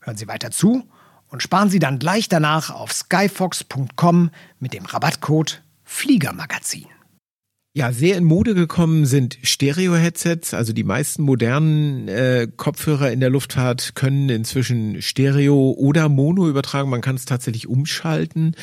Hören 0.00 0.16
Sie 0.16 0.28
weiter 0.28 0.50
zu 0.50 0.88
und 1.28 1.42
sparen 1.42 1.70
Sie 1.70 1.78
dann 1.78 1.98
gleich 1.98 2.28
danach 2.28 2.70
auf 2.70 2.92
skyfox.com 2.92 4.30
mit 4.60 4.72
dem 4.72 4.86
Rabattcode 4.86 5.62
Fliegermagazin. 5.84 6.86
Ja, 7.76 7.90
sehr 7.92 8.16
in 8.16 8.22
Mode 8.22 8.54
gekommen 8.54 9.04
sind 9.04 9.36
Stereo-Headsets. 9.42 10.54
Also 10.54 10.72
die 10.72 10.84
meisten 10.84 11.24
modernen 11.24 12.06
äh, 12.06 12.46
Kopfhörer 12.56 13.10
in 13.10 13.18
der 13.18 13.30
Luftfahrt 13.30 13.96
können 13.96 14.28
inzwischen 14.28 15.02
Stereo 15.02 15.74
oder 15.76 16.08
Mono 16.08 16.48
übertragen. 16.48 16.88
Man 16.88 17.00
kann 17.00 17.16
es 17.16 17.24
tatsächlich 17.24 17.66
umschalten. 17.66 18.54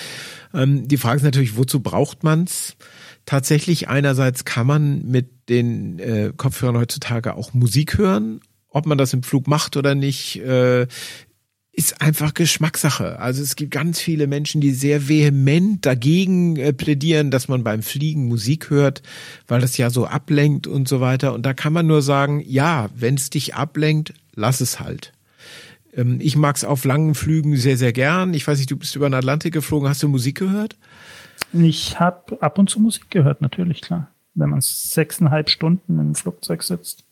Ähm, 0.54 0.88
die 0.88 0.96
Frage 0.96 1.18
ist 1.18 1.24
natürlich, 1.24 1.58
wozu 1.58 1.82
braucht 1.82 2.24
man's? 2.24 2.78
Tatsächlich 3.26 3.90
einerseits 3.90 4.46
kann 4.46 4.66
man 4.66 5.06
mit 5.06 5.50
den 5.50 6.00
äh, 6.00 6.32
Kopfhörern 6.38 6.78
heutzutage 6.78 7.36
auch 7.36 7.54
Musik 7.54 7.98
hören. 7.98 8.40
Ob 8.72 8.86
man 8.86 8.98
das 8.98 9.14
im 9.14 9.22
Flug 9.22 9.48
macht 9.48 9.78
oder 9.78 9.96
nicht, 9.96 10.38
äh, 10.38 10.88
ist 11.74 12.02
einfach 12.02 12.34
Geschmackssache. 12.34 13.20
Also 13.20 13.42
es 13.42 13.56
gibt 13.56 13.72
ganz 13.72 14.00
viele 14.00 14.28
Menschen, 14.28 14.60
die 14.60 14.72
sehr 14.72 15.08
vehement 15.08 15.86
dagegen 15.86 16.58
äh, 16.58 16.74
plädieren, 16.74 17.32
dass 17.32 17.48
man 17.48 17.64
beim 17.64 17.82
Fliegen 17.82 18.28
Musik 18.28 18.70
hört, 18.70 19.02
weil 19.48 19.62
das 19.62 19.78
ja 19.78 19.90
so 19.90 20.06
ablenkt 20.06 20.68
und 20.68 20.88
so 20.88 21.00
weiter. 21.00 21.34
Und 21.34 21.46
da 21.46 21.54
kann 21.54 21.72
man 21.72 21.88
nur 21.88 22.02
sagen, 22.02 22.44
ja, 22.46 22.90
wenn 22.96 23.16
es 23.16 23.30
dich 23.30 23.56
ablenkt, 23.56 24.14
lass 24.36 24.60
es 24.60 24.80
halt. 24.82 25.14
Ähm, 25.96 26.20
ich 26.20 26.36
mag 26.36 26.58
es 26.58 26.66
auf 26.66 26.84
langen 26.84 27.16
Flügen 27.16 27.56
sehr, 27.56 27.78
sehr 27.78 27.94
gern. 27.94 28.34
Ich 28.34 28.46
weiß 28.46 28.58
nicht, 28.58 28.72
du 28.72 28.78
bist 28.78 28.96
über 28.96 29.10
den 29.10 29.14
Atlantik 29.14 29.54
geflogen. 29.54 29.88
Hast 29.88 30.04
du 30.04 30.10
Musik 30.10 30.38
gehört? 30.38 30.76
Ich 31.54 32.00
habe 32.00 32.42
ab 32.42 32.58
und 32.58 32.70
zu 32.70 32.80
Musik 32.80 33.10
gehört, 33.10 33.42
natürlich, 33.42 33.82
klar. 33.82 34.10
Wenn 34.34 34.50
man 34.50 34.62
sechseinhalb 34.62 35.50
Stunden 35.50 36.00
im 36.00 36.16
Flugzeug 36.16 36.64
sitzt, 36.64 37.04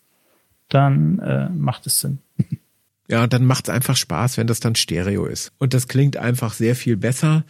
dann 0.70 1.20
äh, 1.20 1.50
macht 1.50 1.88
es 1.88 2.00
Sinn. 2.00 2.20
Ja, 3.10 3.26
dann 3.26 3.44
macht's 3.44 3.70
einfach 3.70 3.98
Spaß, 3.98 4.38
wenn 4.38 4.46
das 4.46 4.60
dann 4.60 4.76
Stereo 4.76 5.26
ist. 5.26 5.52
Und 5.58 5.74
das 5.74 5.88
klingt 5.88 6.18
einfach 6.18 6.54
sehr 6.54 6.76
viel 6.76 6.96
besser. 6.96 7.44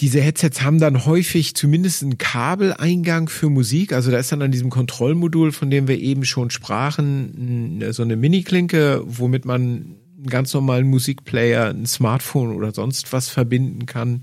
Diese 0.00 0.22
Headsets 0.22 0.62
haben 0.62 0.80
dann 0.80 1.04
häufig 1.04 1.54
zumindest 1.54 2.02
einen 2.02 2.16
Kabeleingang 2.16 3.28
für 3.28 3.50
Musik. 3.50 3.92
Also 3.92 4.10
da 4.10 4.16
ist 4.16 4.32
dann 4.32 4.40
an 4.40 4.52
diesem 4.52 4.70
Kontrollmodul, 4.70 5.52
von 5.52 5.70
dem 5.70 5.86
wir 5.86 5.98
eben 5.98 6.24
schon 6.24 6.48
sprachen, 6.48 7.84
so 7.90 8.02
eine 8.02 8.16
Mini-Klinke, 8.16 9.02
womit 9.04 9.44
man 9.44 9.62
einen 10.22 10.26
ganz 10.28 10.54
normalen 10.54 10.88
Musikplayer, 10.88 11.68
ein 11.68 11.84
Smartphone 11.84 12.56
oder 12.56 12.72
sonst 12.72 13.12
was 13.12 13.28
verbinden 13.28 13.84
kann. 13.84 14.22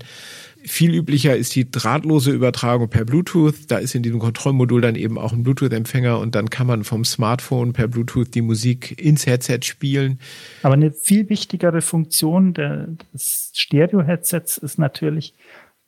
Viel 0.64 0.94
üblicher 0.94 1.36
ist 1.36 1.54
die 1.54 1.70
drahtlose 1.70 2.30
Übertragung 2.30 2.88
per 2.88 3.04
Bluetooth. 3.04 3.54
Da 3.68 3.78
ist 3.78 3.94
in 3.94 4.02
diesem 4.02 4.18
Kontrollmodul 4.18 4.80
dann 4.80 4.94
eben 4.94 5.18
auch 5.18 5.32
ein 5.32 5.42
Bluetooth-Empfänger 5.42 6.18
und 6.18 6.34
dann 6.34 6.50
kann 6.50 6.66
man 6.66 6.84
vom 6.84 7.04
Smartphone 7.04 7.72
per 7.72 7.88
Bluetooth 7.88 8.34
die 8.34 8.42
Musik 8.42 9.00
ins 9.00 9.26
Headset 9.26 9.60
spielen. 9.62 10.20
Aber 10.62 10.74
eine 10.74 10.92
viel 10.92 11.28
wichtigere 11.28 11.80
Funktion 11.80 12.54
des 12.54 13.52
Stereo-Headsets 13.54 14.58
ist 14.58 14.78
natürlich, 14.78 15.34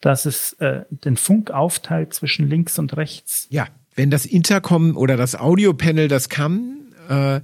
dass 0.01 0.27
es 0.27 0.55
äh, 0.55 0.83
den 0.91 1.17
Funk 1.17 1.51
aufteilt 1.51 2.15
zwischen 2.15 2.49
links 2.49 2.79
und 2.79 2.97
rechts. 2.97 3.47
Ja, 3.51 3.69
wenn 3.95 4.11
das 4.11 4.27
Intercom 4.27 4.97
oder 4.97 5.17
das 5.17 5.35
Audiopanel 5.35 6.09
das 6.09 6.29
kann, 6.29 6.83
äh, 7.09 7.41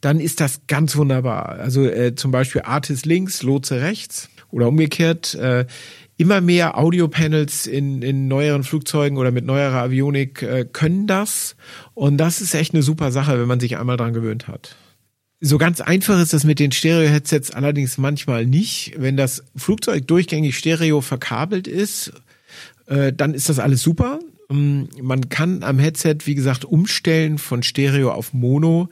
dann 0.00 0.20
ist 0.20 0.40
das 0.40 0.62
ganz 0.66 0.96
wunderbar. 0.96 1.48
Also 1.48 1.84
äh, 1.84 2.14
zum 2.14 2.30
Beispiel 2.30 2.62
Artist 2.62 3.06
links, 3.06 3.42
Lotse 3.42 3.80
rechts 3.80 4.28
oder 4.50 4.68
umgekehrt. 4.68 5.34
Äh, 5.34 5.66
immer 6.18 6.40
mehr 6.40 6.76
Audiopanels 6.76 7.66
in, 7.66 8.02
in 8.02 8.28
neueren 8.28 8.64
Flugzeugen 8.64 9.16
oder 9.16 9.30
mit 9.30 9.46
neuerer 9.46 9.82
Avionik 9.82 10.42
äh, 10.42 10.66
können 10.70 11.06
das. 11.06 11.56
Und 11.94 12.18
das 12.18 12.40
ist 12.42 12.54
echt 12.54 12.74
eine 12.74 12.82
super 12.82 13.12
Sache, 13.12 13.40
wenn 13.40 13.48
man 13.48 13.60
sich 13.60 13.78
einmal 13.78 13.96
dran 13.96 14.12
gewöhnt 14.12 14.48
hat. 14.48 14.76
So 15.40 15.56
ganz 15.56 15.80
einfach 15.80 16.20
ist 16.20 16.32
das 16.32 16.42
mit 16.42 16.58
den 16.58 16.72
Stereo-Headsets 16.72 17.52
allerdings 17.52 17.96
manchmal 17.96 18.44
nicht. 18.44 18.94
Wenn 18.98 19.16
das 19.16 19.44
Flugzeug 19.54 20.08
durchgängig 20.08 20.58
Stereo 20.58 21.00
verkabelt 21.00 21.68
ist, 21.68 22.12
äh, 22.86 23.12
dann 23.12 23.32
ist 23.32 23.48
das 23.48 23.60
alles 23.60 23.80
super. 23.80 24.18
Ähm, 24.50 24.88
man 25.00 25.28
kann 25.28 25.62
am 25.62 25.78
Headset, 25.78 26.18
wie 26.24 26.34
gesagt, 26.34 26.64
umstellen 26.64 27.38
von 27.38 27.62
Stereo 27.62 28.10
auf 28.10 28.32
Mono. 28.32 28.88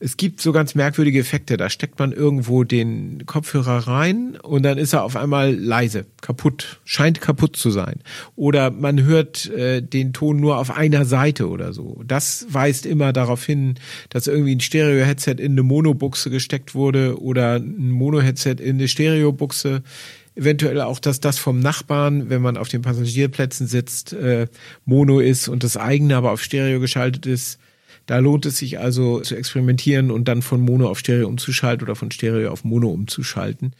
Es 0.00 0.16
gibt 0.16 0.40
so 0.40 0.52
ganz 0.52 0.74
merkwürdige 0.74 1.20
Effekte. 1.20 1.56
Da 1.56 1.70
steckt 1.70 1.98
man 1.98 2.12
irgendwo 2.12 2.64
den 2.64 3.24
Kopfhörer 3.26 3.88
rein 3.88 4.36
und 4.42 4.62
dann 4.62 4.78
ist 4.78 4.92
er 4.92 5.04
auf 5.04 5.16
einmal 5.16 5.54
leise, 5.54 6.06
kaputt, 6.20 6.80
scheint 6.84 7.20
kaputt 7.20 7.56
zu 7.56 7.70
sein. 7.70 8.00
Oder 8.36 8.70
man 8.70 9.02
hört 9.02 9.46
äh, 9.50 9.82
den 9.82 10.12
Ton 10.12 10.40
nur 10.40 10.58
auf 10.58 10.70
einer 10.70 11.04
Seite 11.04 11.48
oder 11.48 11.72
so. 11.72 12.02
Das 12.06 12.46
weist 12.50 12.86
immer 12.86 13.12
darauf 13.12 13.44
hin, 13.44 13.76
dass 14.10 14.26
irgendwie 14.26 14.54
ein 14.54 14.60
Stereo-Headset 14.60 15.36
in 15.38 15.52
eine 15.52 15.62
Mono-Buchse 15.62 16.30
gesteckt 16.30 16.74
wurde 16.74 17.20
oder 17.20 17.56
ein 17.56 17.90
Mono-Headset 17.90 18.56
in 18.60 18.76
eine 18.76 18.88
Stereo-Buchse 18.88 19.82
eventuell 20.38 20.80
auch, 20.80 21.00
dass 21.00 21.20
das 21.20 21.38
vom 21.38 21.58
Nachbarn, 21.58 22.30
wenn 22.30 22.40
man 22.40 22.56
auf 22.56 22.68
den 22.68 22.82
Passagierplätzen 22.82 23.66
sitzt, 23.66 24.12
äh, 24.12 24.46
Mono 24.84 25.20
ist 25.20 25.48
und 25.48 25.64
das 25.64 25.76
eigene 25.76 26.16
aber 26.16 26.30
auf 26.32 26.42
Stereo 26.42 26.80
geschaltet 26.80 27.26
ist. 27.26 27.58
Da 28.06 28.18
lohnt 28.20 28.46
es 28.46 28.56
sich 28.56 28.78
also 28.78 29.20
zu 29.20 29.36
experimentieren 29.36 30.10
und 30.10 30.28
dann 30.28 30.40
von 30.40 30.62
Mono 30.62 30.88
auf 30.88 30.98
Stereo 30.98 31.28
umzuschalten 31.28 31.84
oder 31.84 31.94
von 31.94 32.10
Stereo 32.10 32.50
auf 32.50 32.64
Mono 32.64 32.88
umzuschalten, 32.88 33.74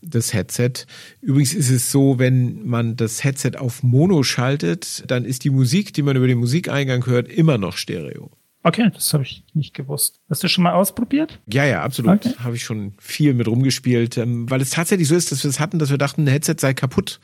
das 0.00 0.32
Headset. 0.32 0.86
Übrigens 1.20 1.52
ist 1.52 1.70
es 1.70 1.92
so, 1.92 2.18
wenn 2.18 2.66
man 2.66 2.96
das 2.96 3.22
Headset 3.22 3.52
auf 3.58 3.82
Mono 3.82 4.22
schaltet, 4.22 5.04
dann 5.08 5.26
ist 5.26 5.44
die 5.44 5.50
Musik, 5.50 5.92
die 5.92 6.00
man 6.00 6.16
über 6.16 6.26
den 6.26 6.38
Musikeingang 6.38 7.04
hört, 7.04 7.28
immer 7.28 7.58
noch 7.58 7.76
Stereo. 7.76 8.30
Okay, 8.66 8.90
das 8.92 9.14
habe 9.14 9.22
ich 9.22 9.44
nicht 9.54 9.74
gewusst. 9.74 10.20
Hast 10.28 10.42
du 10.42 10.48
schon 10.48 10.64
mal 10.64 10.72
ausprobiert? 10.72 11.38
Ja, 11.46 11.64
ja, 11.64 11.82
absolut. 11.82 12.26
Okay. 12.26 12.34
Habe 12.40 12.56
ich 12.56 12.64
schon 12.64 12.94
viel 12.98 13.32
mit 13.32 13.46
rumgespielt, 13.46 14.18
ähm, 14.18 14.50
weil 14.50 14.60
es 14.60 14.70
tatsächlich 14.70 15.06
so 15.06 15.14
ist, 15.14 15.30
dass 15.30 15.44
wir 15.44 15.50
es 15.50 15.60
hatten, 15.60 15.78
dass 15.78 15.90
wir 15.90 15.98
dachten, 15.98 16.24
ein 16.24 16.26
Headset 16.26 16.56
sei 16.58 16.74
kaputt. 16.74 17.20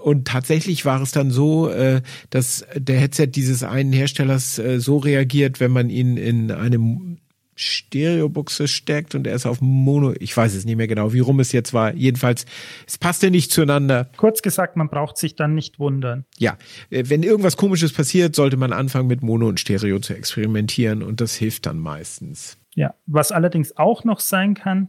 Und 0.00 0.28
tatsächlich 0.28 0.84
war 0.84 1.02
es 1.02 1.10
dann 1.10 1.32
so, 1.32 1.68
äh, 1.70 2.02
dass 2.30 2.64
der 2.76 3.00
Headset 3.00 3.26
dieses 3.26 3.64
einen 3.64 3.92
Herstellers 3.92 4.60
äh, 4.60 4.78
so 4.78 4.98
reagiert, 4.98 5.58
wenn 5.58 5.72
man 5.72 5.90
ihn 5.90 6.16
in 6.16 6.52
einem 6.52 7.18
Stereobuchse 7.56 8.68
steckt 8.68 9.14
und 9.14 9.26
er 9.26 9.34
ist 9.34 9.46
auf 9.46 9.60
Mono. 9.60 10.14
Ich 10.20 10.36
weiß 10.36 10.54
es 10.54 10.64
nicht 10.64 10.76
mehr 10.76 10.86
genau, 10.86 11.12
wie 11.12 11.20
rum 11.20 11.40
es 11.40 11.52
jetzt 11.52 11.72
war. 11.74 11.94
Jedenfalls, 11.94 12.44
es 12.86 12.98
passte 12.98 13.30
nicht 13.30 13.50
zueinander. 13.50 14.10
Kurz 14.16 14.42
gesagt, 14.42 14.76
man 14.76 14.88
braucht 14.88 15.16
sich 15.16 15.34
dann 15.34 15.54
nicht 15.54 15.78
wundern. 15.78 16.26
Ja, 16.38 16.58
äh, 16.90 17.04
wenn 17.06 17.22
irgendwas 17.22 17.56
Komisches 17.56 17.92
passiert, 17.92 18.36
sollte 18.36 18.58
man 18.58 18.72
anfangen 18.72 19.08
mit 19.08 19.22
Mono 19.22 19.48
und 19.48 19.58
Stereo 19.58 19.98
zu 19.98 20.14
experimentieren 20.14 21.02
und 21.02 21.20
das 21.20 21.34
hilft 21.34 21.66
dann 21.66 21.78
meistens. 21.78 22.58
Ja, 22.74 22.94
was 23.06 23.32
allerdings 23.32 23.76
auch 23.78 24.04
noch 24.04 24.20
sein 24.20 24.54
kann, 24.54 24.88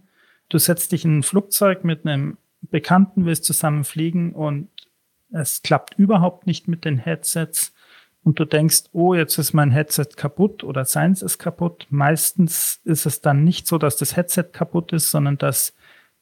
du 0.50 0.58
setzt 0.58 0.92
dich 0.92 1.06
in 1.06 1.20
ein 1.20 1.24
Flugzeug 1.24 1.86
mit 1.86 2.06
einem 2.06 2.38
Bekannten, 2.62 3.26
willst 3.26 3.46
zusammen 3.46 3.86
fliegen 3.86 4.34
und 4.34 4.68
es 5.32 5.62
klappt 5.62 5.98
überhaupt 5.98 6.48
nicht 6.48 6.68
mit 6.68 6.86
den 6.86 6.98
Headsets 6.98 7.74
und 8.28 8.40
du 8.40 8.44
denkst, 8.44 8.90
oh, 8.92 9.14
jetzt 9.14 9.38
ist 9.38 9.54
mein 9.54 9.72
Headset 9.72 10.10
kaputt 10.18 10.62
oder 10.62 10.84
seins 10.84 11.22
ist 11.22 11.38
kaputt. 11.38 11.88
Meistens 11.90 12.82
ist 12.84 13.06
es 13.06 13.22
dann 13.22 13.46
nicht 13.46 13.68
so, 13.68 13.78
dass 13.78 13.96
das 13.96 14.18
Headset 14.18 14.48
kaputt 14.52 14.92
ist, 14.92 15.12
sondern 15.12 15.38
dass 15.38 15.74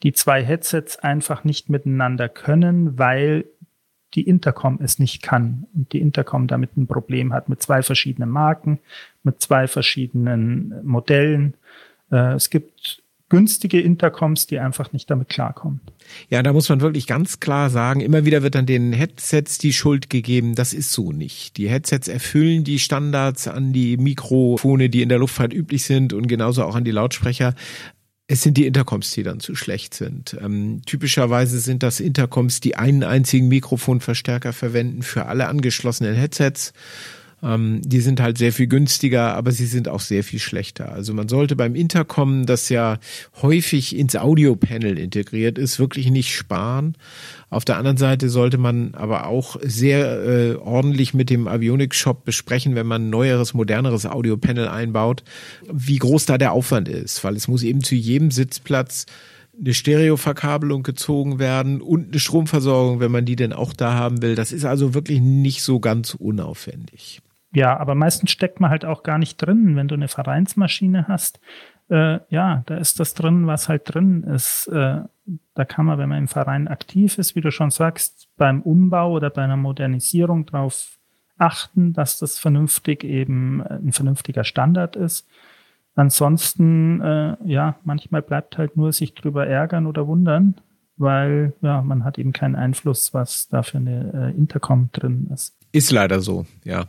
die 0.04 0.13
zwei 0.13 0.44
Headsets 0.44 1.00
einfach 1.00 1.44
nicht 1.44 1.68
miteinander 1.68 2.30
können, 2.30 3.00
weil 3.00 3.46
die 4.13 4.22
Intercom 4.22 4.78
es 4.84 5.00
nicht 5.00 5.24
kann 5.24 5.65
und 5.74 5.94
die 5.94 6.00
Intercom 6.00 6.46
damit 6.46 6.78
ein 6.78 6.86
Problem 6.86 7.34
hat 7.34 7.50
mit 7.50 7.63
zwei 7.63 7.82
verschiedenen 7.82 8.30
Marken, 8.30 8.78
mit 9.24 9.41
zwei 9.41 9.68
verschiedenen 9.68 10.86
Modellen. 10.86 11.56
Äh, 12.12 12.34
es 12.34 12.52
gibt 12.52 13.02
günstige 13.30 13.82
Intercoms, 13.82 14.46
die 14.46 14.60
einfach 14.60 14.94
nicht 14.94 15.10
damit 15.10 15.30
klarkommen. 15.30 15.82
Ja, 16.30 16.44
da 16.44 16.54
muss 16.54 16.70
man 16.70 16.82
wirklich 16.82 17.08
ganz 17.08 17.40
klar 17.40 17.70
sagen, 17.70 18.00
immer 18.02 18.26
wieder 18.26 18.44
wird 18.44 18.56
dann 18.56 18.68
den 18.68 18.94
Headsets 18.94 19.58
die 19.58 19.74
Schuld 19.74 20.10
gegeben. 20.10 20.56
Das 20.56 20.74
ist 20.74 20.92
so 20.92 21.12
nicht. 21.12 21.58
Die 21.58 21.70
Headsets 21.70 22.08
erfüllen 22.08 22.64
die 22.64 22.80
Standards 22.80 23.48
an 23.48 23.74
die 23.74 23.98
Mikrofone, 23.98 24.90
die 24.90 25.02
in 25.02 25.10
der 25.10 25.18
Luftfahrt 25.18 25.54
üblich 25.54 25.84
sind 25.84 26.14
und 26.14 26.28
genauso 26.28 26.64
auch 26.64 26.76
an 26.76 26.84
die 26.84 26.92
Lautsprecher. 26.92 27.56
Es 28.28 28.42
sind 28.42 28.58
die 28.58 28.66
Intercoms, 28.66 29.12
die 29.12 29.24
dann 29.24 29.40
zu 29.40 29.56
schlecht 29.56 29.94
sind. 29.94 30.36
Ähm, 30.42 30.82
typischerweise 30.86 31.60
sind 31.60 31.84
das 31.84 32.00
Intercoms, 32.00 32.60
die 32.60 32.76
einen 32.76 33.04
einzigen 33.04 33.48
Mikrofonverstärker 33.48 34.54
verwenden 34.54 35.04
für 35.04 35.26
alle 35.28 35.48
angeschlossenen 35.48 36.16
Headsets. 36.16 36.74
Ähm, 37.46 37.82
die 37.84 38.02
sind 38.02 38.20
halt 38.20 38.38
sehr 38.38 38.52
viel 38.52 38.68
günstiger, 38.68 39.36
aber 39.36 39.52
sie 39.52 39.68
sind 39.68 39.88
auch 39.88 40.00
sehr 40.00 40.24
viel 40.24 40.40
schlechter. 40.40 40.92
Also 40.92 41.14
man 41.14 41.30
sollte 41.30 41.56
beim 41.56 41.76
Intercom, 41.76 42.46
das 42.46 42.70
ja 42.70 42.98
häufig 43.42 43.96
ins 43.96 44.16
Audiopanel 44.16 44.98
integriert 44.98 45.58
ist, 45.58 45.80
wirklich 45.80 46.10
nicht 46.10 46.34
sparen. 46.34 46.98
Auf 47.50 47.64
der 47.64 47.78
anderen 47.78 47.98
Seite 47.98 48.30
sollte 48.30 48.58
man 48.58 48.96
aber 48.96 49.28
auch 49.28 49.58
sehr 49.62 50.24
äh, 50.24 50.56
ordentlich 50.56 51.14
mit 51.14 51.30
dem 51.30 51.48
Avionics 51.48 51.98
Shop 51.98 52.26
besprechen, 52.26 52.74
wenn 52.74 52.88
man 52.88 53.06
ein 53.06 53.10
neueres, 53.12 53.54
moderneres 53.54 54.08
Audiopanel 54.08 54.68
einbaut, 54.68 55.24
wie 55.72 55.98
groß 55.98 56.26
da 56.26 56.40
der 56.40 56.52
Aufwand 56.52 56.90
ist, 56.90 57.24
weil 57.24 57.36
es 57.36 57.48
muss 57.48 57.62
eben 57.62 57.84
zu 57.84 57.96
jedem 57.96 58.32
Sitzplatz 58.32 59.06
eine 59.58 59.74
Stereoverkabelung 59.74 60.84
gezogen 60.84 61.40
werden 61.40 61.80
und 61.80 62.10
eine 62.10 62.20
Stromversorgung, 62.20 63.00
wenn 63.00 63.12
man 63.12 63.26
die 63.26 63.38
denn 63.38 63.54
auch 63.54 63.72
da 63.72 63.94
haben 63.94 64.22
will. 64.22 64.36
Das 64.36 64.52
ist 64.52 64.66
also 64.66 64.94
wirklich 64.94 65.22
nicht 65.22 65.62
so 65.62 65.80
ganz 65.80 66.14
unaufwendig. 66.14 67.22
Ja, 67.56 67.78
aber 67.78 67.96
meistens 67.96 68.32
steckt 68.32 68.60
man 68.60 68.70
halt 68.70 68.84
auch 68.84 69.02
gar 69.02 69.18
nicht 69.18 69.38
drin. 69.38 69.78
Wenn 69.78 69.88
du 69.88 69.96
eine 69.96 70.10
Vereinsmaschine 70.10 71.08
hast, 71.08 71.39
äh, 71.89 72.20
ja, 72.30 72.63
da 72.65 72.78
ist 72.78 73.00
das 73.00 73.13
drin, 73.13 73.48
was 73.48 73.70
halt 73.70 73.94
drin 73.94 74.24
ist. 74.24 74.68
Äh, 74.68 75.02
da 75.54 75.65
kann 75.65 75.86
man, 75.86 75.98
wenn 75.98 76.10
man 76.10 76.18
im 76.20 76.28
Verein 76.28 76.68
aktiv 76.68 77.18
ist, 77.18 77.36
wie 77.36 77.41
du 77.41 77.52
schon 77.52 77.72
sagst, 77.72 78.28
beim 78.36 78.62
Umbau 78.62 79.13
oder 79.13 79.30
bei 79.30 79.44
einer 79.44 79.56
Modernisierung 79.56 80.46
drauf 80.46 80.98
achten, 81.38 81.94
dass 81.94 82.20
das 82.20 82.38
vernünftig 82.38 83.06
eben 83.06 83.62
äh, 83.62 83.76
ein 83.76 83.94
vernünftiger 83.94 84.44
Standard 84.44 84.98
ist. 84.98 85.26
Ansonsten, 85.96 87.00
äh, 87.00 87.38
ja, 87.46 87.76
manchmal 87.86 88.22
bleibt 88.22 88.58
halt 88.58 88.76
nur 88.76 88.91
sich 88.91 89.13
drüber 89.13 89.48
ärgern 89.48 89.88
oder 89.88 90.08
wundern, 90.08 90.56
weil 90.98 91.54
ja, 91.62 91.82
man 91.82 92.04
hat 92.04 92.18
eben 92.18 92.34
keinen 92.34 92.58
Einfluss, 92.58 93.13
was 93.13 93.48
da 93.48 93.63
für 93.63 93.78
eine 93.78 94.34
äh, 94.34 94.38
Intercom 94.38 94.89
drin 94.91 95.30
ist. 95.34 95.56
Ist 95.72 95.91
leider 95.91 96.20
so, 96.20 96.46
ja. 96.65 96.86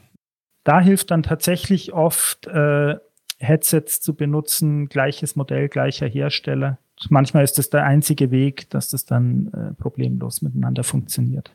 Da 0.67 0.81
hilft 0.81 1.13
dann 1.13 1.23
tatsächlich 1.23 1.93
oft 1.93 2.49
äh, 2.49 2.97
Headsets 3.39 4.01
zu 4.01 4.15
benutzen, 4.15 4.89
gleiches 4.89 5.37
Modell, 5.37 5.69
gleicher 5.69 6.09
Hersteller. 6.09 6.79
Manchmal 7.09 7.45
ist 7.45 7.57
das 7.59 7.71
der 7.71 7.85
einzige 7.85 8.33
Weg, 8.33 8.69
dass 8.71 8.89
das 8.89 9.05
dann 9.05 9.53
äh, 9.53 9.81
problemlos 9.81 10.43
miteinander 10.43 10.83
funktioniert. 10.83 11.55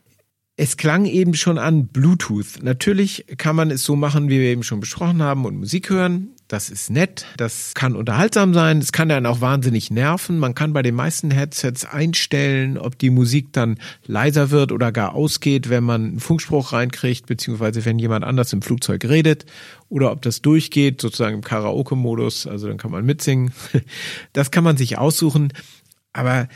Es 0.56 0.78
klang 0.78 1.04
eben 1.04 1.34
schon 1.34 1.58
an 1.58 1.88
Bluetooth. 1.88 2.64
Natürlich 2.64 3.26
kann 3.38 3.58
man 3.58 3.70
es 3.70 3.84
so 3.84 3.98
machen, 3.98 4.30
wie 4.30 4.40
wir 4.40 4.48
eben 4.48 4.64
schon 4.64 4.80
besprochen 4.80 5.22
haben, 5.22 5.44
und 5.44 5.58
Musik 5.58 5.90
hören. 5.90 6.30
Das 6.52 6.70
ist 6.70 6.90
nett. 6.90 7.26
Das 7.38 7.74
kann 7.76 7.96
unterhaltsam 7.96 8.54
sein. 8.54 8.80
Es 8.80 8.92
kann 8.92 9.08
dann 9.08 9.26
auch 9.26 9.40
wahnsinnig 9.40 9.90
nerven. 9.90 10.38
Man 10.38 10.54
kann 10.54 10.74
bei 10.74 10.82
den 10.82 10.96
meisten 10.96 11.32
Headsets 11.32 11.86
einstellen, 11.86 12.78
ob 12.78 13.00
die 13.00 13.10
Musik 13.10 13.54
dann 13.54 13.80
leiser 14.06 14.52
wird 14.52 14.74
oder 14.74 14.92
gar 14.92 15.16
ausgeht, 15.16 15.70
wenn 15.70 15.86
man 15.86 16.04
einen 16.04 16.20
Funkspruch 16.20 16.74
reinkriegt, 16.74 17.26
beziehungsweise 17.26 17.86
wenn 17.86 18.00
jemand 18.00 18.26
anders 18.26 18.52
im 18.52 18.62
Flugzeug 18.62 19.06
redet 19.06 19.46
oder 19.88 20.12
ob 20.12 20.22
das 20.24 20.42
durchgeht, 20.42 21.00
sozusagen 21.00 21.36
im 21.36 21.42
Karaoke-Modus. 21.42 22.48
Also 22.48 22.68
dann 22.68 22.78
kann 22.78 22.92
man 22.92 23.06
mitsingen. 23.06 23.54
Das 24.34 24.52
kann 24.52 24.66
man 24.66 24.76
sich 24.76 24.98
aussuchen. 24.98 25.54
Aber 26.12 26.50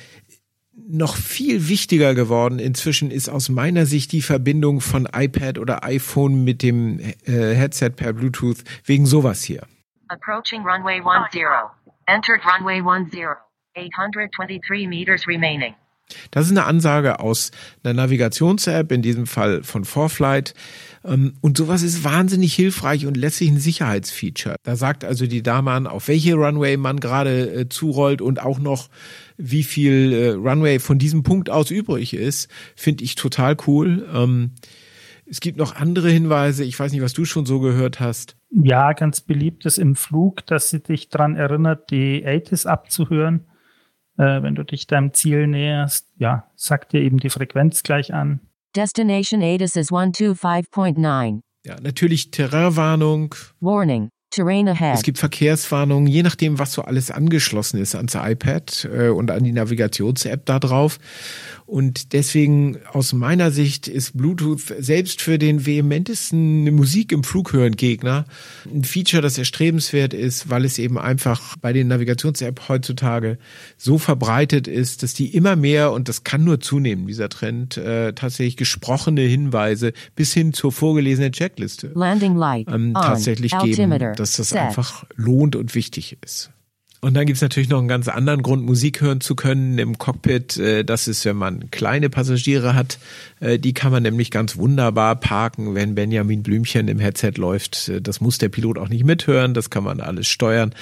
noch 0.76 1.16
viel 1.16 1.70
wichtiger 1.70 2.16
geworden 2.16 2.60
inzwischen 2.60 3.12
ist 3.12 3.30
aus 3.30 3.48
meiner 3.48 3.86
Sicht 3.86 4.12
die 4.12 4.22
Verbindung 4.22 4.82
von 4.82 5.08
iPad 5.10 5.58
oder 5.58 5.86
iPhone 5.86 6.44
mit 6.44 6.64
dem 6.64 7.00
äh, 7.00 7.14
Headset 7.26 7.92
per 7.92 8.12
Bluetooth 8.12 8.58
wegen 8.84 9.06
sowas 9.06 9.42
hier. 9.42 9.66
Approaching 10.10 10.63
runway 10.63 11.02
10. 11.32 11.44
Entered 12.08 12.41
runway 12.46 12.82
10. 12.82 13.36
823 13.76 14.88
meters 14.88 15.28
remaining. 15.28 15.76
Das 16.32 16.46
ist 16.46 16.52
eine 16.52 16.65
Ansage 16.65 17.20
aus 17.20 17.52
einer 17.84 17.94
Navigations-App, 17.94 18.91
in 18.91 19.02
diesem 19.02 19.26
Fall 19.26 19.63
von 19.63 19.86
ForFlight. 19.86 20.54
Ähm, 21.04 21.34
und 21.41 21.58
sowas 21.58 21.82
ist 21.82 22.04
wahnsinnig 22.04 22.54
hilfreich 22.54 23.06
und 23.06 23.18
letztlich 23.18 23.50
ein 23.50 23.60
Sicherheitsfeature. 23.60 24.56
Da 24.63 24.76
sagt 24.76 25.04
also 25.04 25.26
die 25.26 25.41
Dame 25.41 25.72
an, 25.72 25.88
auf 25.88 26.08
welche 26.08 26.36
Runway 26.36 26.78
man 26.78 27.00
gerade 27.00 27.52
äh, 27.52 27.70
zurollt 27.70 28.22
und 28.22 28.39
auch 28.41 28.60
noch, 28.60 28.89
wie 29.38 29.63
viel 29.63 30.13
äh, 30.13 30.30
Runway 30.32 30.80
von 30.80 31.00
diesem 31.00 31.24
Punkt 31.24 31.50
aus 31.50 31.72
übrig 31.72 32.13
ist. 32.13 32.50
Finde 32.76 33.04
ich 33.04 33.15
total 33.15 33.58
cool. 33.65 34.08
Ähm, 34.13 34.52
es 35.28 35.39
gibt 35.39 35.58
noch 35.58 35.76
andere 35.76 36.10
Hinweise. 36.12 36.63
Ich 36.63 36.80
weiß 36.80 36.91
nicht, 36.91 37.02
was 37.02 37.13
du 37.13 37.26
schon 37.26 37.48
so 37.48 37.60
gehört 37.60 38.00
hast. 38.00 38.36
Ja, 38.63 38.94
ganz 38.94 39.20
beliebt 39.20 39.65
ist 39.65 39.78
im 39.78 39.96
Flug, 39.96 40.46
dass 40.46 40.70
sie 40.70 40.82
dich 40.82 41.10
daran 41.10 41.36
erinnert, 41.36 41.91
die 41.91 42.26
ATIS 42.26 42.65
abzuhören. 42.65 43.48
Äh, 44.18 44.41
wenn 44.44 44.56
du 44.56 44.63
dich 44.63 44.88
deinem 44.88 45.13
Ziel 45.13 45.48
näherst, 45.48 46.10
ja, 46.18 46.50
sagt 46.56 46.94
dir 46.94 47.02
eben 47.02 47.18
die 47.18 47.30
Frequenz 47.30 47.84
gleich 47.84 48.13
an. 48.13 48.39
Destination 48.74 49.41
ATIS 49.41 49.76
is 49.76 49.91
125.9. 49.91 51.41
Ja, 51.65 51.76
natürlich 51.82 52.32
Terrainwarnung. 52.32 53.36
Warning. 53.60 54.10
Terrain 54.36 54.68
ahead. 54.68 54.96
Es 54.96 55.04
gibt 55.04 55.18
Verkehrswarnungen, 55.18 56.08
je 56.08 56.24
nachdem, 56.24 56.60
was 56.60 56.74
so 56.74 56.82
alles 56.82 57.10
angeschlossen 57.10 57.80
ist 57.80 57.96
ans 57.96 58.15
iPad 58.15 58.88
äh, 58.91 59.08
und 59.10 59.32
an 59.32 59.44
die 59.44 59.54
Navigations-App 59.54 60.46
da 60.46 60.60
drauf. 60.60 60.98
Und 61.65 62.13
deswegen 62.13 62.78
aus 62.93 63.13
meiner 63.13 63.49
Sicht 63.49 63.88
ist 63.88 64.15
Bluetooth 64.15 64.62
selbst 64.78 65.19
für 65.21 65.39
den 65.39 65.65
vehementesten 65.65 66.73
Musik 66.75 67.12
im 67.12 67.23
Flug 67.23 67.54
hören 67.54 67.75
Gegner 67.75 68.25
ein 68.71 68.84
Feature, 68.84 69.23
das 69.23 69.39
erstrebenswert 69.39 70.13
ist, 70.13 70.49
weil 70.49 70.63
es 70.63 70.78
eben 70.78 70.99
einfach 70.99 71.56
bei 71.62 71.73
den 71.73 71.88
Navigations-App 71.88 72.69
heutzutage 72.69 73.39
so 73.78 73.97
verbreitet 73.97 74.67
ist, 74.67 75.01
dass 75.01 75.15
die 75.15 75.34
immer 75.36 75.56
mehr, 75.56 75.91
und 75.91 76.08
das 76.08 76.23
kann 76.23 76.43
nur 76.43 76.60
zunehmen, 76.60 77.08
dieser 77.08 77.30
Trend, 77.30 77.78
äh, 77.78 78.13
tatsächlich 78.13 78.58
gesprochene 78.58 79.21
Hinweise 79.21 79.93
bis 80.15 80.34
hin 80.34 80.54
zur 80.54 80.71
vorgelesenen 80.71 81.32
Checkliste 81.32 81.91
ähm, 82.67 82.93
tatsächlich 82.93 83.58
geben, 83.58 83.89
dass 84.15 84.38
das 84.38 84.54
einfach 84.54 85.04
lohnt 85.15 85.56
und 85.56 85.73
wichtig 85.73 86.17
ist. 86.23 86.51
Und 87.06 87.13
dann 87.13 87.28
gibt's 87.28 87.44
natürlich 87.44 87.70
noch 87.70 87.78
einen 87.78 87.88
ganz 87.88 88.08
anderen 88.08 88.41
Grund, 88.41 88.65
Musik 88.65 89.00
hören 89.00 89.22
zu 89.22 89.36
können 89.36 89.78
im 89.78 90.00
Cockpit. 90.00 90.58
Äh, 90.58 90.84
das 90.84 91.08
ist, 91.08 91.24
wenn 91.26 91.36
man 91.36 91.70
kleine 91.70 92.10
Passagiere 92.10 92.74
hat. 92.74 92.98
Äh, 93.39 93.60
die 93.60 93.74
kann 93.76 93.91
man 93.91 94.02
nämlich 94.02 94.32
ganz 94.32 94.58
wunderbar 94.58 95.15
parken, 95.15 95.76
wenn 95.76 95.94
Benjamin 95.94 96.41
Blümchen 96.41 96.88
im 96.88 96.98
Headset 96.98 97.34
läuft. 97.36 97.89
Äh, 97.89 98.02
das 98.02 98.22
muss 98.22 98.39
der 98.39 98.50
Pilot 98.50 98.80
auch 98.80 98.89
nicht 98.89 99.04
mithören, 99.04 99.54
das 99.54 99.70
kann 99.70 99.84
man 99.84 100.02
alles 100.02 100.28
steuern. 100.28 100.74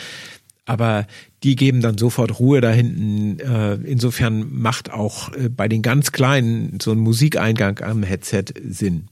Aber 0.63 1.07
die 1.43 1.57
geben 1.57 1.81
dann 1.81 1.97
sofort 1.97 2.39
Ruhe 2.39 2.62
da 2.62 2.71
hinten. 2.71 3.39
Insofern 3.83 4.47
macht 4.49 4.93
auch 4.93 5.29
bei 5.49 5.67
den 5.67 5.81
ganz 5.81 6.13
Kleinen 6.13 6.79
so 6.81 6.93
ein 6.93 6.99
Musikeingang 6.99 7.81
am 7.81 8.01
Headset 8.01 8.45
Sinn. 8.65 9.09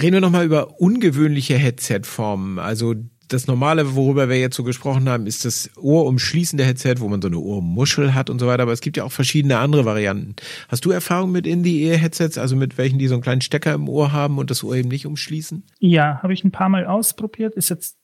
Reden 0.00 0.14
wir 0.14 0.20
nochmal 0.20 0.44
über 0.44 0.80
ungewöhnliche 0.80 1.56
Headset-Formen. 1.56 2.58
Also 2.58 2.96
das 3.32 3.46
Normale, 3.46 3.94
worüber 3.94 4.28
wir 4.28 4.38
jetzt 4.38 4.56
so 4.56 4.64
gesprochen 4.64 5.08
haben, 5.08 5.26
ist 5.26 5.44
das 5.44 5.70
ohrumschließende 5.76 6.64
Headset, 6.64 6.96
wo 6.98 7.08
man 7.08 7.22
so 7.22 7.28
eine 7.28 7.38
Ohrmuschel 7.38 8.14
hat 8.14 8.30
und 8.30 8.38
so 8.38 8.46
weiter. 8.46 8.62
Aber 8.62 8.72
es 8.72 8.80
gibt 8.80 8.96
ja 8.96 9.04
auch 9.04 9.12
verschiedene 9.12 9.58
andere 9.58 9.84
Varianten. 9.84 10.36
Hast 10.68 10.84
du 10.84 10.90
Erfahrung 10.90 11.32
mit 11.32 11.46
In-the-Ear-Headsets, 11.46 12.38
also 12.38 12.56
mit 12.56 12.78
welchen, 12.78 12.98
die 12.98 13.08
so 13.08 13.14
einen 13.14 13.22
kleinen 13.22 13.40
Stecker 13.40 13.72
im 13.74 13.88
Ohr 13.88 14.12
haben 14.12 14.38
und 14.38 14.50
das 14.50 14.62
Ohr 14.62 14.74
eben 14.76 14.88
nicht 14.88 15.06
umschließen? 15.06 15.64
Ja, 15.78 16.22
habe 16.22 16.32
ich 16.32 16.44
ein 16.44 16.52
paar 16.52 16.68
Mal 16.68 16.86
ausprobiert. 16.86 17.54
Ist 17.54 17.70
jetzt 17.70 17.96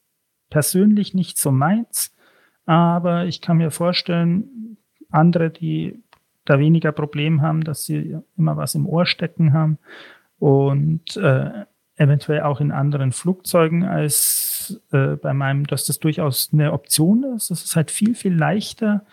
persönlich 0.50 1.14
nicht 1.14 1.38
so 1.38 1.50
meins. 1.50 2.14
Aber 2.66 3.26
ich 3.26 3.40
kann 3.40 3.58
mir 3.58 3.70
vorstellen, 3.70 4.76
andere, 5.10 5.50
die 5.50 6.02
da 6.44 6.58
weniger 6.58 6.92
Problem 6.92 7.42
haben, 7.42 7.64
dass 7.64 7.84
sie 7.84 8.16
immer 8.36 8.56
was 8.56 8.74
im 8.74 8.86
Ohr 8.86 9.06
stecken 9.06 9.52
haben 9.52 9.78
und 10.38 11.16
äh, 11.16 11.64
eventuell 11.98 12.42
auch 12.42 12.60
in 12.60 12.70
anderen 12.70 13.12
Flugzeugen 13.12 13.84
als 13.84 14.80
äh, 14.92 15.16
bei 15.16 15.34
meinem, 15.34 15.66
dass 15.66 15.84
das 15.84 15.98
durchaus 15.98 16.50
eine 16.52 16.72
Option 16.72 17.24
ist. 17.36 17.50
Das 17.50 17.64
ist 17.64 17.76
halt 17.76 17.90
viel, 17.90 18.14
viel 18.14 18.34
leichter. 18.34 19.04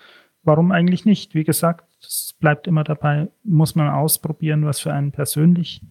Warum 0.43 0.71
eigentlich 0.71 1.05
nicht? 1.05 1.33
Wie 1.33 1.43
gesagt, 1.43 1.85
es 2.01 2.35
bleibt 2.39 2.67
immer 2.67 2.83
dabei, 2.83 3.27
muss 3.43 3.75
man 3.75 3.89
ausprobieren, 3.89 4.65
was 4.65 4.79
für 4.79 4.93
einen 4.93 5.11
persönlich 5.11 5.81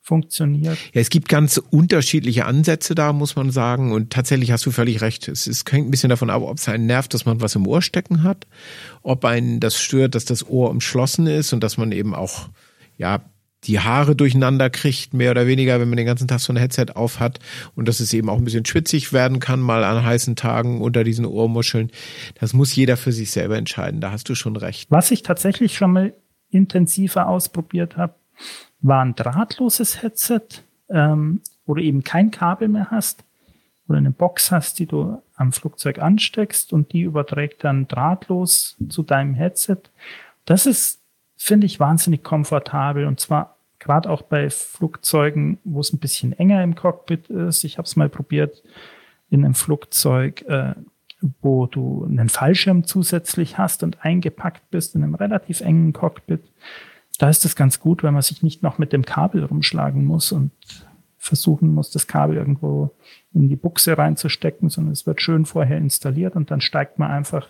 funktioniert. 0.00 0.78
Ja, 0.92 1.00
es 1.00 1.08
gibt 1.08 1.28
ganz 1.28 1.56
unterschiedliche 1.56 2.44
Ansätze 2.44 2.94
da, 2.94 3.12
muss 3.12 3.36
man 3.36 3.50
sagen. 3.50 3.90
Und 3.90 4.12
tatsächlich 4.12 4.52
hast 4.52 4.66
du 4.66 4.70
völlig 4.70 5.00
recht. 5.00 5.28
Es, 5.28 5.46
es 5.46 5.64
hängt 5.68 5.88
ein 5.88 5.90
bisschen 5.90 6.10
davon 6.10 6.30
ab, 6.30 6.42
ob 6.42 6.58
es 6.58 6.68
einen 6.68 6.86
nervt, 6.86 7.14
dass 7.14 7.24
man 7.24 7.40
was 7.40 7.54
im 7.56 7.66
Ohr 7.66 7.80
stecken 7.80 8.22
hat, 8.22 8.46
ob 9.02 9.24
einen 9.24 9.60
das 9.60 9.80
stört, 9.80 10.14
dass 10.14 10.26
das 10.26 10.46
Ohr 10.46 10.70
umschlossen 10.70 11.26
ist 11.26 11.52
und 11.52 11.64
dass 11.64 11.78
man 11.78 11.90
eben 11.90 12.14
auch 12.14 12.50
ja 12.98 13.22
die 13.66 13.80
Haare 13.80 14.14
durcheinander 14.14 14.70
kriegt, 14.70 15.14
mehr 15.14 15.30
oder 15.30 15.46
weniger, 15.46 15.80
wenn 15.80 15.88
man 15.88 15.96
den 15.96 16.06
ganzen 16.06 16.28
Tag 16.28 16.40
so 16.40 16.52
ein 16.52 16.56
Headset 16.56 16.86
auf 16.94 17.20
hat 17.20 17.38
und 17.74 17.88
dass 17.88 18.00
es 18.00 18.12
eben 18.12 18.28
auch 18.28 18.38
ein 18.38 18.44
bisschen 18.44 18.64
schwitzig 18.64 19.12
werden 19.12 19.40
kann, 19.40 19.60
mal 19.60 19.84
an 19.84 20.04
heißen 20.04 20.36
Tagen 20.36 20.80
unter 20.80 21.04
diesen 21.04 21.26
Ohrmuscheln. 21.26 21.90
Das 22.40 22.52
muss 22.52 22.74
jeder 22.74 22.96
für 22.96 23.12
sich 23.12 23.30
selber 23.30 23.56
entscheiden. 23.56 24.00
Da 24.00 24.10
hast 24.10 24.28
du 24.28 24.34
schon 24.34 24.56
recht. 24.56 24.90
Was 24.90 25.10
ich 25.10 25.22
tatsächlich 25.22 25.76
schon 25.76 25.92
mal 25.92 26.14
intensiver 26.50 27.28
ausprobiert 27.28 27.96
habe, 27.96 28.14
war 28.80 29.04
ein 29.04 29.14
drahtloses 29.14 30.02
Headset, 30.02 30.40
ähm, 30.88 31.40
wo 31.66 31.74
du 31.74 31.82
eben 31.82 32.04
kein 32.04 32.30
Kabel 32.30 32.68
mehr 32.68 32.90
hast, 32.90 33.24
oder 33.88 33.98
eine 33.98 34.10
Box 34.10 34.50
hast, 34.50 34.78
die 34.78 34.86
du 34.86 35.20
am 35.36 35.52
Flugzeug 35.52 35.98
ansteckst 35.98 36.72
und 36.72 36.92
die 36.92 37.02
überträgt 37.02 37.64
dann 37.64 37.86
drahtlos 37.86 38.76
zu 38.88 39.02
deinem 39.02 39.34
Headset. 39.34 39.78
Das 40.44 40.66
ist, 40.66 41.00
finde 41.36 41.66
ich, 41.66 41.80
wahnsinnig 41.80 42.22
komfortabel 42.22 43.06
und 43.06 43.20
zwar 43.20 43.56
gerade 43.78 44.08
auch 44.08 44.22
bei 44.22 44.48
Flugzeugen, 44.48 45.58
wo 45.64 45.80
es 45.80 45.92
ein 45.92 45.98
bisschen 45.98 46.32
enger 46.32 46.62
im 46.62 46.74
Cockpit 46.74 47.28
ist. 47.28 47.64
Ich 47.64 47.76
habe 47.76 47.86
es 47.86 47.96
mal 47.96 48.08
probiert 48.08 48.62
in 49.30 49.44
einem 49.44 49.54
Flugzeug, 49.54 50.42
äh, 50.48 50.74
wo 51.40 51.66
du 51.66 52.04
einen 52.04 52.28
Fallschirm 52.28 52.84
zusätzlich 52.84 53.58
hast 53.58 53.82
und 53.82 54.04
eingepackt 54.04 54.70
bist 54.70 54.94
in 54.94 55.02
einem 55.02 55.14
relativ 55.14 55.60
engen 55.60 55.92
Cockpit. 55.92 56.40
Da 57.18 57.28
ist 57.28 57.44
es 57.44 57.56
ganz 57.56 57.78
gut, 57.78 58.02
weil 58.02 58.12
man 58.12 58.22
sich 58.22 58.42
nicht 58.42 58.62
noch 58.62 58.78
mit 58.78 58.92
dem 58.92 59.04
Kabel 59.04 59.44
rumschlagen 59.44 60.04
muss 60.04 60.32
und 60.32 60.50
versuchen 61.18 61.72
muss, 61.72 61.90
das 61.90 62.06
Kabel 62.06 62.36
irgendwo 62.36 62.94
in 63.32 63.48
die 63.48 63.56
Buchse 63.56 63.96
reinzustecken, 63.96 64.68
sondern 64.68 64.92
es 64.92 65.06
wird 65.06 65.22
schön 65.22 65.46
vorher 65.46 65.78
installiert 65.78 66.36
und 66.36 66.50
dann 66.50 66.60
steigt 66.60 66.98
man 66.98 67.10
einfach 67.10 67.48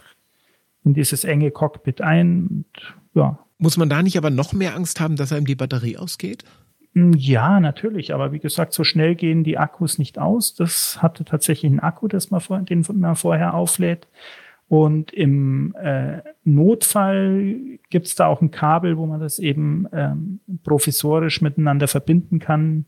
in 0.85 0.95
dieses 0.95 1.25
enge 1.25 1.51
Cockpit 1.51 2.01
ein 2.01 2.47
und 2.47 2.95
ja, 3.15 3.39
muss 3.59 3.77
man 3.77 3.89
da 3.89 4.03
nicht 4.03 4.19
aber 4.19 4.31
noch 4.31 4.53
mehr 4.53 4.75
Angst 4.75 5.01
haben, 5.01 5.17
dass 5.17 5.33
einem 5.33 5.47
die 5.47 5.55
Batterie 5.55 5.97
ausgeht? 5.97 6.45
Hm, 6.95 7.13
ja, 7.15 7.61
natürlich, 7.61 8.15
aber 8.15 8.33
wie 8.33 8.39
gesagt, 8.39 8.73
so 8.73 8.85
schnell 8.85 9.15
gehen 9.15 9.45
die 9.45 9.59
Akkus 9.59 9.99
nicht 9.99 10.19
aus. 10.19 10.55
Das 10.55 11.03
hatte 11.03 11.25
tatsächlich 11.25 11.71
einen 11.71 11.81
Akku, 11.81 12.09
das 12.09 12.31
man 12.31 12.41
vor, 12.41 12.61
den 12.61 12.85
man 12.95 13.17
vorher 13.17 13.55
auflädt. 13.55 14.07
Und 14.69 15.13
im 15.13 15.75
äh, 15.77 16.23
Notfall 16.45 17.79
gibt 17.91 18.07
es 18.07 18.15
da 18.15 18.27
auch 18.27 18.41
ein 18.41 18.51
Kabel, 18.51 18.97
wo 18.97 19.07
man 19.07 19.21
das 19.21 19.39
eben 19.39 19.87
ähm, 19.93 20.41
provisorisch 20.63 21.43
miteinander 21.43 21.87
verbinden 21.87 22.39
kann. 22.39 22.87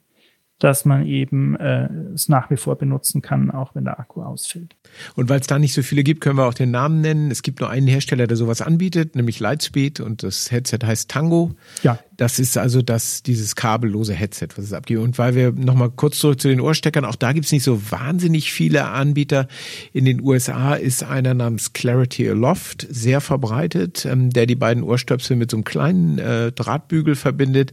Dass 0.58 0.84
man 0.84 1.06
eben 1.06 1.54
äh, 1.56 1.88
es 2.14 2.28
nach 2.28 2.50
wie 2.50 2.56
vor 2.56 2.76
benutzen 2.76 3.20
kann, 3.20 3.50
auch 3.50 3.74
wenn 3.74 3.84
der 3.84 4.00
Akku 4.00 4.22
ausfällt. 4.22 4.74
Und 5.14 5.28
weil 5.28 5.40
es 5.40 5.46
da 5.46 5.58
nicht 5.58 5.74
so 5.74 5.82
viele 5.82 6.02
gibt, 6.02 6.22
können 6.22 6.38
wir 6.38 6.46
auch 6.46 6.54
den 6.54 6.70
Namen 6.70 7.00
nennen. 7.02 7.30
Es 7.30 7.42
gibt 7.42 7.60
nur 7.60 7.68
einen 7.68 7.86
Hersteller, 7.86 8.26
der 8.26 8.36
sowas 8.36 8.62
anbietet, 8.62 9.16
nämlich 9.16 9.38
Lightspeed 9.38 10.00
und 10.00 10.22
das 10.22 10.50
Headset 10.50 10.78
heißt 10.82 11.10
Tango. 11.10 11.52
Ja. 11.82 11.98
Das 12.16 12.38
ist 12.38 12.56
also 12.56 12.82
das, 12.82 13.22
dieses 13.22 13.56
kabellose 13.56 14.14
Headset, 14.14 14.48
was 14.56 14.66
es 14.66 14.72
abgibt. 14.72 15.00
Und 15.00 15.18
weil 15.18 15.34
wir 15.34 15.52
nochmal 15.52 15.90
kurz 15.90 16.18
zurück 16.18 16.40
zu 16.40 16.48
den 16.48 16.60
Ohrsteckern, 16.60 17.04
auch 17.04 17.16
da 17.16 17.32
gibt 17.32 17.46
es 17.46 17.52
nicht 17.52 17.62
so 17.62 17.90
wahnsinnig 17.90 18.52
viele 18.52 18.86
Anbieter. 18.86 19.48
In 19.92 20.04
den 20.04 20.22
USA 20.22 20.74
ist 20.74 21.02
einer 21.02 21.34
namens 21.34 21.72
Clarity 21.72 22.28
Aloft 22.28 22.86
sehr 22.88 23.20
verbreitet, 23.20 24.06
ähm, 24.06 24.30
der 24.30 24.46
die 24.46 24.54
beiden 24.54 24.82
Ohrstöpsel 24.82 25.36
mit 25.36 25.50
so 25.50 25.58
einem 25.58 25.64
kleinen 25.64 26.18
äh, 26.18 26.52
Drahtbügel 26.52 27.16
verbindet. 27.16 27.72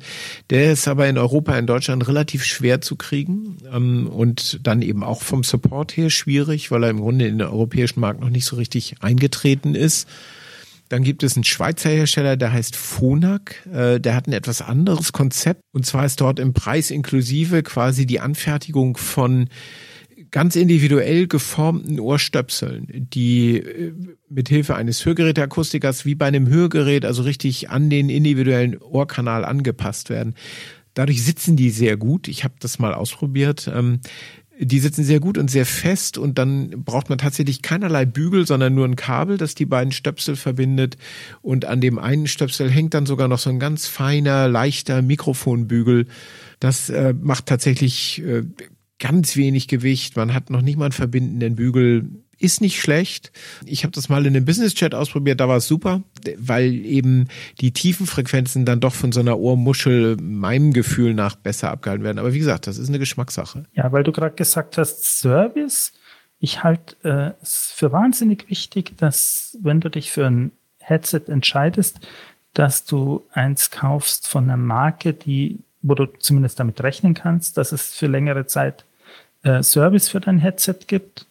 Der 0.50 0.74
ist 0.74 0.88
aber 0.88 1.08
in 1.08 1.18
Europa, 1.18 1.58
in 1.58 1.68
Deutschland 1.68 2.08
relativ 2.08 2.44
schwer 2.44 2.82
zu 2.82 2.96
kriegen 2.96 3.58
ähm, 3.72 4.08
und 4.08 4.60
dann 4.64 4.82
eben 4.82 5.04
auch 5.04 5.22
vom 5.22 5.44
Support 5.44 5.96
her 5.96 6.10
schwierig, 6.10 6.70
weil 6.72 6.84
er 6.84 6.90
im 6.90 7.00
Grunde 7.00 7.28
in 7.28 7.38
den 7.38 7.48
europäischen 7.48 8.02
Markt 8.02 8.20
noch 8.20 8.30
nicht 8.30 8.46
so 8.46 8.58
richtig 8.58 8.96
eingetreten 9.02 9.76
ist. 9.76 10.08
Dann 10.94 11.02
gibt 11.02 11.24
es 11.24 11.36
einen 11.36 11.44
Schweizer 11.44 11.90
Hersteller, 11.90 12.38
der 12.38 12.54
heißt 12.54 12.76
Phonak. 12.76 13.66
Äh, 13.66 14.00
der 14.00 14.14
hat 14.14 14.28
ein 14.28 14.34
etwas 14.34 14.62
anderes 14.62 15.12
Konzept. 15.12 15.62
Und 15.72 15.88
zwar 15.88 16.06
ist 16.06 16.22
dort 16.22 16.40
im 16.40 16.54
Preis 16.54 16.92
inklusive 16.92 17.64
quasi 17.64 18.06
die 18.06 18.20
Anfertigung 18.20 18.96
von 18.96 19.50
ganz 20.30 20.56
individuell 20.56 21.26
geformten 21.26 22.00
Ohrstöpseln, 22.00 22.86
die 23.12 23.58
äh, 23.58 23.94
mit 24.30 24.50
Hilfe 24.50 24.76
eines 24.76 25.04
Hörgeräteakustikers 25.04 26.06
wie 26.06 26.14
bei 26.14 26.28
einem 26.28 26.48
Hörgerät 26.48 27.06
also 27.06 27.24
richtig 27.24 27.72
an 27.72 27.90
den 27.90 28.10
individuellen 28.10 28.78
Ohrkanal 28.78 29.46
angepasst 29.46 30.12
werden. 30.12 30.36
Dadurch 30.94 31.24
sitzen 31.24 31.56
die 31.56 31.72
sehr 31.72 31.98
gut. 31.98 32.28
Ich 32.28 32.44
habe 32.44 32.54
das 32.60 32.78
mal 32.78 32.94
ausprobiert. 32.94 33.68
Die 34.60 34.80
sitzen 34.80 35.04
sehr 35.04 35.20
gut 35.20 35.38
und 35.40 35.50
sehr 35.50 35.66
fest 35.66 36.18
und 36.18 36.38
dann 36.38 36.84
braucht 36.84 37.10
man 37.10 37.18
tatsächlich 37.18 37.64
keinerlei 37.64 38.06
Bügel, 38.06 38.46
sondern 38.46 38.76
nur 38.76 38.86
ein 38.86 38.96
Kabel, 38.96 39.38
das 39.38 39.56
die 39.56 39.66
beiden 39.66 39.92
Stöpsel 39.92 40.36
verbindet. 40.36 40.98
Und 41.42 41.66
an 41.66 41.82
dem 41.82 41.98
einen 41.98 42.28
Stöpsel 42.28 42.70
hängt 42.70 42.94
dann 42.94 43.08
sogar 43.08 43.28
noch 43.28 43.40
so 43.40 43.50
ein 43.50 43.60
ganz 43.60 43.88
feiner, 43.88 44.48
leichter 44.48 45.02
Mikrofonbügel. 45.02 46.06
Das 46.60 46.90
äh, 46.90 47.16
macht 47.20 47.48
tatsächlich 47.48 48.22
äh, 48.24 48.44
ganz 49.00 49.36
wenig 49.36 49.68
Gewicht. 49.68 50.16
Man 50.16 50.34
hat 50.34 50.50
noch 50.50 50.62
nicht 50.62 50.78
mal 50.78 50.86
einen 50.86 50.92
verbindenden 50.94 51.56
Bügel 51.56 52.23
ist 52.44 52.60
nicht 52.60 52.80
schlecht. 52.80 53.32
Ich 53.66 53.84
habe 53.84 53.94
das 53.94 54.10
mal 54.10 54.26
in 54.26 54.36
einem 54.36 54.46
Business 54.46 54.76
Chat 54.76 54.94
ausprobiert, 54.94 55.40
da 55.40 55.48
war 55.48 55.58
es 55.58 55.68
super, 55.68 56.04
weil 56.38 56.74
eben 56.86 57.30
die 57.62 57.72
tiefen 57.72 58.06
Frequenzen 58.06 58.66
dann 58.66 58.82
doch 58.82 58.94
von 58.94 59.14
so 59.14 59.22
einer 59.22 59.40
Ohrmuschel 59.40 60.18
meinem 60.18 60.74
Gefühl 60.74 61.14
nach 61.14 61.36
besser 61.38 61.72
abgehalten 61.72 62.04
werden. 62.04 62.20
Aber 62.20 62.34
wie 62.34 62.40
gesagt, 62.40 62.68
das 62.68 62.78
ist 62.78 62.90
eine 62.90 63.00
Geschmackssache. 63.00 63.64
Ja, 63.74 63.92
weil 63.94 64.04
du 64.04 64.12
gerade 64.12 64.36
gesagt 64.36 64.78
hast, 64.78 65.04
Service. 65.20 65.94
Ich 66.40 66.64
halte 66.64 66.98
äh, 67.04 67.42
es 67.42 67.72
für 67.74 67.94
wahnsinnig 67.94 68.50
wichtig, 68.50 68.98
dass 68.98 69.58
wenn 69.62 69.80
du 69.80 69.90
dich 69.90 70.12
für 70.12 70.28
ein 70.28 70.52
Headset 70.80 71.22
entscheidest, 71.28 72.02
dass 72.54 72.84
du 72.84 73.24
eins 73.32 73.72
kaufst 73.72 74.28
von 74.28 74.44
einer 74.44 74.58
Marke, 74.58 75.14
die, 75.14 75.60
wo 75.82 75.96
du 75.96 76.08
zumindest 76.20 76.60
damit 76.60 76.84
rechnen 76.84 77.14
kannst, 77.14 77.56
dass 77.58 77.72
es 77.72 77.94
für 77.94 78.08
längere 78.08 78.46
Zeit 78.48 78.84
äh, 79.44 79.64
Service 79.64 80.10
für 80.10 80.20
dein 80.20 80.40
Headset 80.40 80.76
gibt 80.88 81.26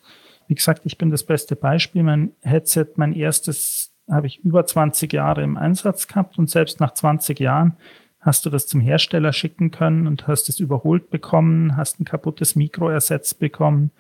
wie 0.49 0.55
gesagt, 0.55 0.83
ich 0.85 0.99
bin 0.99 1.11
das 1.11 1.25
beste 1.25 1.57
Beispiel. 1.57 2.03
Mein 2.03 2.33
Headset, 2.41 2.87
mein 2.97 3.13
erstes, 3.13 3.93
habe 4.11 4.27
ich 4.27 4.41
über 4.41 4.67
20 4.67 5.13
Jahre 5.13 5.43
im 5.43 5.57
Einsatz 5.57 6.07
gehabt 6.09 6.39
und 6.39 6.51
selbst 6.51 6.81
nach 6.81 6.95
20 6.95 7.39
Jahren 7.41 7.77
hast 8.21 8.47
du 8.47 8.51
das 8.51 8.67
zum 8.67 8.81
Hersteller 8.81 9.33
schicken 9.33 9.71
können 9.71 10.07
und 10.07 10.29
hast 10.29 10.49
es 10.49 10.61
überholt 10.61 11.11
bekommen, 11.11 11.77
hast 11.77 12.01
ein 12.01 12.05
kaputtes 12.05 12.55
Mikro 12.57 12.89
ersetzt 12.89 13.41
bekommen. 13.41 13.91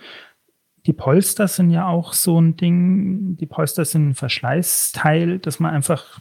Die 0.86 0.92
Polster 0.92 1.48
sind 1.48 1.70
ja 1.70 1.86
auch 1.86 2.12
so 2.12 2.40
ein 2.40 2.56
Ding. 2.56 3.36
Die 3.36 3.46
Polster 3.46 3.84
sind 3.84 4.10
ein 4.10 4.14
Verschleißteil, 4.14 5.38
das 5.38 5.60
man 5.60 5.72
einfach 5.72 6.20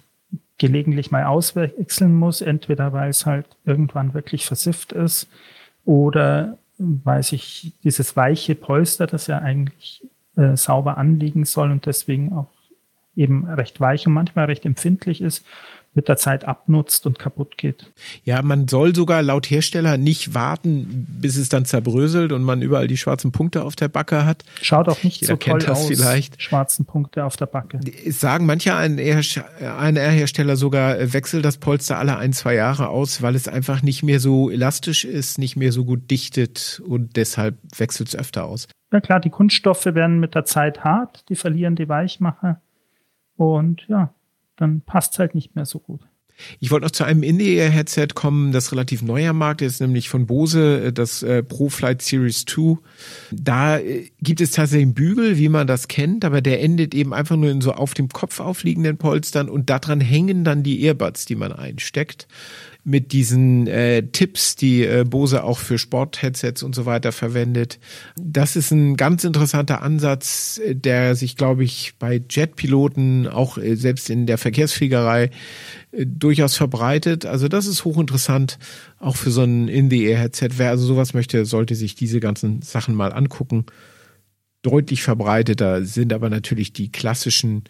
gelegentlich 0.57 1.09
mal 1.09 1.26
auswechseln 1.26 2.13
muss, 2.13 2.41
entweder 2.41 2.93
weil 2.93 3.09
es 3.09 3.26
halt 3.26 3.47
irgendwann 3.65 4.13
wirklich 4.13 4.45
versifft 4.45 4.93
ist 4.93 5.28
oder 5.86 6.57
weil 6.78 7.24
sich 7.24 7.74
dieses 7.84 8.15
weiche 8.15 8.55
Polster, 8.55 9.07
das 9.07 9.28
ja 9.28 9.39
eigentlich 9.39 10.03
äh, 10.42 10.58
sauber 10.58 10.98
anliegen 10.98 11.46
soll 11.46 11.72
und 11.72 11.86
deswegen 11.86 12.34
auch 12.34 12.48
eben 13.16 13.46
recht 13.46 13.80
weich 13.80 14.08
und 14.08 14.14
manchmal 14.14 14.46
recht 14.46 14.66
empfindlich 14.66 15.22
ist, 15.22 15.46
mit 15.94 16.08
der 16.08 16.16
Zeit 16.16 16.46
abnutzt 16.46 17.06
und 17.06 17.20
kaputt 17.20 17.58
geht. 17.58 17.92
Ja, 18.24 18.42
man 18.42 18.70
soll 18.70 18.96
sogar 18.96 19.22
laut 19.22 19.50
Hersteller 19.50 19.98
nicht 19.98 20.34
warten, 20.34 21.06
bis 21.20 21.36
es 21.36 21.50
dann 21.50 21.66
zerbröselt 21.66 22.32
und 22.32 22.44
man 22.44 22.62
überall 22.62 22.88
die 22.88 22.96
schwarzen 22.96 23.34
Punkte 23.34 23.66
auf 23.66 23.76
der 23.76 23.89
Backe 23.89 24.26
hat. 24.26 24.46
Schaut 24.62 24.88
auch 24.88 25.04
nicht 25.04 25.20
Jeder 25.20 25.34
so 25.34 25.38
toll 25.38 25.66
aus, 25.66 25.88
vielleicht. 25.88 26.42
schwarzen 26.42 26.86
Punkte 26.86 27.26
auf 27.26 27.36
der 27.36 27.48
Backe. 27.48 27.82
Es 28.06 28.22
sagen 28.22 28.46
manche 28.46 28.74
ANR-Hersteller 28.74 30.56
sogar, 30.56 30.98
äh, 30.98 31.12
wechselt 31.12 31.44
das 31.44 31.58
Polster 31.58 31.98
alle 31.98 32.16
ein, 32.18 32.32
zwei 32.32 32.56
Jahre 32.56 32.88
aus, 32.88 33.22
weil 33.22 33.36
es 33.36 33.50
einfach 33.50 33.82
nicht 33.82 34.02
mehr 34.02 34.22
so 34.22 34.50
elastisch 34.50 35.04
ist, 35.04 35.39
nicht 35.39 35.58
mehr 35.58 35.74
so 35.74 35.84
gut 35.84 36.10
dichtet 36.10 36.82
und 36.88 37.18
deshalb 37.18 37.58
wechselt 37.78 38.08
es 38.08 38.16
öfter 38.16 38.46
aus. 38.46 38.70
Ja 38.92 39.00
klar, 39.00 39.20
die 39.20 39.30
Kunststoffe 39.30 39.86
werden 39.86 40.20
mit 40.20 40.36
der 40.36 40.46
Zeit 40.46 40.84
hart, 40.84 41.30
die 41.30 41.36
verlieren 41.36 41.76
die 41.76 41.88
Weichmacher 41.88 42.62
und 43.38 43.88
ja, 43.88 44.14
dann 44.58 44.82
passt 44.82 45.14
es 45.14 45.20
halt 45.20 45.34
nicht 45.34 45.56
mehr 45.56 45.66
so 45.66 45.80
gut. 45.80 46.02
Ich 46.60 46.72
wollte 46.72 46.86
noch 46.86 46.92
zu 46.92 47.04
einem 47.04 47.24
In-Ear-Headset 47.24 48.08
kommen, 48.14 48.52
das 48.52 48.72
relativ 48.72 49.02
neuer 49.02 49.34
Markt 49.34 49.62
ist, 49.62 49.80
nämlich 49.80 50.10
von 50.10 50.26
Bose, 50.26 50.86
äh, 50.86 50.94
das 50.94 51.24
äh, 51.24 51.44
ProFlight 51.44 52.02
Series 52.02 52.46
2. 52.46 52.78
Da 53.32 53.78
äh, 53.78 54.10
gibt 54.22 54.42
es 54.42 54.52
tatsächlich 54.52 54.86
einen 54.86 54.94
Bügel, 54.94 55.38
wie 55.38 55.50
man 55.50 55.68
das 55.68 55.88
kennt, 55.88 56.26
aber 56.26 56.42
der 56.42 56.62
endet 56.62 56.94
eben 56.94 57.14
einfach 57.14 57.36
nur 57.36 57.50
in 57.50 57.62
so 57.62 57.74
auf 57.74 57.94
dem 57.94 58.10
Kopf 58.10 58.39
aufliegenden 58.39 58.98
Polstern 58.98 59.50
und 59.50 59.70
daran 59.70 60.02
hängen 60.02 60.44
dann 60.44 60.64
die 60.64 60.84
Earbuds, 60.84 61.26
die 61.26 61.36
man 61.36 61.52
einsteckt 61.52 62.28
mit 62.84 63.12
diesen 63.12 63.68
äh, 63.68 64.02
Tipps, 64.08 64.56
die 64.56 64.84
äh, 64.84 65.06
Bose 65.08 65.44
auch 65.44 65.60
für 65.60 65.78
Sportheadsets 65.78 66.64
und 66.64 66.74
so 66.74 66.86
weiter 66.88 67.12
verwendet. 67.12 67.80
Das 68.20 68.56
ist 68.56 68.72
ein 68.72 68.98
ganz 68.98 69.24
interessanter 69.24 69.84
Ansatz, 69.84 70.60
der 70.68 71.16
sich, 71.16 71.36
glaube 71.36 71.64
ich, 71.64 71.94
bei 72.00 72.22
Jetpiloten, 72.28 73.28
auch 73.28 73.60
äh, 73.60 73.76
selbst 73.76 74.10
in 74.10 74.26
der 74.26 74.40
Verkehrsfliegerei, 74.40 75.30
äh, 75.92 76.06
durchaus 76.08 76.58
verbreitet. 76.58 77.26
Also 77.28 77.48
das 77.48 77.68
ist 77.68 77.86
hochinteressant, 77.86 78.58
auch 78.98 79.16
für 79.16 79.30
so 79.30 79.44
ein 79.44 79.68
In-the-Air-Headset. 79.68 80.50
Wer 80.58 80.72
also 80.72 80.86
sowas 80.86 81.14
möchte, 81.14 81.46
sollte 81.46 81.76
sich 81.76 81.94
diese 81.94 82.20
ganzen 82.20 82.64
Sachen 82.64 82.96
mal 82.96 83.14
angucken. 83.14 83.68
Deutlich 84.64 85.04
verbreiteter 85.04 85.86
sind 85.86 86.14
aber 86.14 86.32
natürlich 86.32 86.74
die 86.74 86.92
klassischen 86.92 87.64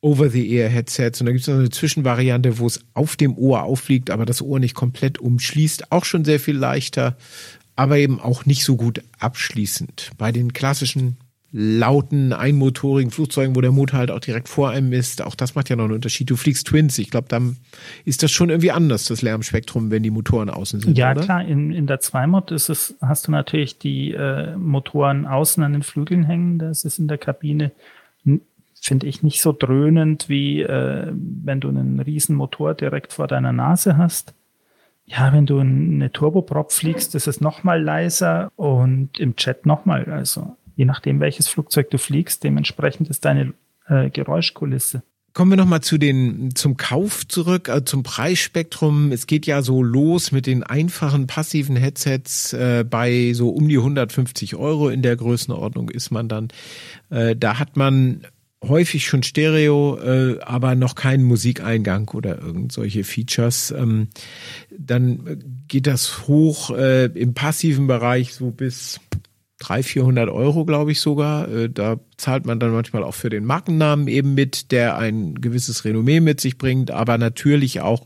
Over-the-Ear-Headsets. 0.00 1.20
Und 1.20 1.26
da 1.26 1.32
gibt 1.32 1.42
es 1.42 1.48
noch 1.48 1.56
eine 1.56 1.70
Zwischenvariante, 1.70 2.58
wo 2.58 2.66
es 2.66 2.80
auf 2.94 3.16
dem 3.16 3.36
Ohr 3.36 3.62
aufliegt, 3.62 4.10
aber 4.10 4.26
das 4.26 4.42
Ohr 4.42 4.60
nicht 4.60 4.74
komplett 4.74 5.18
umschließt. 5.18 5.90
Auch 5.90 6.04
schon 6.04 6.24
sehr 6.24 6.40
viel 6.40 6.56
leichter, 6.56 7.16
aber 7.76 7.98
eben 7.98 8.20
auch 8.20 8.46
nicht 8.46 8.64
so 8.64 8.76
gut 8.76 9.02
abschließend. 9.18 10.12
Bei 10.16 10.32
den 10.32 10.52
klassischen 10.52 11.16
lauten, 11.50 12.34
einmotorigen 12.34 13.10
Flugzeugen, 13.10 13.56
wo 13.56 13.62
der 13.62 13.72
Motor 13.72 13.98
halt 13.98 14.10
auch 14.10 14.20
direkt 14.20 14.48
vor 14.48 14.68
einem 14.68 14.92
ist, 14.92 15.22
auch 15.22 15.34
das 15.34 15.54
macht 15.54 15.70
ja 15.70 15.76
noch 15.76 15.84
einen 15.84 15.94
Unterschied. 15.94 16.28
Du 16.28 16.36
fliegst 16.36 16.66
Twins. 16.66 16.98
Ich 16.98 17.10
glaube, 17.10 17.28
dann 17.28 17.56
ist 18.04 18.22
das 18.22 18.30
schon 18.30 18.50
irgendwie 18.50 18.70
anders, 18.70 19.06
das 19.06 19.22
Lärmspektrum, 19.22 19.90
wenn 19.90 20.02
die 20.02 20.10
Motoren 20.10 20.50
außen 20.50 20.80
sind. 20.80 20.98
Ja, 20.98 21.12
oder? 21.12 21.22
klar, 21.22 21.44
in, 21.44 21.72
in 21.72 21.86
der 21.86 22.00
Zweimod 22.00 22.50
ist 22.50 22.68
es, 22.68 22.94
hast 23.00 23.28
du 23.28 23.30
natürlich 23.30 23.78
die 23.78 24.12
äh, 24.12 24.56
Motoren 24.56 25.26
außen 25.26 25.62
an 25.62 25.72
den 25.72 25.82
Flügeln 25.82 26.24
hängen, 26.24 26.58
das 26.58 26.84
ist 26.84 26.98
in 26.98 27.08
der 27.08 27.18
Kabine 27.18 27.72
finde 28.86 29.06
ich 29.06 29.22
nicht 29.22 29.40
so 29.42 29.52
dröhnend, 29.52 30.28
wie 30.28 30.62
äh, 30.62 31.12
wenn 31.12 31.60
du 31.60 31.68
einen 31.68 32.00
riesen 32.00 32.36
Motor 32.36 32.74
direkt 32.74 33.12
vor 33.12 33.26
deiner 33.26 33.52
Nase 33.52 33.96
hast. 33.96 34.34
Ja, 35.04 35.32
wenn 35.32 35.46
du 35.46 35.58
eine 35.58 36.12
Turboprop 36.12 36.70
fliegst, 36.70 37.14
ist 37.14 37.26
es 37.26 37.40
nochmal 37.40 37.82
leiser 37.82 38.52
und 38.56 39.18
im 39.18 39.36
Chat 39.36 39.64
nochmal. 39.64 40.04
Also 40.06 40.56
je 40.76 40.84
nachdem, 40.84 41.20
welches 41.20 41.48
Flugzeug 41.48 41.90
du 41.90 41.98
fliegst, 41.98 42.44
dementsprechend 42.44 43.08
ist 43.08 43.24
deine 43.24 43.54
äh, 43.86 44.10
Geräuschkulisse. 44.10 45.02
Kommen 45.34 45.52
wir 45.52 45.56
nochmal 45.56 45.82
zu 45.82 45.98
den, 45.98 46.54
zum 46.54 46.76
Kauf 46.76 47.26
zurück, 47.28 47.68
äh, 47.68 47.84
zum 47.84 48.02
Preisspektrum. 48.02 49.12
Es 49.12 49.26
geht 49.26 49.46
ja 49.46 49.62
so 49.62 49.82
los 49.82 50.32
mit 50.32 50.46
den 50.46 50.62
einfachen 50.62 51.26
passiven 51.26 51.76
Headsets 51.76 52.52
äh, 52.54 52.84
bei 52.88 53.32
so 53.34 53.50
um 53.50 53.68
die 53.68 53.78
150 53.78 54.56
Euro 54.56 54.88
in 54.88 55.02
der 55.02 55.16
Größenordnung 55.16 55.90
ist 55.90 56.10
man 56.10 56.28
dann. 56.28 56.48
Äh, 57.10 57.36
da 57.36 57.58
hat 57.58 57.76
man 57.76 58.22
häufig 58.66 59.06
schon 59.06 59.22
Stereo, 59.22 59.98
äh, 59.98 60.40
aber 60.40 60.74
noch 60.74 60.94
keinen 60.94 61.24
Musikeingang 61.24 62.08
oder 62.10 62.38
irgend 62.40 62.72
solche 62.72 63.04
Features. 63.04 63.70
Ähm, 63.70 64.08
dann 64.76 65.62
geht 65.68 65.86
das 65.86 66.26
hoch 66.26 66.70
äh, 66.70 67.06
im 67.06 67.34
passiven 67.34 67.86
Bereich 67.86 68.34
so 68.34 68.50
bis 68.50 69.00
300, 69.58 69.84
400 69.84 70.28
Euro, 70.28 70.64
glaube 70.64 70.92
ich 70.92 71.00
sogar. 71.00 71.48
Äh, 71.48 71.70
da 71.70 71.98
zahlt 72.16 72.46
man 72.46 72.60
dann 72.60 72.72
manchmal 72.72 73.02
auch 73.02 73.14
für 73.14 73.28
den 73.28 73.44
Markennamen 73.44 74.08
eben 74.08 74.34
mit, 74.34 74.70
der 74.70 74.98
ein 74.98 75.34
gewisses 75.34 75.84
Renommee 75.84 76.20
mit 76.20 76.40
sich 76.40 76.58
bringt, 76.58 76.90
aber 76.90 77.18
natürlich 77.18 77.80
auch 77.80 78.04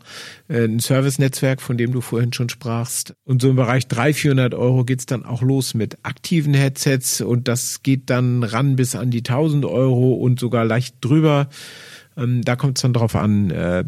äh, 0.48 0.64
ein 0.64 0.80
Service-Netzwerk, 0.80 1.61
von 1.61 1.76
dem 1.76 1.92
du 1.92 2.00
vorhin 2.00 2.32
schon 2.32 2.48
sprachst. 2.48 3.14
Und 3.24 3.42
so 3.42 3.50
im 3.50 3.57
Bereich 3.57 3.86
300, 3.86 4.16
400 4.16 4.55
Euro 4.55 4.84
geht's 4.84 5.07
dann 5.07 5.24
auch 5.24 5.42
los 5.42 5.74
mit 5.74 5.98
aktiven 6.03 6.55
Headsets 6.55 7.20
und 7.20 7.48
das 7.48 7.82
geht 7.82 8.09
dann 8.11 8.42
ran 8.42 8.76
bis 8.76 8.94
an 8.94 9.11
die 9.11 9.18
1000 9.18 9.64
Euro 9.64 10.14
und 10.14 10.40
sogar 10.40 10.64
leicht 10.64 10.96
drüber. 11.00 11.48
Ähm, 12.16 12.42
da 12.42 12.57
kommt 12.57 12.78
es 12.78 12.82
dann 12.82 12.92
drauf 12.92 13.14
an, 13.14 13.50
äh, 13.50 13.84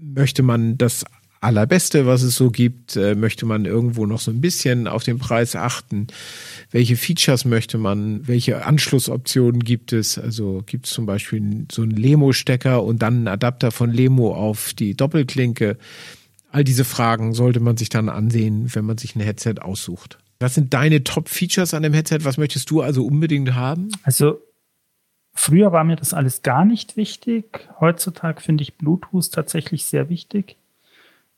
möchte 0.00 0.42
man 0.42 0.78
das 0.78 1.04
allerbeste, 1.44 2.06
was 2.06 2.22
es 2.22 2.36
so 2.36 2.50
gibt, 2.50 2.96
äh, 2.96 3.14
möchte 3.14 3.46
man 3.46 3.64
irgendwo 3.64 4.06
noch 4.06 4.20
so 4.20 4.30
ein 4.30 4.40
bisschen 4.40 4.88
auf 4.88 5.04
den 5.04 5.18
Preis 5.18 5.54
achten. 5.54 6.08
Welche 6.70 6.96
Features 6.96 7.44
möchte 7.44 7.78
man? 7.78 8.26
Welche 8.26 8.64
Anschlussoptionen 8.64 9.62
gibt 9.62 9.92
es? 9.92 10.18
Also 10.18 10.62
gibt 10.66 10.86
es 10.86 10.92
zum 10.92 11.06
Beispiel 11.06 11.66
so 11.70 11.82
einen 11.82 11.92
Lemo-Stecker 11.92 12.82
und 12.82 13.02
dann 13.02 13.14
einen 13.14 13.28
Adapter 13.28 13.70
von 13.70 13.90
Lemo 13.90 14.34
auf 14.34 14.74
die 14.74 14.94
Doppelklinke? 14.94 15.76
All 16.50 16.64
diese 16.64 16.84
Fragen 16.84 17.34
sollte 17.34 17.60
man 17.60 17.76
sich 17.76 17.88
dann 17.88 18.08
ansehen, 18.08 18.74
wenn 18.74 18.84
man 18.84 18.98
sich 18.98 19.14
ein 19.14 19.20
Headset 19.20 19.56
aussucht. 19.60 20.18
Was 20.40 20.54
sind 20.54 20.74
deine 20.74 21.04
Top-Features 21.04 21.74
an 21.74 21.82
dem 21.82 21.92
Headset? 21.92 22.20
Was 22.22 22.38
möchtest 22.38 22.70
du 22.70 22.80
also 22.80 23.04
unbedingt 23.04 23.54
haben? 23.54 23.90
Also 24.02 24.40
Früher 25.36 25.72
war 25.72 25.82
mir 25.82 25.96
das 25.96 26.14
alles 26.14 26.42
gar 26.42 26.64
nicht 26.64 26.96
wichtig. 26.96 27.68
Heutzutage 27.80 28.40
finde 28.40 28.62
ich 28.62 28.78
Bluetooth 28.78 29.32
tatsächlich 29.32 29.84
sehr 29.84 30.08
wichtig. 30.08 30.56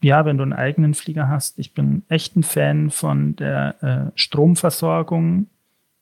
Ja, 0.02 0.24
wenn 0.24 0.36
du 0.36 0.42
einen 0.42 0.52
eigenen 0.52 0.94
Flieger 0.94 1.28
hast. 1.28 1.58
Ich 1.58 1.72
bin 1.74 2.02
echt 2.08 2.36
ein 2.36 2.42
Fan 2.42 2.90
von 2.90 3.34
der 3.36 3.82
äh, 3.82 4.18
Stromversorgung 4.18 5.46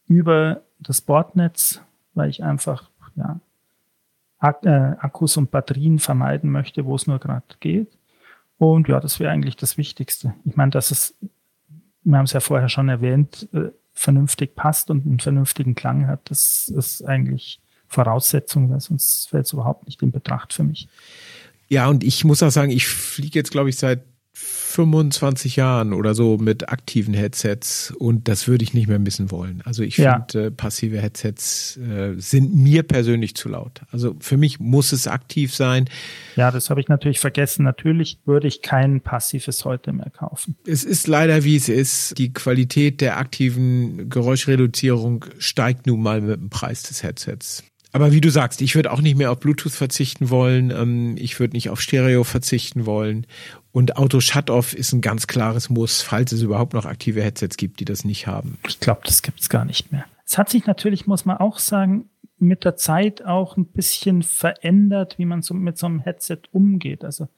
über 0.08 0.62
das 0.80 1.00
Bordnetz, 1.00 1.80
weil 2.14 2.28
ich 2.28 2.42
einfach 2.42 2.90
ja, 3.16 3.40
Ak 4.38 4.64
äh, 4.64 4.96
Akkus 4.98 5.36
und 5.36 5.50
Batterien 5.50 5.98
vermeiden 5.98 6.50
möchte, 6.50 6.84
wo 6.84 6.96
es 6.96 7.06
nur 7.06 7.18
gerade 7.18 7.44
geht. 7.60 7.88
Und 8.58 8.88
ja, 8.88 9.00
das 9.00 9.20
wäre 9.20 9.30
eigentlich 9.30 9.56
das 9.56 9.78
Wichtigste. 9.78 10.34
Ich 10.44 10.56
meine, 10.56 10.70
dass 10.70 10.90
es, 10.90 11.14
wir 12.02 12.18
haben 12.18 12.24
es 12.24 12.32
ja 12.32 12.40
vorher 12.40 12.68
schon 12.68 12.88
erwähnt, 12.88 13.48
äh, 13.52 13.70
vernünftig 13.92 14.54
passt 14.54 14.90
und 14.90 15.06
einen 15.06 15.20
vernünftigen 15.20 15.74
Klang 15.74 16.06
hat, 16.06 16.28
das 16.28 16.68
ist 16.68 17.02
eigentlich 17.02 17.60
Voraussetzung, 17.86 18.70
weil 18.70 18.80
sonst 18.80 19.28
fällt 19.28 19.46
es 19.46 19.52
überhaupt 19.52 19.86
nicht 19.86 20.02
in 20.02 20.10
Betracht 20.10 20.52
für 20.52 20.64
mich. 20.64 20.88
Ja, 21.68 21.88
und 21.88 22.04
ich 22.04 22.24
muss 22.24 22.42
auch 22.42 22.50
sagen, 22.50 22.70
ich 22.70 22.86
fliege 22.86 23.38
jetzt, 23.38 23.50
glaube 23.50 23.70
ich, 23.70 23.76
seit 23.76 24.04
25 24.74 25.54
Jahren 25.54 25.92
oder 25.92 26.14
so 26.14 26.36
mit 26.36 26.68
aktiven 26.68 27.14
Headsets 27.14 27.92
und 27.96 28.26
das 28.26 28.48
würde 28.48 28.64
ich 28.64 28.74
nicht 28.74 28.88
mehr 28.88 28.98
missen 28.98 29.30
wollen. 29.30 29.62
Also 29.64 29.84
ich 29.84 29.96
ja. 29.96 30.26
finde, 30.28 30.46
äh, 30.46 30.50
passive 30.50 31.00
Headsets 31.00 31.76
äh, 31.76 32.14
sind 32.16 32.56
mir 32.56 32.82
persönlich 32.82 33.36
zu 33.36 33.48
laut. 33.48 33.82
Also 33.92 34.16
für 34.18 34.36
mich 34.36 34.58
muss 34.58 34.90
es 34.90 35.06
aktiv 35.06 35.54
sein. 35.54 35.88
Ja, 36.34 36.50
das 36.50 36.70
habe 36.70 36.80
ich 36.80 36.88
natürlich 36.88 37.20
vergessen. 37.20 37.62
Natürlich 37.62 38.18
würde 38.24 38.48
ich 38.48 38.62
kein 38.62 39.00
passives 39.00 39.64
heute 39.64 39.92
mehr 39.92 40.10
kaufen. 40.10 40.56
Es 40.66 40.82
ist 40.82 41.06
leider 41.06 41.44
wie 41.44 41.54
es 41.54 41.68
ist. 41.68 42.18
Die 42.18 42.32
Qualität 42.32 43.00
der 43.00 43.18
aktiven 43.18 44.08
Geräuschreduzierung 44.10 45.24
steigt 45.38 45.86
nun 45.86 46.02
mal 46.02 46.20
mit 46.20 46.40
dem 46.40 46.50
Preis 46.50 46.82
des 46.82 47.04
Headsets. 47.04 47.62
Aber 47.94 48.10
wie 48.10 48.20
du 48.20 48.28
sagst, 48.28 48.60
ich 48.60 48.74
würde 48.74 48.90
auch 48.90 49.00
nicht 49.00 49.16
mehr 49.16 49.30
auf 49.30 49.38
Bluetooth 49.38 49.72
verzichten 49.72 50.28
wollen. 50.28 50.72
Ähm, 50.72 51.14
ich 51.16 51.38
würde 51.38 51.54
nicht 51.54 51.70
auf 51.70 51.80
Stereo 51.80 52.24
verzichten 52.24 52.86
wollen. 52.86 53.24
Und 53.70 53.96
Auto 53.96 54.18
Shut-Off 54.18 54.74
ist 54.74 54.92
ein 54.92 55.00
ganz 55.00 55.28
klares 55.28 55.70
Muss, 55.70 56.02
falls 56.02 56.32
es 56.32 56.42
überhaupt 56.42 56.74
noch 56.74 56.86
aktive 56.86 57.22
Headsets 57.22 57.56
gibt, 57.56 57.78
die 57.78 57.84
das 57.84 58.04
nicht 58.04 58.26
haben. 58.26 58.58
Ich 58.66 58.80
glaube, 58.80 59.02
das 59.04 59.22
gibt 59.22 59.40
es 59.40 59.48
gar 59.48 59.64
nicht 59.64 59.92
mehr. 59.92 60.06
Es 60.26 60.36
hat 60.36 60.50
sich 60.50 60.66
natürlich, 60.66 61.06
muss 61.06 61.24
man 61.24 61.36
auch 61.36 61.60
sagen, 61.60 62.10
mit 62.40 62.64
der 62.64 62.74
Zeit 62.74 63.24
auch 63.24 63.56
ein 63.56 63.66
bisschen 63.66 64.24
verändert, 64.24 65.16
wie 65.18 65.24
man 65.24 65.42
so 65.42 65.54
mit 65.54 65.78
so 65.78 65.86
einem 65.86 66.00
Headset 66.00 66.40
umgeht. 66.50 67.04
Also 67.04 67.28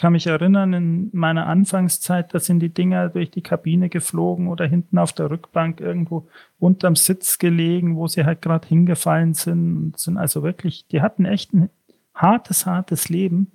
kann 0.00 0.14
mich 0.14 0.26
erinnern, 0.26 0.72
in 0.72 1.10
meiner 1.12 1.46
Anfangszeit, 1.46 2.32
da 2.32 2.40
sind 2.40 2.60
die 2.60 2.72
Dinger 2.72 3.10
durch 3.10 3.30
die 3.30 3.42
Kabine 3.42 3.90
geflogen 3.90 4.48
oder 4.48 4.66
hinten 4.66 4.96
auf 4.96 5.12
der 5.12 5.30
Rückbank 5.30 5.78
irgendwo 5.78 6.26
unterm 6.58 6.96
Sitz 6.96 7.38
gelegen, 7.38 7.96
wo 7.96 8.08
sie 8.08 8.24
halt 8.24 8.40
gerade 8.40 8.66
hingefallen 8.66 9.34
sind. 9.34 9.76
Und 9.76 9.98
sind 9.98 10.16
also 10.16 10.42
wirklich, 10.42 10.86
die 10.86 11.02
hatten 11.02 11.26
echt 11.26 11.52
ein 11.52 11.68
hartes, 12.14 12.64
hartes 12.64 13.10
Leben. 13.10 13.52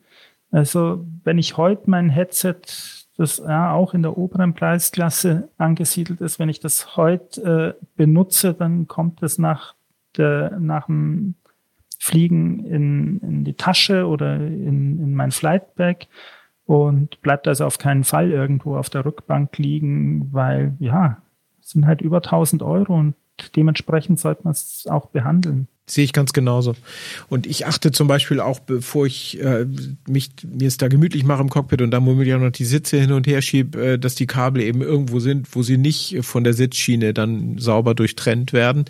Also 0.52 1.04
wenn 1.24 1.40
ich 1.40 1.58
heute 1.58 1.90
mein 1.90 2.10
Headset, 2.10 2.62
das 3.18 3.38
ja 3.40 3.72
auch 3.72 3.96
in 3.96 4.04
der 4.04 4.16
oberen 4.16 4.54
Preisklasse 4.54 5.50
angesiedelt 5.58 6.22
ist, 6.22 6.38
wenn 6.38 6.50
ich 6.50 6.60
das 6.60 6.96
heute 6.96 7.76
äh, 7.80 7.86
benutze, 7.96 8.54
dann 8.54 8.88
kommt 8.88 9.24
es 9.24 9.40
nach, 9.40 9.74
der, 10.16 10.60
nach 10.60 10.86
dem 10.86 11.34
Fliegen 11.98 12.64
in, 12.66 13.20
in 13.22 13.44
die 13.46 13.56
Tasche 13.56 14.06
oder 14.06 14.36
in, 14.36 15.00
in 15.00 15.16
mein 15.16 15.32
Flightbag 15.32 16.06
und 16.66 17.22
bleibt 17.22 17.48
also 17.48 17.66
auf 17.66 17.78
keinen 17.78 18.04
Fall 18.04 18.32
irgendwo 18.32 18.76
auf 18.76 18.90
der 18.90 19.06
Rückbank 19.06 19.58
liegen, 19.58 20.30
weil 20.32 20.76
ja, 20.80 21.22
es 21.62 21.72
sind 21.72 21.86
halt 21.86 22.02
über 22.02 22.18
1000 22.18 22.64
Euro 22.64 22.96
und 22.96 23.16
dementsprechend 23.56 24.20
sollte 24.20 24.44
man 24.44 24.52
es 24.52 24.88
auch 24.90 25.08
behandeln. 25.08 25.68
Sehe 25.88 26.04
ich 26.04 26.14
ganz 26.14 26.34
genauso. 26.34 26.76
Und 27.30 27.46
ich 27.46 27.68
achte 27.68 27.92
zum 27.92 28.08
Beispiel 28.08 28.40
auch, 28.40 28.60
bevor 28.60 29.06
ich 29.06 29.40
äh, 29.40 29.68
mich 30.08 30.32
mir 30.44 30.68
es 30.68 30.78
da 30.78 30.88
gemütlich 30.88 31.24
mache 31.24 31.44
im 31.44 31.50
Cockpit 31.50 31.84
und 31.84 31.92
dann 31.92 32.06
womöglich 32.08 32.34
auch 32.34 32.40
noch 32.40 32.52
die 32.52 32.66
Sitze 32.66 33.00
hin 33.00 33.12
und 33.12 33.28
her 33.28 33.44
schiebe, 33.44 33.94
äh, 33.94 34.00
dass 34.00 34.16
die 34.16 34.26
Kabel 34.26 34.64
eben 34.64 34.82
irgendwo 34.82 35.20
sind, 35.20 35.56
wo 35.56 35.62
sie 35.62 35.78
nicht 35.78 36.18
von 36.22 36.44
der 36.44 36.54
Sitzschiene 36.54 37.14
dann 37.14 37.60
sauber 37.60 37.94
durchtrennt 37.94 38.52
werden. 38.52 38.86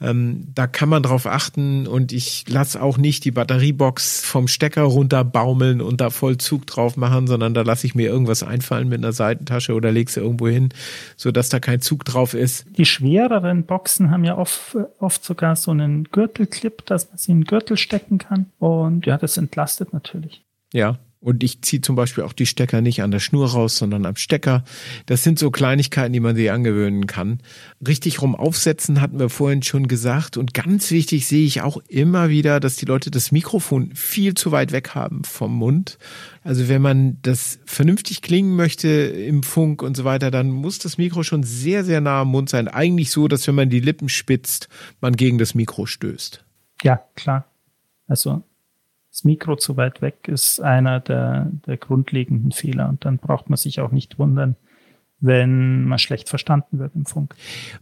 Ähm, 0.00 0.48
da 0.54 0.66
kann 0.66 0.88
man 0.88 1.02
drauf 1.02 1.26
achten 1.26 1.86
und 1.86 2.12
ich 2.12 2.48
lasse 2.48 2.82
auch 2.82 2.98
nicht 2.98 3.24
die 3.24 3.30
Batteriebox 3.30 4.24
vom 4.24 4.46
Stecker 4.46 4.82
runterbaumeln 4.82 5.80
und 5.80 6.00
da 6.00 6.10
voll 6.10 6.36
Zug 6.36 6.66
drauf 6.66 6.96
machen, 6.96 7.26
sondern 7.26 7.54
da 7.54 7.62
lasse 7.62 7.86
ich 7.86 7.94
mir 7.94 8.08
irgendwas 8.08 8.42
einfallen 8.42 8.88
mit 8.88 8.98
einer 8.98 9.12
Seitentasche 9.12 9.74
oder 9.74 9.92
lege 9.92 10.10
sie 10.10 10.20
irgendwo 10.20 10.48
hin, 10.48 10.68
sodass 11.16 11.48
da 11.48 11.60
kein 11.60 11.80
Zug 11.80 12.04
drauf 12.04 12.34
ist. 12.34 12.66
Die 12.76 12.84
schwereren 12.84 13.64
Boxen 13.64 14.10
haben 14.10 14.24
ja 14.24 14.36
oft, 14.36 14.76
oft 14.98 15.24
sogar 15.24 15.56
so 15.56 15.70
einen 15.70 16.04
Gürtelclip, 16.04 16.84
dass 16.84 17.08
man 17.08 17.18
sie 17.18 17.32
in 17.32 17.40
den 17.40 17.44
Gürtel 17.44 17.76
stecken 17.78 18.18
kann 18.18 18.46
und 18.58 19.06
ja, 19.06 19.16
das 19.16 19.38
entlastet 19.38 19.92
natürlich. 19.94 20.44
Ja, 20.72 20.98
und 21.26 21.42
ich 21.42 21.60
ziehe 21.62 21.82
zum 21.82 21.96
Beispiel 21.96 22.22
auch 22.22 22.32
die 22.32 22.46
Stecker 22.46 22.80
nicht 22.80 23.02
an 23.02 23.10
der 23.10 23.18
Schnur 23.18 23.50
raus, 23.50 23.76
sondern 23.76 24.06
am 24.06 24.14
Stecker. 24.14 24.62
Das 25.06 25.24
sind 25.24 25.40
so 25.40 25.50
Kleinigkeiten, 25.50 26.12
die 26.12 26.20
man 26.20 26.36
sich 26.36 26.52
angewöhnen 26.52 27.08
kann. 27.08 27.40
Richtig 27.84 28.22
rum 28.22 28.36
aufsetzen 28.36 29.00
hatten 29.00 29.18
wir 29.18 29.28
vorhin 29.28 29.64
schon 29.64 29.88
gesagt. 29.88 30.36
Und 30.36 30.54
ganz 30.54 30.92
wichtig 30.92 31.26
sehe 31.26 31.44
ich 31.44 31.62
auch 31.62 31.78
immer 31.88 32.28
wieder, 32.28 32.60
dass 32.60 32.76
die 32.76 32.84
Leute 32.84 33.10
das 33.10 33.32
Mikrofon 33.32 33.90
viel 33.96 34.34
zu 34.34 34.52
weit 34.52 34.70
weg 34.70 34.94
haben 34.94 35.24
vom 35.24 35.52
Mund. 35.52 35.98
Also 36.44 36.68
wenn 36.68 36.80
man 36.80 37.18
das 37.22 37.58
vernünftig 37.64 38.22
klingen 38.22 38.54
möchte 38.54 38.86
im 38.86 39.42
Funk 39.42 39.82
und 39.82 39.96
so 39.96 40.04
weiter, 40.04 40.30
dann 40.30 40.50
muss 40.50 40.78
das 40.78 40.96
Mikro 40.96 41.24
schon 41.24 41.42
sehr, 41.42 41.84
sehr 41.84 42.00
nah 42.00 42.20
am 42.20 42.28
Mund 42.28 42.50
sein. 42.50 42.68
Eigentlich 42.68 43.10
so, 43.10 43.26
dass 43.26 43.48
wenn 43.48 43.56
man 43.56 43.68
die 43.68 43.80
Lippen 43.80 44.08
spitzt, 44.08 44.68
man 45.00 45.16
gegen 45.16 45.38
das 45.38 45.56
Mikro 45.56 45.86
stößt. 45.86 46.44
Ja, 46.84 47.02
klar. 47.16 47.50
Also 48.06 48.44
das 49.16 49.24
Mikro 49.24 49.56
zu 49.56 49.78
weit 49.78 50.02
weg 50.02 50.28
ist 50.28 50.60
einer 50.60 51.00
der, 51.00 51.50
der 51.66 51.78
grundlegenden 51.78 52.52
Fehler. 52.52 52.90
Und 52.90 53.06
dann 53.06 53.16
braucht 53.16 53.48
man 53.48 53.56
sich 53.56 53.80
auch 53.80 53.90
nicht 53.90 54.18
wundern, 54.18 54.56
wenn 55.20 55.84
man 55.84 55.98
schlecht 55.98 56.28
verstanden 56.28 56.78
wird 56.78 56.94
im 56.94 57.06
Funk. 57.06 57.34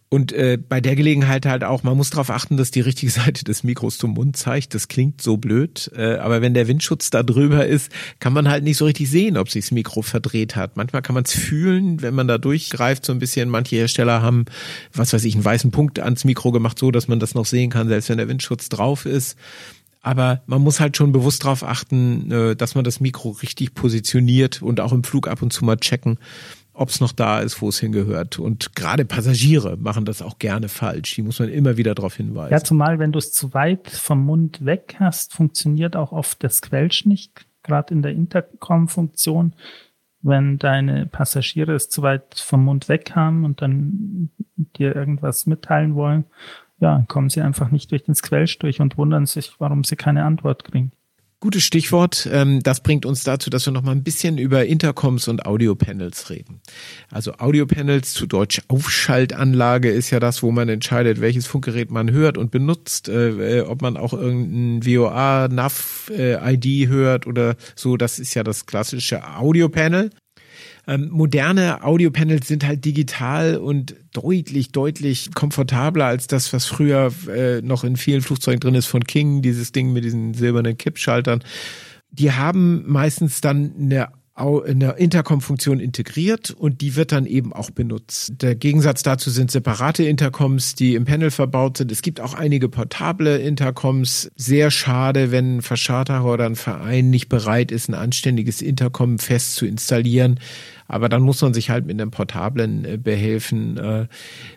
Und 0.09 0.33
äh, 0.33 0.57
bei 0.57 0.81
der 0.81 0.95
Gelegenheit 0.95 1.45
halt 1.45 1.65
auch, 1.65 1.83
man 1.83 1.97
muss 1.97 2.11
darauf 2.11 2.31
achten, 2.31 2.57
dass 2.57 2.71
die 2.71 2.83
richtige 2.83 3.11
Seite 3.11 3.43
des 3.43 3.65
Mikros 3.65 3.99
zum 3.99 4.13
Mund 4.13 4.37
zeigt. 4.37 4.75
Das 4.75 4.87
klingt 4.87 5.23
so 5.23 5.37
blöd, 5.37 5.91
äh, 5.97 6.19
aber 6.19 6.41
wenn 6.41 6.55
der 6.55 6.69
Windschutz 6.69 7.11
da 7.11 7.25
drüber 7.25 7.67
ist, 7.67 7.91
kann 8.21 8.33
man 8.33 8.49
halt 8.49 8.63
nicht 8.63 8.77
so 8.77 8.85
richtig 8.85 9.11
sehen, 9.11 9.37
ob 9.37 9.51
sich 9.51 9.65
das 9.65 9.73
Mikro 9.73 10.03
verdreht 10.03 10.55
hat. 10.55 10.77
Manchmal 10.77 11.03
kann 11.03 11.15
man 11.15 11.25
es 11.25 11.33
fühlen, 11.33 12.01
wenn 12.01 12.15
man 12.15 12.29
da 12.29 12.39
durchgreift 12.39 13.05
so 13.05 13.13
ein 13.13 13.19
bisschen. 13.19 13.49
Manche 13.49 13.75
Hersteller 13.75 14.23
haben, 14.23 14.45
was 14.93 15.13
weiß 15.13 15.25
ich, 15.25 15.35
einen 15.35 15.45
weißen 15.45 15.73
Punkt 15.73 15.99
ans 15.99 16.25
Mikro 16.25 16.53
gemacht, 16.53 16.79
so 16.79 16.93
dass 16.93 17.09
man 17.09 17.19
das 17.19 17.35
noch 17.35 17.47
sehen 17.47 17.71
kann, 17.71 17.89
selbst 17.89 18.09
wenn 18.09 18.19
der 18.19 18.29
Windschutz 18.29 18.69
drauf 18.69 19.05
ist. 19.05 19.37
Aber 20.05 20.43
man 20.45 20.61
muss 20.61 20.81
halt 20.81 20.99
schon 20.99 21.13
bewusst 21.13 21.45
darauf 21.45 21.65
achten, 21.65 22.31
äh, 22.31 22.57
dass 22.57 22.75
man 22.75 22.85
das 22.85 23.01
Mikro 23.01 23.31
richtig 23.31 23.75
positioniert 23.75 24.61
und 24.61 24.79
auch 24.81 24.93
im 24.93 25.03
Flug 25.03 25.27
ab 25.29 25.41
und 25.41 25.51
zu 25.51 25.65
mal 25.65 25.79
checken, 25.79 26.19
ob 26.75 26.91
es 26.91 27.01
noch 27.01 27.13
da 27.13 27.41
ist, 27.41 27.63
wo 27.63 27.71
es 27.71 27.81
hingehört. 27.81 28.39
Und 28.39 28.77
gerade 28.77 29.07
Passagiere 29.07 29.79
machen 29.79 30.05
das 30.05 30.21
auch 30.21 30.39
gerne 30.39 30.69
falsch. 30.69 31.15
Die 31.15 31.23
muss 31.23 31.39
man 31.39 31.49
immer 31.49 31.79
wieder 31.79 31.95
darauf 31.95 32.17
hinweisen. 32.17 32.53
Ja, 32.53 32.63
zumal 32.63 32.99
wenn 32.99 33.13
du 33.13 33.19
es 33.19 33.33
zu 33.33 33.55
weit 33.55 33.89
vom 33.89 34.27
Mund 34.27 34.63
weg 34.67 34.97
hast, 35.01 35.33
funktioniert 35.33 35.97
auch 35.97 36.13
oft 36.13 36.45
das 36.45 36.61
Quelsch 36.61 37.07
nicht. 37.07 37.47
Gerade 37.63 37.95
in 37.95 38.03
der 38.03 38.13
Intercom-Funktion, 38.13 39.55
wenn 40.21 40.59
deine 40.59 41.07
Passagiere 41.07 41.73
es 41.73 41.89
zu 41.89 42.03
weit 42.03 42.35
vom 42.35 42.63
Mund 42.65 42.91
weg 42.91 43.13
haben 43.15 43.47
und 43.47 43.63
dann 43.63 44.29
dir 44.77 44.95
irgendwas 44.95 45.47
mitteilen 45.47 45.95
wollen 45.95 46.27
ja, 46.85 47.03
kommen 47.09 47.31
sie 47.31 47.41
einfach 47.41 47.71
nicht 47.71 47.91
durch 47.91 48.05
den 48.05 48.15
Squelch 48.15 48.59
durch 48.59 48.81
und 48.81 48.99
wundern 48.99 49.25
sich, 49.25 49.53
warum 49.59 49.85
sie 49.85 49.97
keine 49.97 50.25
Antwort 50.25 50.65
kriegen. 50.65 50.93
Gutes 51.41 51.63
Stichwort. 51.63 52.29
Ähm, 52.31 52.63
das 52.63 52.83
bringt 52.83 53.07
uns 53.07 53.25
dazu, 53.25 53.49
dass 53.49 53.67
wir 53.67 53.73
noch 53.73 53.83
mal 53.83 53.93
ein 53.93 54.03
bisschen 54.03 54.37
über 54.37 54.67
Intercoms 54.67 55.29
und 55.29 55.47
Audiopanels 55.47 56.29
reden. 56.29 56.61
Also 57.11 57.35
Audiopanels, 57.35 58.13
zu 58.13 58.27
Deutsch 58.27 58.61
Aufschaltanlage, 58.69 59.91
ist 59.91 60.11
ja 60.11 60.21
das, 60.21 60.43
wo 60.43 60.53
man 60.53 60.69
entscheidet, 60.69 61.23
welches 61.23 61.47
Funkgerät 61.47 61.91
man 61.91 62.11
hört 62.11 62.37
und 62.37 62.51
benutzt, 62.51 63.09
äh, 63.09 63.59
äh 63.59 63.61
ob 63.63 63.81
man 63.81 63.97
auch 63.97 64.13
irgendein 64.13 64.83
VOA, 64.83 65.49
NAV, 65.49 66.11
äh, 66.15 66.55
ID 66.55 66.89
hört 66.89 67.27
oder 67.27 67.57
so. 67.75 67.97
Das 67.97 68.19
ist 68.19 68.35
ja 68.35 68.43
das 68.43 68.67
klassische 68.67 69.37
Audiopanel. 69.37 70.11
Ähm, 70.87 71.09
moderne 71.11 71.83
Audiopanels 71.83 72.47
sind 72.47 72.67
halt 72.67 72.85
digital 72.85 73.57
und 73.57 73.95
deutlich, 74.13 74.73
deutlich 74.73 75.33
komfortabler 75.35 76.07
als 76.07 76.27
das, 76.27 76.53
was 76.53 76.67
früher 76.67 77.13
äh, 77.29 77.63
noch 77.63 77.85
in 77.85 77.97
vielen 77.97 78.21
Flugzeugen 78.21 78.61
drin 78.61 78.75
ist 78.75 78.87
von 78.87 79.05
King, 79.05 79.41
dieses 79.41 79.73
Ding 79.73 79.93
mit 79.93 80.05
diesen 80.05 80.35
silbernen 80.35 80.77
Kippschaltern. 80.77 81.43
Die 82.11 82.33
haben 82.33 82.85
meistens 82.87 83.41
dann 83.41 83.75
eine 83.79 84.09
eine 84.37 84.93
Intercom-Funktion 84.93 85.79
integriert 85.79 86.51
und 86.51 86.81
die 86.81 86.97
wird 86.97 87.13
dann 87.13 87.25
eben 87.25 87.53
auch 87.53 87.71
benutzt. 87.71 88.43
Der 88.43 88.57
Gegensatz 88.57 89.05
dazu 89.05 89.31
sind 89.31 89.53
separate 89.53 90.03
Intercoms, 90.03 90.75
die 90.75 90.97
im 90.97 91.05
Panel 91.05 91.31
verbaut 91.31 91.77
sind. 91.77 91.93
Es 91.93 92.03
gibt 92.03 92.21
auch 92.21 92.35
einige 92.35 92.69
portable 92.69 93.39
Intercoms. 93.39 94.33
Sehr 94.35 94.73
schade, 94.73 95.31
wenn 95.31 95.59
ein 95.59 95.63
Verscharterer 95.63 96.25
oder 96.25 96.47
ein 96.47 96.57
Verein 96.57 97.11
nicht 97.11 97.29
bereit 97.29 97.71
ist, 97.71 97.89
ein 97.89 97.95
anständiges 97.95 98.61
Intercom 98.61 99.21
fest 99.21 99.55
zu 99.55 99.67
installieren. 99.67 100.41
Aber 100.89 101.09
dann 101.09 101.23
muss 101.23 101.41
man 101.41 101.55
sich 101.55 101.71
halt 101.71 101.87
mit 101.87 102.01
einem 102.01 102.11
portablen 102.11 102.85
äh, 102.85 102.99
behelfen. 102.99 103.77
Äh. 103.79 104.07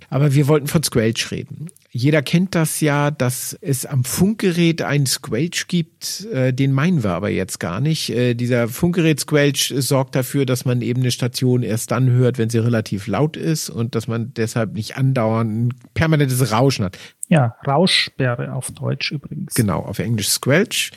Aber 0.10 0.34
wir 0.34 0.48
wollten 0.48 0.68
von 0.68 0.82
Squelch 0.82 1.30
reden. 1.30 1.68
Jeder 1.98 2.22
kennt 2.22 2.54
das 2.54 2.80
ja, 2.80 3.10
dass 3.10 3.58
es 3.60 3.88
am 3.88 4.04
Funkgerät 4.04 4.84
einen 4.84 5.08
Squelch 5.08 5.68
gibt. 5.68 6.26
Äh, 6.32 6.54
den 6.54 6.72
meinen 6.72 7.04
wir 7.04 7.12
aber 7.12 7.30
jetzt 7.30 7.60
gar 7.60 7.82
nicht. 7.82 8.14
Dieser 8.16 8.68
Funkgerät-Squelch 8.68 9.74
sorgt 9.78 10.16
dafür, 10.16 10.46
dass 10.46 10.64
man 10.64 10.82
eben 10.82 11.02
eine 11.02 11.12
Station 11.12 11.64
erst 11.64 11.90
dann 11.92 12.10
hört, 12.12 12.38
wenn 12.38 12.50
sie 12.52 12.60
relativ 12.60 13.08
laut 13.08 13.36
ist 13.36 13.70
und 13.70 13.96
dass 13.96 14.08
man 14.08 14.32
deshalb 14.36 14.74
nicht 14.74 14.96
andauernd 14.96 15.52
ein 15.52 15.74
permanentes 15.96 16.52
Rauschen 16.52 16.86
hat. 16.86 16.98
Ja, 17.30 17.58
Rauschsperre 17.68 18.54
auf 18.54 18.72
Deutsch 18.72 19.12
übrigens. 19.12 19.54
Genau, 19.54 19.80
auf 19.80 20.00
Englisch 20.00 20.30
Squelch. 20.30 20.92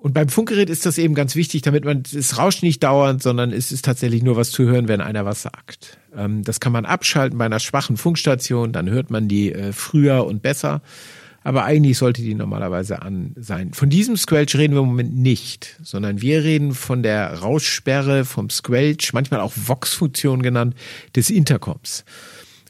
Und 0.00 0.14
beim 0.14 0.30
Funkgerät 0.30 0.70
ist 0.70 0.86
das 0.86 0.96
eben 0.96 1.14
ganz 1.14 1.36
wichtig, 1.36 1.62
damit 1.62 1.84
man, 1.84 2.02
es 2.14 2.38
rauscht 2.38 2.62
nicht 2.62 2.82
dauernd, 2.82 3.22
sondern 3.22 3.52
es 3.52 3.72
ist 3.72 3.84
tatsächlich 3.84 4.22
nur 4.22 4.36
was 4.36 4.50
zu 4.50 4.64
hören, 4.64 4.88
wenn 4.88 5.02
einer 5.02 5.26
was 5.26 5.42
sagt. 5.42 5.98
Ähm, 6.16 6.42
das 6.44 6.60
kann 6.60 6.72
man 6.72 6.86
abschalten 6.86 7.36
bei 7.36 7.44
einer 7.44 7.60
schwachen 7.60 7.98
Funkstation, 7.98 8.72
dann 8.72 8.88
hört 8.88 9.10
man 9.10 9.28
die 9.28 9.52
äh, 9.52 9.72
früher 9.72 10.24
und 10.24 10.40
besser. 10.40 10.80
Aber 11.44 11.64
eigentlich 11.64 11.98
sollte 11.98 12.22
die 12.22 12.34
normalerweise 12.34 13.02
an 13.02 13.32
sein. 13.36 13.72
Von 13.72 13.88
diesem 13.88 14.16
Squelch 14.16 14.56
reden 14.56 14.74
wir 14.74 14.80
im 14.80 14.88
Moment 14.88 15.16
nicht, 15.16 15.76
sondern 15.80 16.20
wir 16.20 16.42
reden 16.42 16.74
von 16.74 17.04
der 17.04 17.34
Rauschsperre, 17.34 18.24
vom 18.24 18.50
Squelch, 18.50 19.12
manchmal 19.12 19.40
auch 19.40 19.52
Vox-Funktion 19.54 20.42
genannt, 20.42 20.74
des 21.14 21.30
Intercoms. 21.30 22.04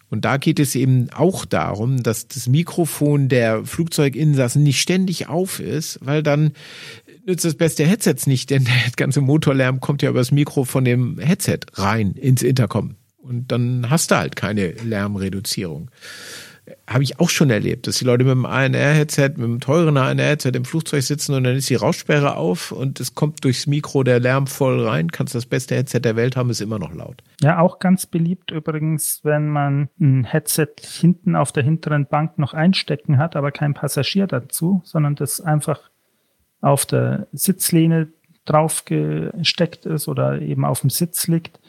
Und 0.09 0.25
da 0.25 0.37
geht 0.37 0.61
es 0.61 0.75
eben 0.75 1.11
auch 1.13 1.45
darum, 1.45 2.03
dass 2.03 2.29
das 2.29 2.47
Mikrofon 2.47 3.29
der 3.29 3.65
Flugzeuginsassen 3.65 4.63
nicht 4.63 4.81
ständig 4.81 5.29
auf 5.29 5.59
ist, 5.59 5.99
weil 6.01 6.23
dann 6.23 6.53
nützt 7.27 7.45
das 7.45 7.55
beste 7.55 7.85
Headsets 7.85 8.27
nicht, 8.27 8.51
denn 8.51 8.65
der 8.65 8.75
ganze 8.97 9.21
Motorlärm 9.21 9.81
kommt 9.81 10.03
ja 10.03 10.11
über 10.11 10.21
das 10.21 10.31
Mikro 10.31 10.65
von 10.65 10.85
dem 10.85 11.19
Headset 11.19 11.61
rein 11.75 12.13
ins 12.13 12.43
Intercom. 12.43 12.95
Und 13.19 13.51
dann 13.51 13.91
hast 13.91 14.13
du 14.13 14.17
halt 14.17 14.37
keine 14.37 14.69
Lärmreduzierung 14.71 15.91
habe 16.89 17.05
ich 17.05 17.21
auch 17.21 17.29
schon 17.29 17.51
erlebt, 17.51 17.87
dass 17.87 17.99
die 17.99 18.05
Leute 18.05 18.25
mit 18.25 18.33
dem 18.33 18.47
ANR-Headset, 18.47 19.35
mit 19.37 19.43
dem 19.43 19.61
teuren 19.61 19.97
ANR-Headset 19.97 20.53
im 20.55 20.65
Flugzeug 20.65 21.03
sitzen 21.03 21.35
und 21.35 21.45
dann 21.45 21.57
ist 21.57 21.71
die 21.71 21.77
Rauschsperre 21.77 22.37
auf 22.37 22.73
und 22.73 22.99
es 22.99 23.15
kommt 23.15 23.45
durchs 23.45 23.67
Mikro 23.67 24.03
der 24.03 24.19
Lärm 24.19 24.47
voll 24.47 24.85
rein. 24.85 25.11
Kannst 25.11 25.35
das 25.35 25.47
beste 25.47 25.77
Headset 25.77 26.01
der 26.01 26.17
Welt 26.17 26.37
haben, 26.37 26.51
ist 26.51 26.61
immer 26.61 26.79
noch 26.79 26.93
laut. 26.93 27.23
Ja, 27.41 27.61
auch 27.61 27.79
ganz 27.79 28.07
beliebt 28.07 28.51
übrigens, 28.51 29.21
wenn 29.23 29.49
man 29.49 29.89
ein 30.01 30.25
Headset 30.25 30.75
hinten 30.81 31.37
auf 31.37 31.53
der 31.53 31.63
hinteren 31.63 32.07
Bank 32.07 32.39
noch 32.39 32.53
einstecken 32.53 33.19
hat, 33.19 33.37
aber 33.37 33.53
kein 33.53 33.75
Passagier 33.75 34.27
dazu, 34.27 34.81
sondern 34.85 35.15
das 35.15 35.41
einfach 35.41 35.91
auf 36.61 36.85
der 36.87 37.29
Sitzlehne 37.33 38.09
drauf 38.45 38.85
gesteckt 38.85 39.87
ist 39.87 40.09
oder 40.09 40.41
eben 40.41 40.65
auf 40.65 40.81
dem 40.81 40.91
Sitz 40.91 41.29
liegt, 41.29 41.61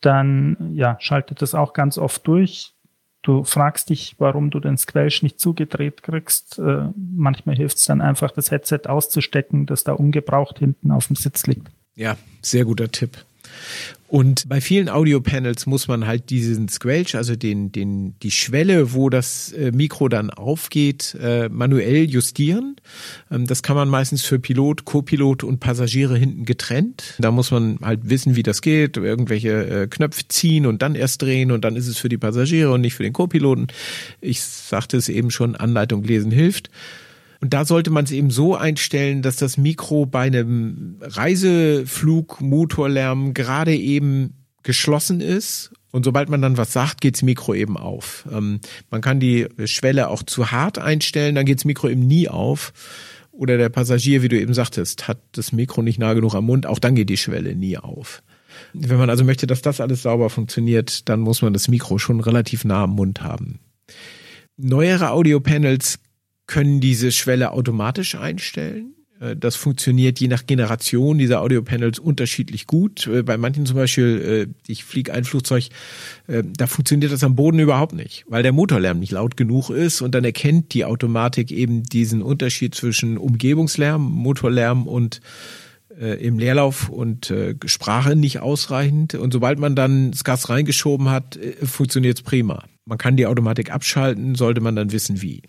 dann 0.00 0.72
ja, 0.74 0.96
schaltet 1.00 1.42
das 1.42 1.54
auch 1.54 1.72
ganz 1.72 1.98
oft 1.98 2.26
durch 2.26 2.74
Du 3.22 3.44
fragst 3.44 3.90
dich, 3.90 4.16
warum 4.18 4.50
du 4.50 4.60
den 4.60 4.78
Squelch 4.78 5.22
nicht 5.22 5.40
zugedreht 5.40 6.02
kriegst. 6.02 6.58
Äh, 6.58 6.88
manchmal 6.96 7.56
hilft 7.56 7.76
es 7.76 7.84
dann 7.84 8.00
einfach, 8.00 8.30
das 8.30 8.50
Headset 8.50 8.82
auszustecken, 8.86 9.66
das 9.66 9.84
da 9.84 9.92
ungebraucht 9.92 10.58
hinten 10.58 10.90
auf 10.90 11.08
dem 11.08 11.16
Sitz 11.16 11.46
liegt. 11.46 11.70
Ja, 11.96 12.16
sehr 12.40 12.64
guter 12.64 12.90
Tipp. 12.90 13.24
Und 14.10 14.48
bei 14.48 14.60
vielen 14.60 14.88
Audio-Panels 14.88 15.66
muss 15.66 15.86
man 15.86 16.04
halt 16.04 16.30
diesen 16.30 16.68
Squelch, 16.68 17.14
also 17.14 17.36
den, 17.36 17.70
den, 17.70 18.18
die 18.24 18.32
Schwelle, 18.32 18.92
wo 18.92 19.08
das 19.08 19.52
äh, 19.52 19.70
Mikro 19.70 20.08
dann 20.08 20.30
aufgeht, 20.30 21.16
äh, 21.20 21.48
manuell 21.48 22.10
justieren. 22.10 22.74
Ähm, 23.30 23.46
das 23.46 23.62
kann 23.62 23.76
man 23.76 23.88
meistens 23.88 24.24
für 24.24 24.40
Pilot, 24.40 24.84
Co-Pilot 24.84 25.44
und 25.44 25.60
Passagiere 25.60 26.18
hinten 26.18 26.44
getrennt. 26.44 27.14
Da 27.20 27.30
muss 27.30 27.52
man 27.52 27.78
halt 27.82 28.10
wissen, 28.10 28.34
wie 28.34 28.42
das 28.42 28.62
geht, 28.62 28.96
irgendwelche 28.96 29.82
äh, 29.82 29.86
Knöpfe 29.86 30.26
ziehen 30.26 30.66
und 30.66 30.82
dann 30.82 30.96
erst 30.96 31.22
drehen 31.22 31.52
und 31.52 31.64
dann 31.64 31.76
ist 31.76 31.86
es 31.86 31.96
für 31.96 32.08
die 32.08 32.18
Passagiere 32.18 32.72
und 32.72 32.80
nicht 32.80 32.94
für 32.94 33.04
den 33.04 33.12
Co-Piloten. 33.12 33.68
Ich 34.20 34.42
sagte 34.42 34.96
es 34.96 35.08
eben 35.08 35.30
schon, 35.30 35.54
Anleitung 35.54 36.02
lesen 36.02 36.32
hilft. 36.32 36.68
Und 37.40 37.54
da 37.54 37.64
sollte 37.64 37.90
man 37.90 38.04
es 38.04 38.12
eben 38.12 38.30
so 38.30 38.54
einstellen, 38.54 39.22
dass 39.22 39.36
das 39.36 39.56
Mikro 39.56 40.06
bei 40.06 40.22
einem 40.22 40.96
Reiseflug 41.00 42.40
Motorlärm 42.40 43.32
gerade 43.32 43.74
eben 43.74 44.44
geschlossen 44.62 45.20
ist 45.20 45.72
und 45.90 46.04
sobald 46.04 46.28
man 46.28 46.42
dann 46.42 46.56
was 46.56 46.72
sagt, 46.72 47.00
geht's 47.00 47.22
Mikro 47.22 47.54
eben 47.54 47.76
auf. 47.76 48.28
Ähm, 48.30 48.60
man 48.90 49.00
kann 49.00 49.20
die 49.20 49.48
Schwelle 49.64 50.08
auch 50.08 50.22
zu 50.22 50.50
hart 50.50 50.78
einstellen, 50.78 51.34
dann 51.34 51.46
geht's 51.46 51.64
Mikro 51.64 51.88
eben 51.88 52.06
nie 52.06 52.28
auf. 52.28 52.72
Oder 53.32 53.56
der 53.56 53.70
Passagier, 53.70 54.22
wie 54.22 54.28
du 54.28 54.38
eben 54.38 54.54
sagtest, 54.54 55.08
hat 55.08 55.18
das 55.32 55.52
Mikro 55.52 55.82
nicht 55.82 55.98
nah 55.98 56.12
genug 56.12 56.34
am 56.34 56.44
Mund, 56.44 56.66
auch 56.66 56.78
dann 56.78 56.94
geht 56.94 57.08
die 57.08 57.16
Schwelle 57.16 57.56
nie 57.56 57.78
auf. 57.78 58.22
Wenn 58.74 58.98
man 58.98 59.08
also 59.08 59.24
möchte, 59.24 59.46
dass 59.46 59.62
das 59.62 59.80
alles 59.80 60.02
sauber 60.02 60.28
funktioniert, 60.28 61.08
dann 61.08 61.20
muss 61.20 61.40
man 61.40 61.52
das 61.52 61.68
Mikro 61.68 61.98
schon 61.98 62.20
relativ 62.20 62.64
nah 62.64 62.84
am 62.84 62.90
Mund 62.90 63.22
haben. 63.22 63.60
Neuere 64.56 65.10
Audiopanels 65.10 65.98
können 66.50 66.80
diese 66.80 67.12
Schwelle 67.12 67.52
automatisch 67.52 68.16
einstellen. 68.16 68.94
Äh, 69.20 69.36
das 69.36 69.54
funktioniert 69.54 70.18
je 70.18 70.26
nach 70.28 70.46
Generation 70.46 71.16
dieser 71.16 71.40
Audiopanels 71.40 72.00
unterschiedlich 72.00 72.66
gut. 72.66 73.06
Äh, 73.06 73.22
bei 73.22 73.36
manchen 73.36 73.66
zum 73.66 73.76
Beispiel, 73.76 74.48
äh, 74.50 74.70
ich 74.70 74.84
fliege 74.84 75.14
ein 75.14 75.24
Flugzeug, 75.24 75.68
da 76.26 76.66
funktioniert 76.66 77.12
das 77.12 77.24
am 77.24 77.36
Boden 77.36 77.58
überhaupt 77.58 77.92
nicht, 77.92 78.24
weil 78.28 78.42
der 78.42 78.52
Motorlärm 78.52 78.98
nicht 78.98 79.12
laut 79.12 79.36
genug 79.36 79.70
ist 79.70 80.00
und 80.00 80.14
dann 80.14 80.24
erkennt 80.24 80.74
die 80.74 80.84
Automatik 80.84 81.52
eben 81.52 81.82
diesen 81.82 82.22
Unterschied 82.22 82.74
zwischen 82.74 83.16
Umgebungslärm, 83.16 84.02
Motorlärm 84.02 84.86
und 84.86 85.20
im 85.98 86.38
Leerlauf 86.38 86.88
und 86.88 87.34
Sprache 87.66 88.14
nicht 88.16 88.40
ausreichend. 88.40 89.14
Und 89.14 89.32
sobald 89.32 89.58
man 89.58 89.74
dann 89.74 90.12
das 90.12 90.24
Gas 90.24 90.48
reingeschoben 90.48 91.10
hat, 91.10 91.38
funktioniert 91.62 92.18
es 92.18 92.22
prima. 92.22 92.64
Man 92.86 92.96
kann 92.96 93.16
die 93.16 93.26
Automatik 93.26 93.72
abschalten, 93.72 94.34
sollte 94.36 94.60
man 94.60 94.76
dann 94.76 94.92
wissen 94.92 95.20
wie. 95.20 95.42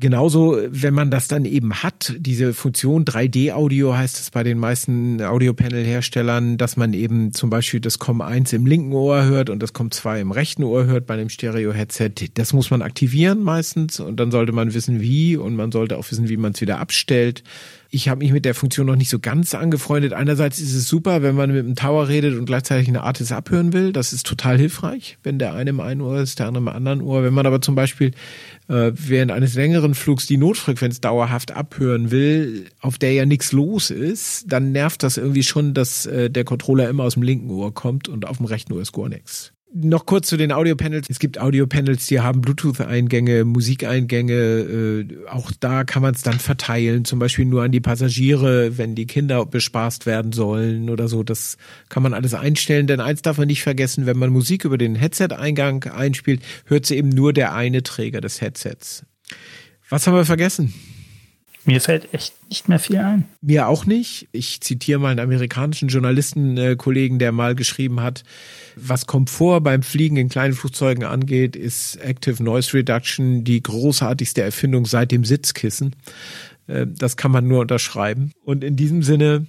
Genauso, 0.00 0.58
wenn 0.70 0.94
man 0.94 1.10
das 1.10 1.28
dann 1.28 1.44
eben 1.44 1.74
hat, 1.74 2.14
diese 2.18 2.54
Funktion 2.54 3.04
3D-Audio 3.04 3.94
heißt 3.94 4.18
es 4.18 4.30
bei 4.30 4.42
den 4.42 4.58
meisten 4.58 5.20
Audiopanel-Herstellern, 5.20 6.56
dass 6.56 6.78
man 6.78 6.94
eben 6.94 7.34
zum 7.34 7.50
Beispiel 7.50 7.80
das 7.80 8.00
COM1 8.00 8.54
im 8.54 8.64
linken 8.64 8.94
Ohr 8.94 9.24
hört 9.24 9.50
und 9.50 9.62
das 9.62 9.74
COM2 9.74 10.22
im 10.22 10.32
rechten 10.32 10.64
Ohr 10.64 10.86
hört 10.86 11.06
bei 11.06 11.14
einem 11.14 11.28
Stereo-Headset. 11.28 12.12
Das 12.32 12.54
muss 12.54 12.70
man 12.70 12.80
aktivieren 12.80 13.42
meistens 13.42 14.00
und 14.00 14.18
dann 14.18 14.30
sollte 14.30 14.52
man 14.52 14.72
wissen, 14.72 15.02
wie 15.02 15.36
und 15.36 15.54
man 15.54 15.70
sollte 15.70 15.98
auch 15.98 16.10
wissen, 16.10 16.30
wie 16.30 16.38
man 16.38 16.52
es 16.52 16.62
wieder 16.62 16.78
abstellt. 16.78 17.44
Ich 17.92 18.08
habe 18.08 18.20
mich 18.20 18.32
mit 18.32 18.44
der 18.44 18.54
Funktion 18.54 18.86
noch 18.86 18.94
nicht 18.94 19.10
so 19.10 19.18
ganz 19.18 19.52
angefreundet. 19.52 20.12
Einerseits 20.12 20.60
ist 20.60 20.74
es 20.74 20.88
super, 20.88 21.22
wenn 21.22 21.34
man 21.34 21.50
mit 21.50 21.64
einem 21.64 21.74
Tower 21.74 22.06
redet 22.06 22.38
und 22.38 22.46
gleichzeitig 22.46 22.86
eine 22.86 23.02
Artist 23.02 23.32
abhören 23.32 23.72
will. 23.72 23.92
Das 23.92 24.12
ist 24.12 24.24
total 24.24 24.58
hilfreich, 24.58 25.18
wenn 25.24 25.40
der 25.40 25.54
eine 25.54 25.70
im 25.70 25.80
einen 25.80 26.00
Ohr 26.00 26.20
ist, 26.20 26.38
der 26.38 26.46
andere 26.46 26.62
im 26.62 26.68
anderen 26.68 27.02
Ohr. 27.02 27.24
Wenn 27.24 27.34
man 27.34 27.46
aber 27.46 27.60
zum 27.60 27.74
Beispiel 27.74 28.12
äh, 28.70 28.92
während 28.94 29.32
eines 29.32 29.54
längeren 29.54 29.94
Flugs 29.94 30.26
die 30.26 30.36
Notfrequenz 30.36 31.00
dauerhaft 31.00 31.52
abhören 31.52 32.10
will, 32.10 32.66
auf 32.80 32.98
der 32.98 33.12
ja 33.12 33.26
nichts 33.26 33.52
los 33.52 33.90
ist, 33.90 34.44
dann 34.46 34.72
nervt 34.72 35.02
das 35.02 35.16
irgendwie 35.16 35.42
schon, 35.42 35.74
dass 35.74 36.06
äh, 36.06 36.30
der 36.30 36.44
Controller 36.44 36.88
immer 36.88 37.04
aus 37.04 37.14
dem 37.14 37.24
linken 37.24 37.50
Ohr 37.50 37.74
kommt 37.74 38.08
und 38.08 38.26
auf 38.26 38.36
dem 38.36 38.46
rechten 38.46 38.72
Ohr 38.72 38.80
ist 38.80 38.92
gar 38.92 39.08
nichts. 39.08 39.52
Noch 39.72 40.04
kurz 40.04 40.26
zu 40.26 40.36
den 40.36 40.50
Audio-Panels. 40.50 41.06
Es 41.08 41.20
gibt 41.20 41.38
Audio-Panels, 41.38 42.06
die 42.06 42.18
haben 42.18 42.40
Bluetooth-Eingänge, 42.40 43.44
Musikeingänge. 43.44 44.34
Äh, 44.34 45.06
auch 45.28 45.52
da 45.60 45.84
kann 45.84 46.02
man 46.02 46.12
es 46.12 46.22
dann 46.22 46.40
verteilen, 46.40 47.04
zum 47.04 47.20
Beispiel 47.20 47.44
nur 47.44 47.62
an 47.62 47.70
die 47.70 47.80
Passagiere, 47.80 48.78
wenn 48.78 48.96
die 48.96 49.06
Kinder 49.06 49.46
bespaßt 49.46 50.06
werden 50.06 50.32
sollen 50.32 50.90
oder 50.90 51.06
so. 51.06 51.22
Das 51.22 51.56
kann 51.88 52.02
man 52.02 52.14
alles 52.14 52.34
einstellen. 52.34 52.88
Denn 52.88 52.98
eins 52.98 53.22
darf 53.22 53.38
man 53.38 53.46
nicht 53.46 53.62
vergessen, 53.62 54.06
wenn 54.06 54.18
man 54.18 54.30
Musik 54.30 54.64
über 54.64 54.76
den 54.76 54.96
Headset-Eingang 54.96 55.84
einspielt, 55.84 56.42
hört 56.64 56.86
sie 56.86 56.96
eben 56.96 57.10
nur 57.10 57.32
der 57.32 57.54
eine 57.54 57.84
Träger 57.84 58.20
des 58.20 58.40
Headsets. 58.40 59.04
Was 59.88 60.06
haben 60.08 60.14
wir 60.16 60.24
vergessen? 60.24 60.74
Mir 61.64 61.80
fällt 61.80 62.12
echt 62.14 62.34
nicht 62.48 62.68
mehr 62.68 62.78
viel 62.78 62.96
ein. 62.96 63.26
Mir 63.42 63.68
auch 63.68 63.84
nicht. 63.84 64.28
Ich 64.32 64.60
zitiere 64.60 64.98
mal 64.98 65.10
einen 65.10 65.20
amerikanischen 65.20 65.88
Journalistenkollegen, 65.88 67.18
der 67.18 67.32
mal 67.32 67.54
geschrieben 67.54 68.00
hat, 68.00 68.24
was 68.76 69.06
Komfort 69.06 69.60
beim 69.60 69.82
Fliegen 69.82 70.16
in 70.16 70.30
kleinen 70.30 70.54
Flugzeugen 70.54 71.04
angeht, 71.04 71.56
ist 71.56 71.96
Active 71.96 72.42
Noise 72.42 72.74
Reduction 72.74 73.44
die 73.44 73.62
großartigste 73.62 74.42
Erfindung 74.42 74.86
seit 74.86 75.12
dem 75.12 75.24
Sitzkissen. 75.24 75.96
Äh, 76.66 76.86
das 76.88 77.16
kann 77.16 77.30
man 77.30 77.46
nur 77.46 77.60
unterschreiben. 77.60 78.32
Und 78.42 78.64
in 78.64 78.76
diesem 78.76 79.02
Sinne 79.02 79.46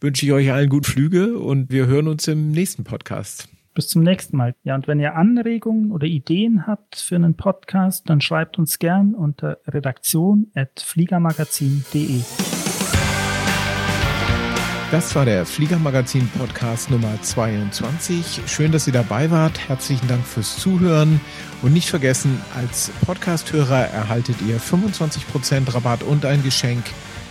wünsche 0.00 0.26
ich 0.26 0.32
euch 0.32 0.50
allen 0.50 0.68
gut 0.68 0.86
Flüge 0.86 1.38
und 1.38 1.70
wir 1.70 1.86
hören 1.86 2.08
uns 2.08 2.26
im 2.26 2.50
nächsten 2.50 2.84
Podcast. 2.84 3.48
Bis 3.74 3.88
zum 3.88 4.02
nächsten 4.04 4.36
Mal. 4.36 4.54
Ja, 4.62 4.76
und 4.76 4.86
wenn 4.86 5.00
ihr 5.00 5.16
Anregungen 5.16 5.90
oder 5.90 6.06
Ideen 6.06 6.68
habt 6.68 6.94
für 6.94 7.16
einen 7.16 7.34
Podcast, 7.34 8.08
dann 8.08 8.20
schreibt 8.20 8.56
uns 8.56 8.78
gern 8.78 9.14
unter 9.14 9.58
redaktion.fliegermagazin.de. 9.66 12.20
Das 14.92 15.16
war 15.16 15.24
der 15.24 15.44
Fliegermagazin 15.44 16.28
Podcast 16.38 16.88
Nummer 16.88 17.20
22. 17.20 18.42
Schön, 18.46 18.70
dass 18.70 18.86
ihr 18.86 18.92
dabei 18.92 19.32
wart. 19.32 19.68
Herzlichen 19.68 20.06
Dank 20.06 20.24
fürs 20.24 20.56
Zuhören. 20.56 21.20
Und 21.62 21.72
nicht 21.72 21.90
vergessen, 21.90 22.40
als 22.54 22.92
Podcasthörer 23.04 23.88
erhaltet 23.88 24.36
ihr 24.46 24.60
25% 24.60 25.74
Rabatt 25.74 26.04
und 26.04 26.24
ein 26.24 26.44
Geschenk, 26.44 26.84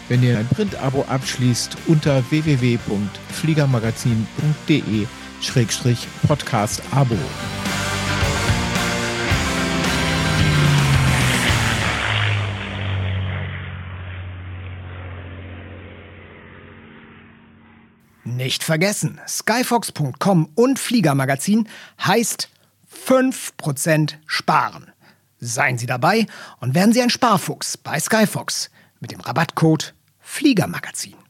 wenn 0.09 0.21
ihr 0.23 0.37
ein 0.37 0.47
Print-Abo 0.47 1.05
abschließt 1.07 1.77
unter 1.87 2.21
www.fliegermagazin.de 2.31 5.07
Schrägstrich 5.43 6.07
Podcast 6.27 6.81
Abo. 6.91 7.17
Nicht 18.25 18.63
vergessen, 18.63 19.19
skyfox.com 19.27 20.49
und 20.55 20.79
Fliegermagazin 20.79 21.67
heißt 22.03 22.49
5% 23.07 24.15
sparen. 24.25 24.91
Seien 25.39 25.77
Sie 25.77 25.85
dabei 25.85 26.25
und 26.59 26.73
werden 26.73 26.93
Sie 26.93 27.01
ein 27.01 27.09
Sparfuchs 27.09 27.77
bei 27.77 27.99
Skyfox 27.99 28.69
mit 28.99 29.11
dem 29.11 29.19
Rabattcode 29.19 29.93
Fliegermagazin. 30.19 31.22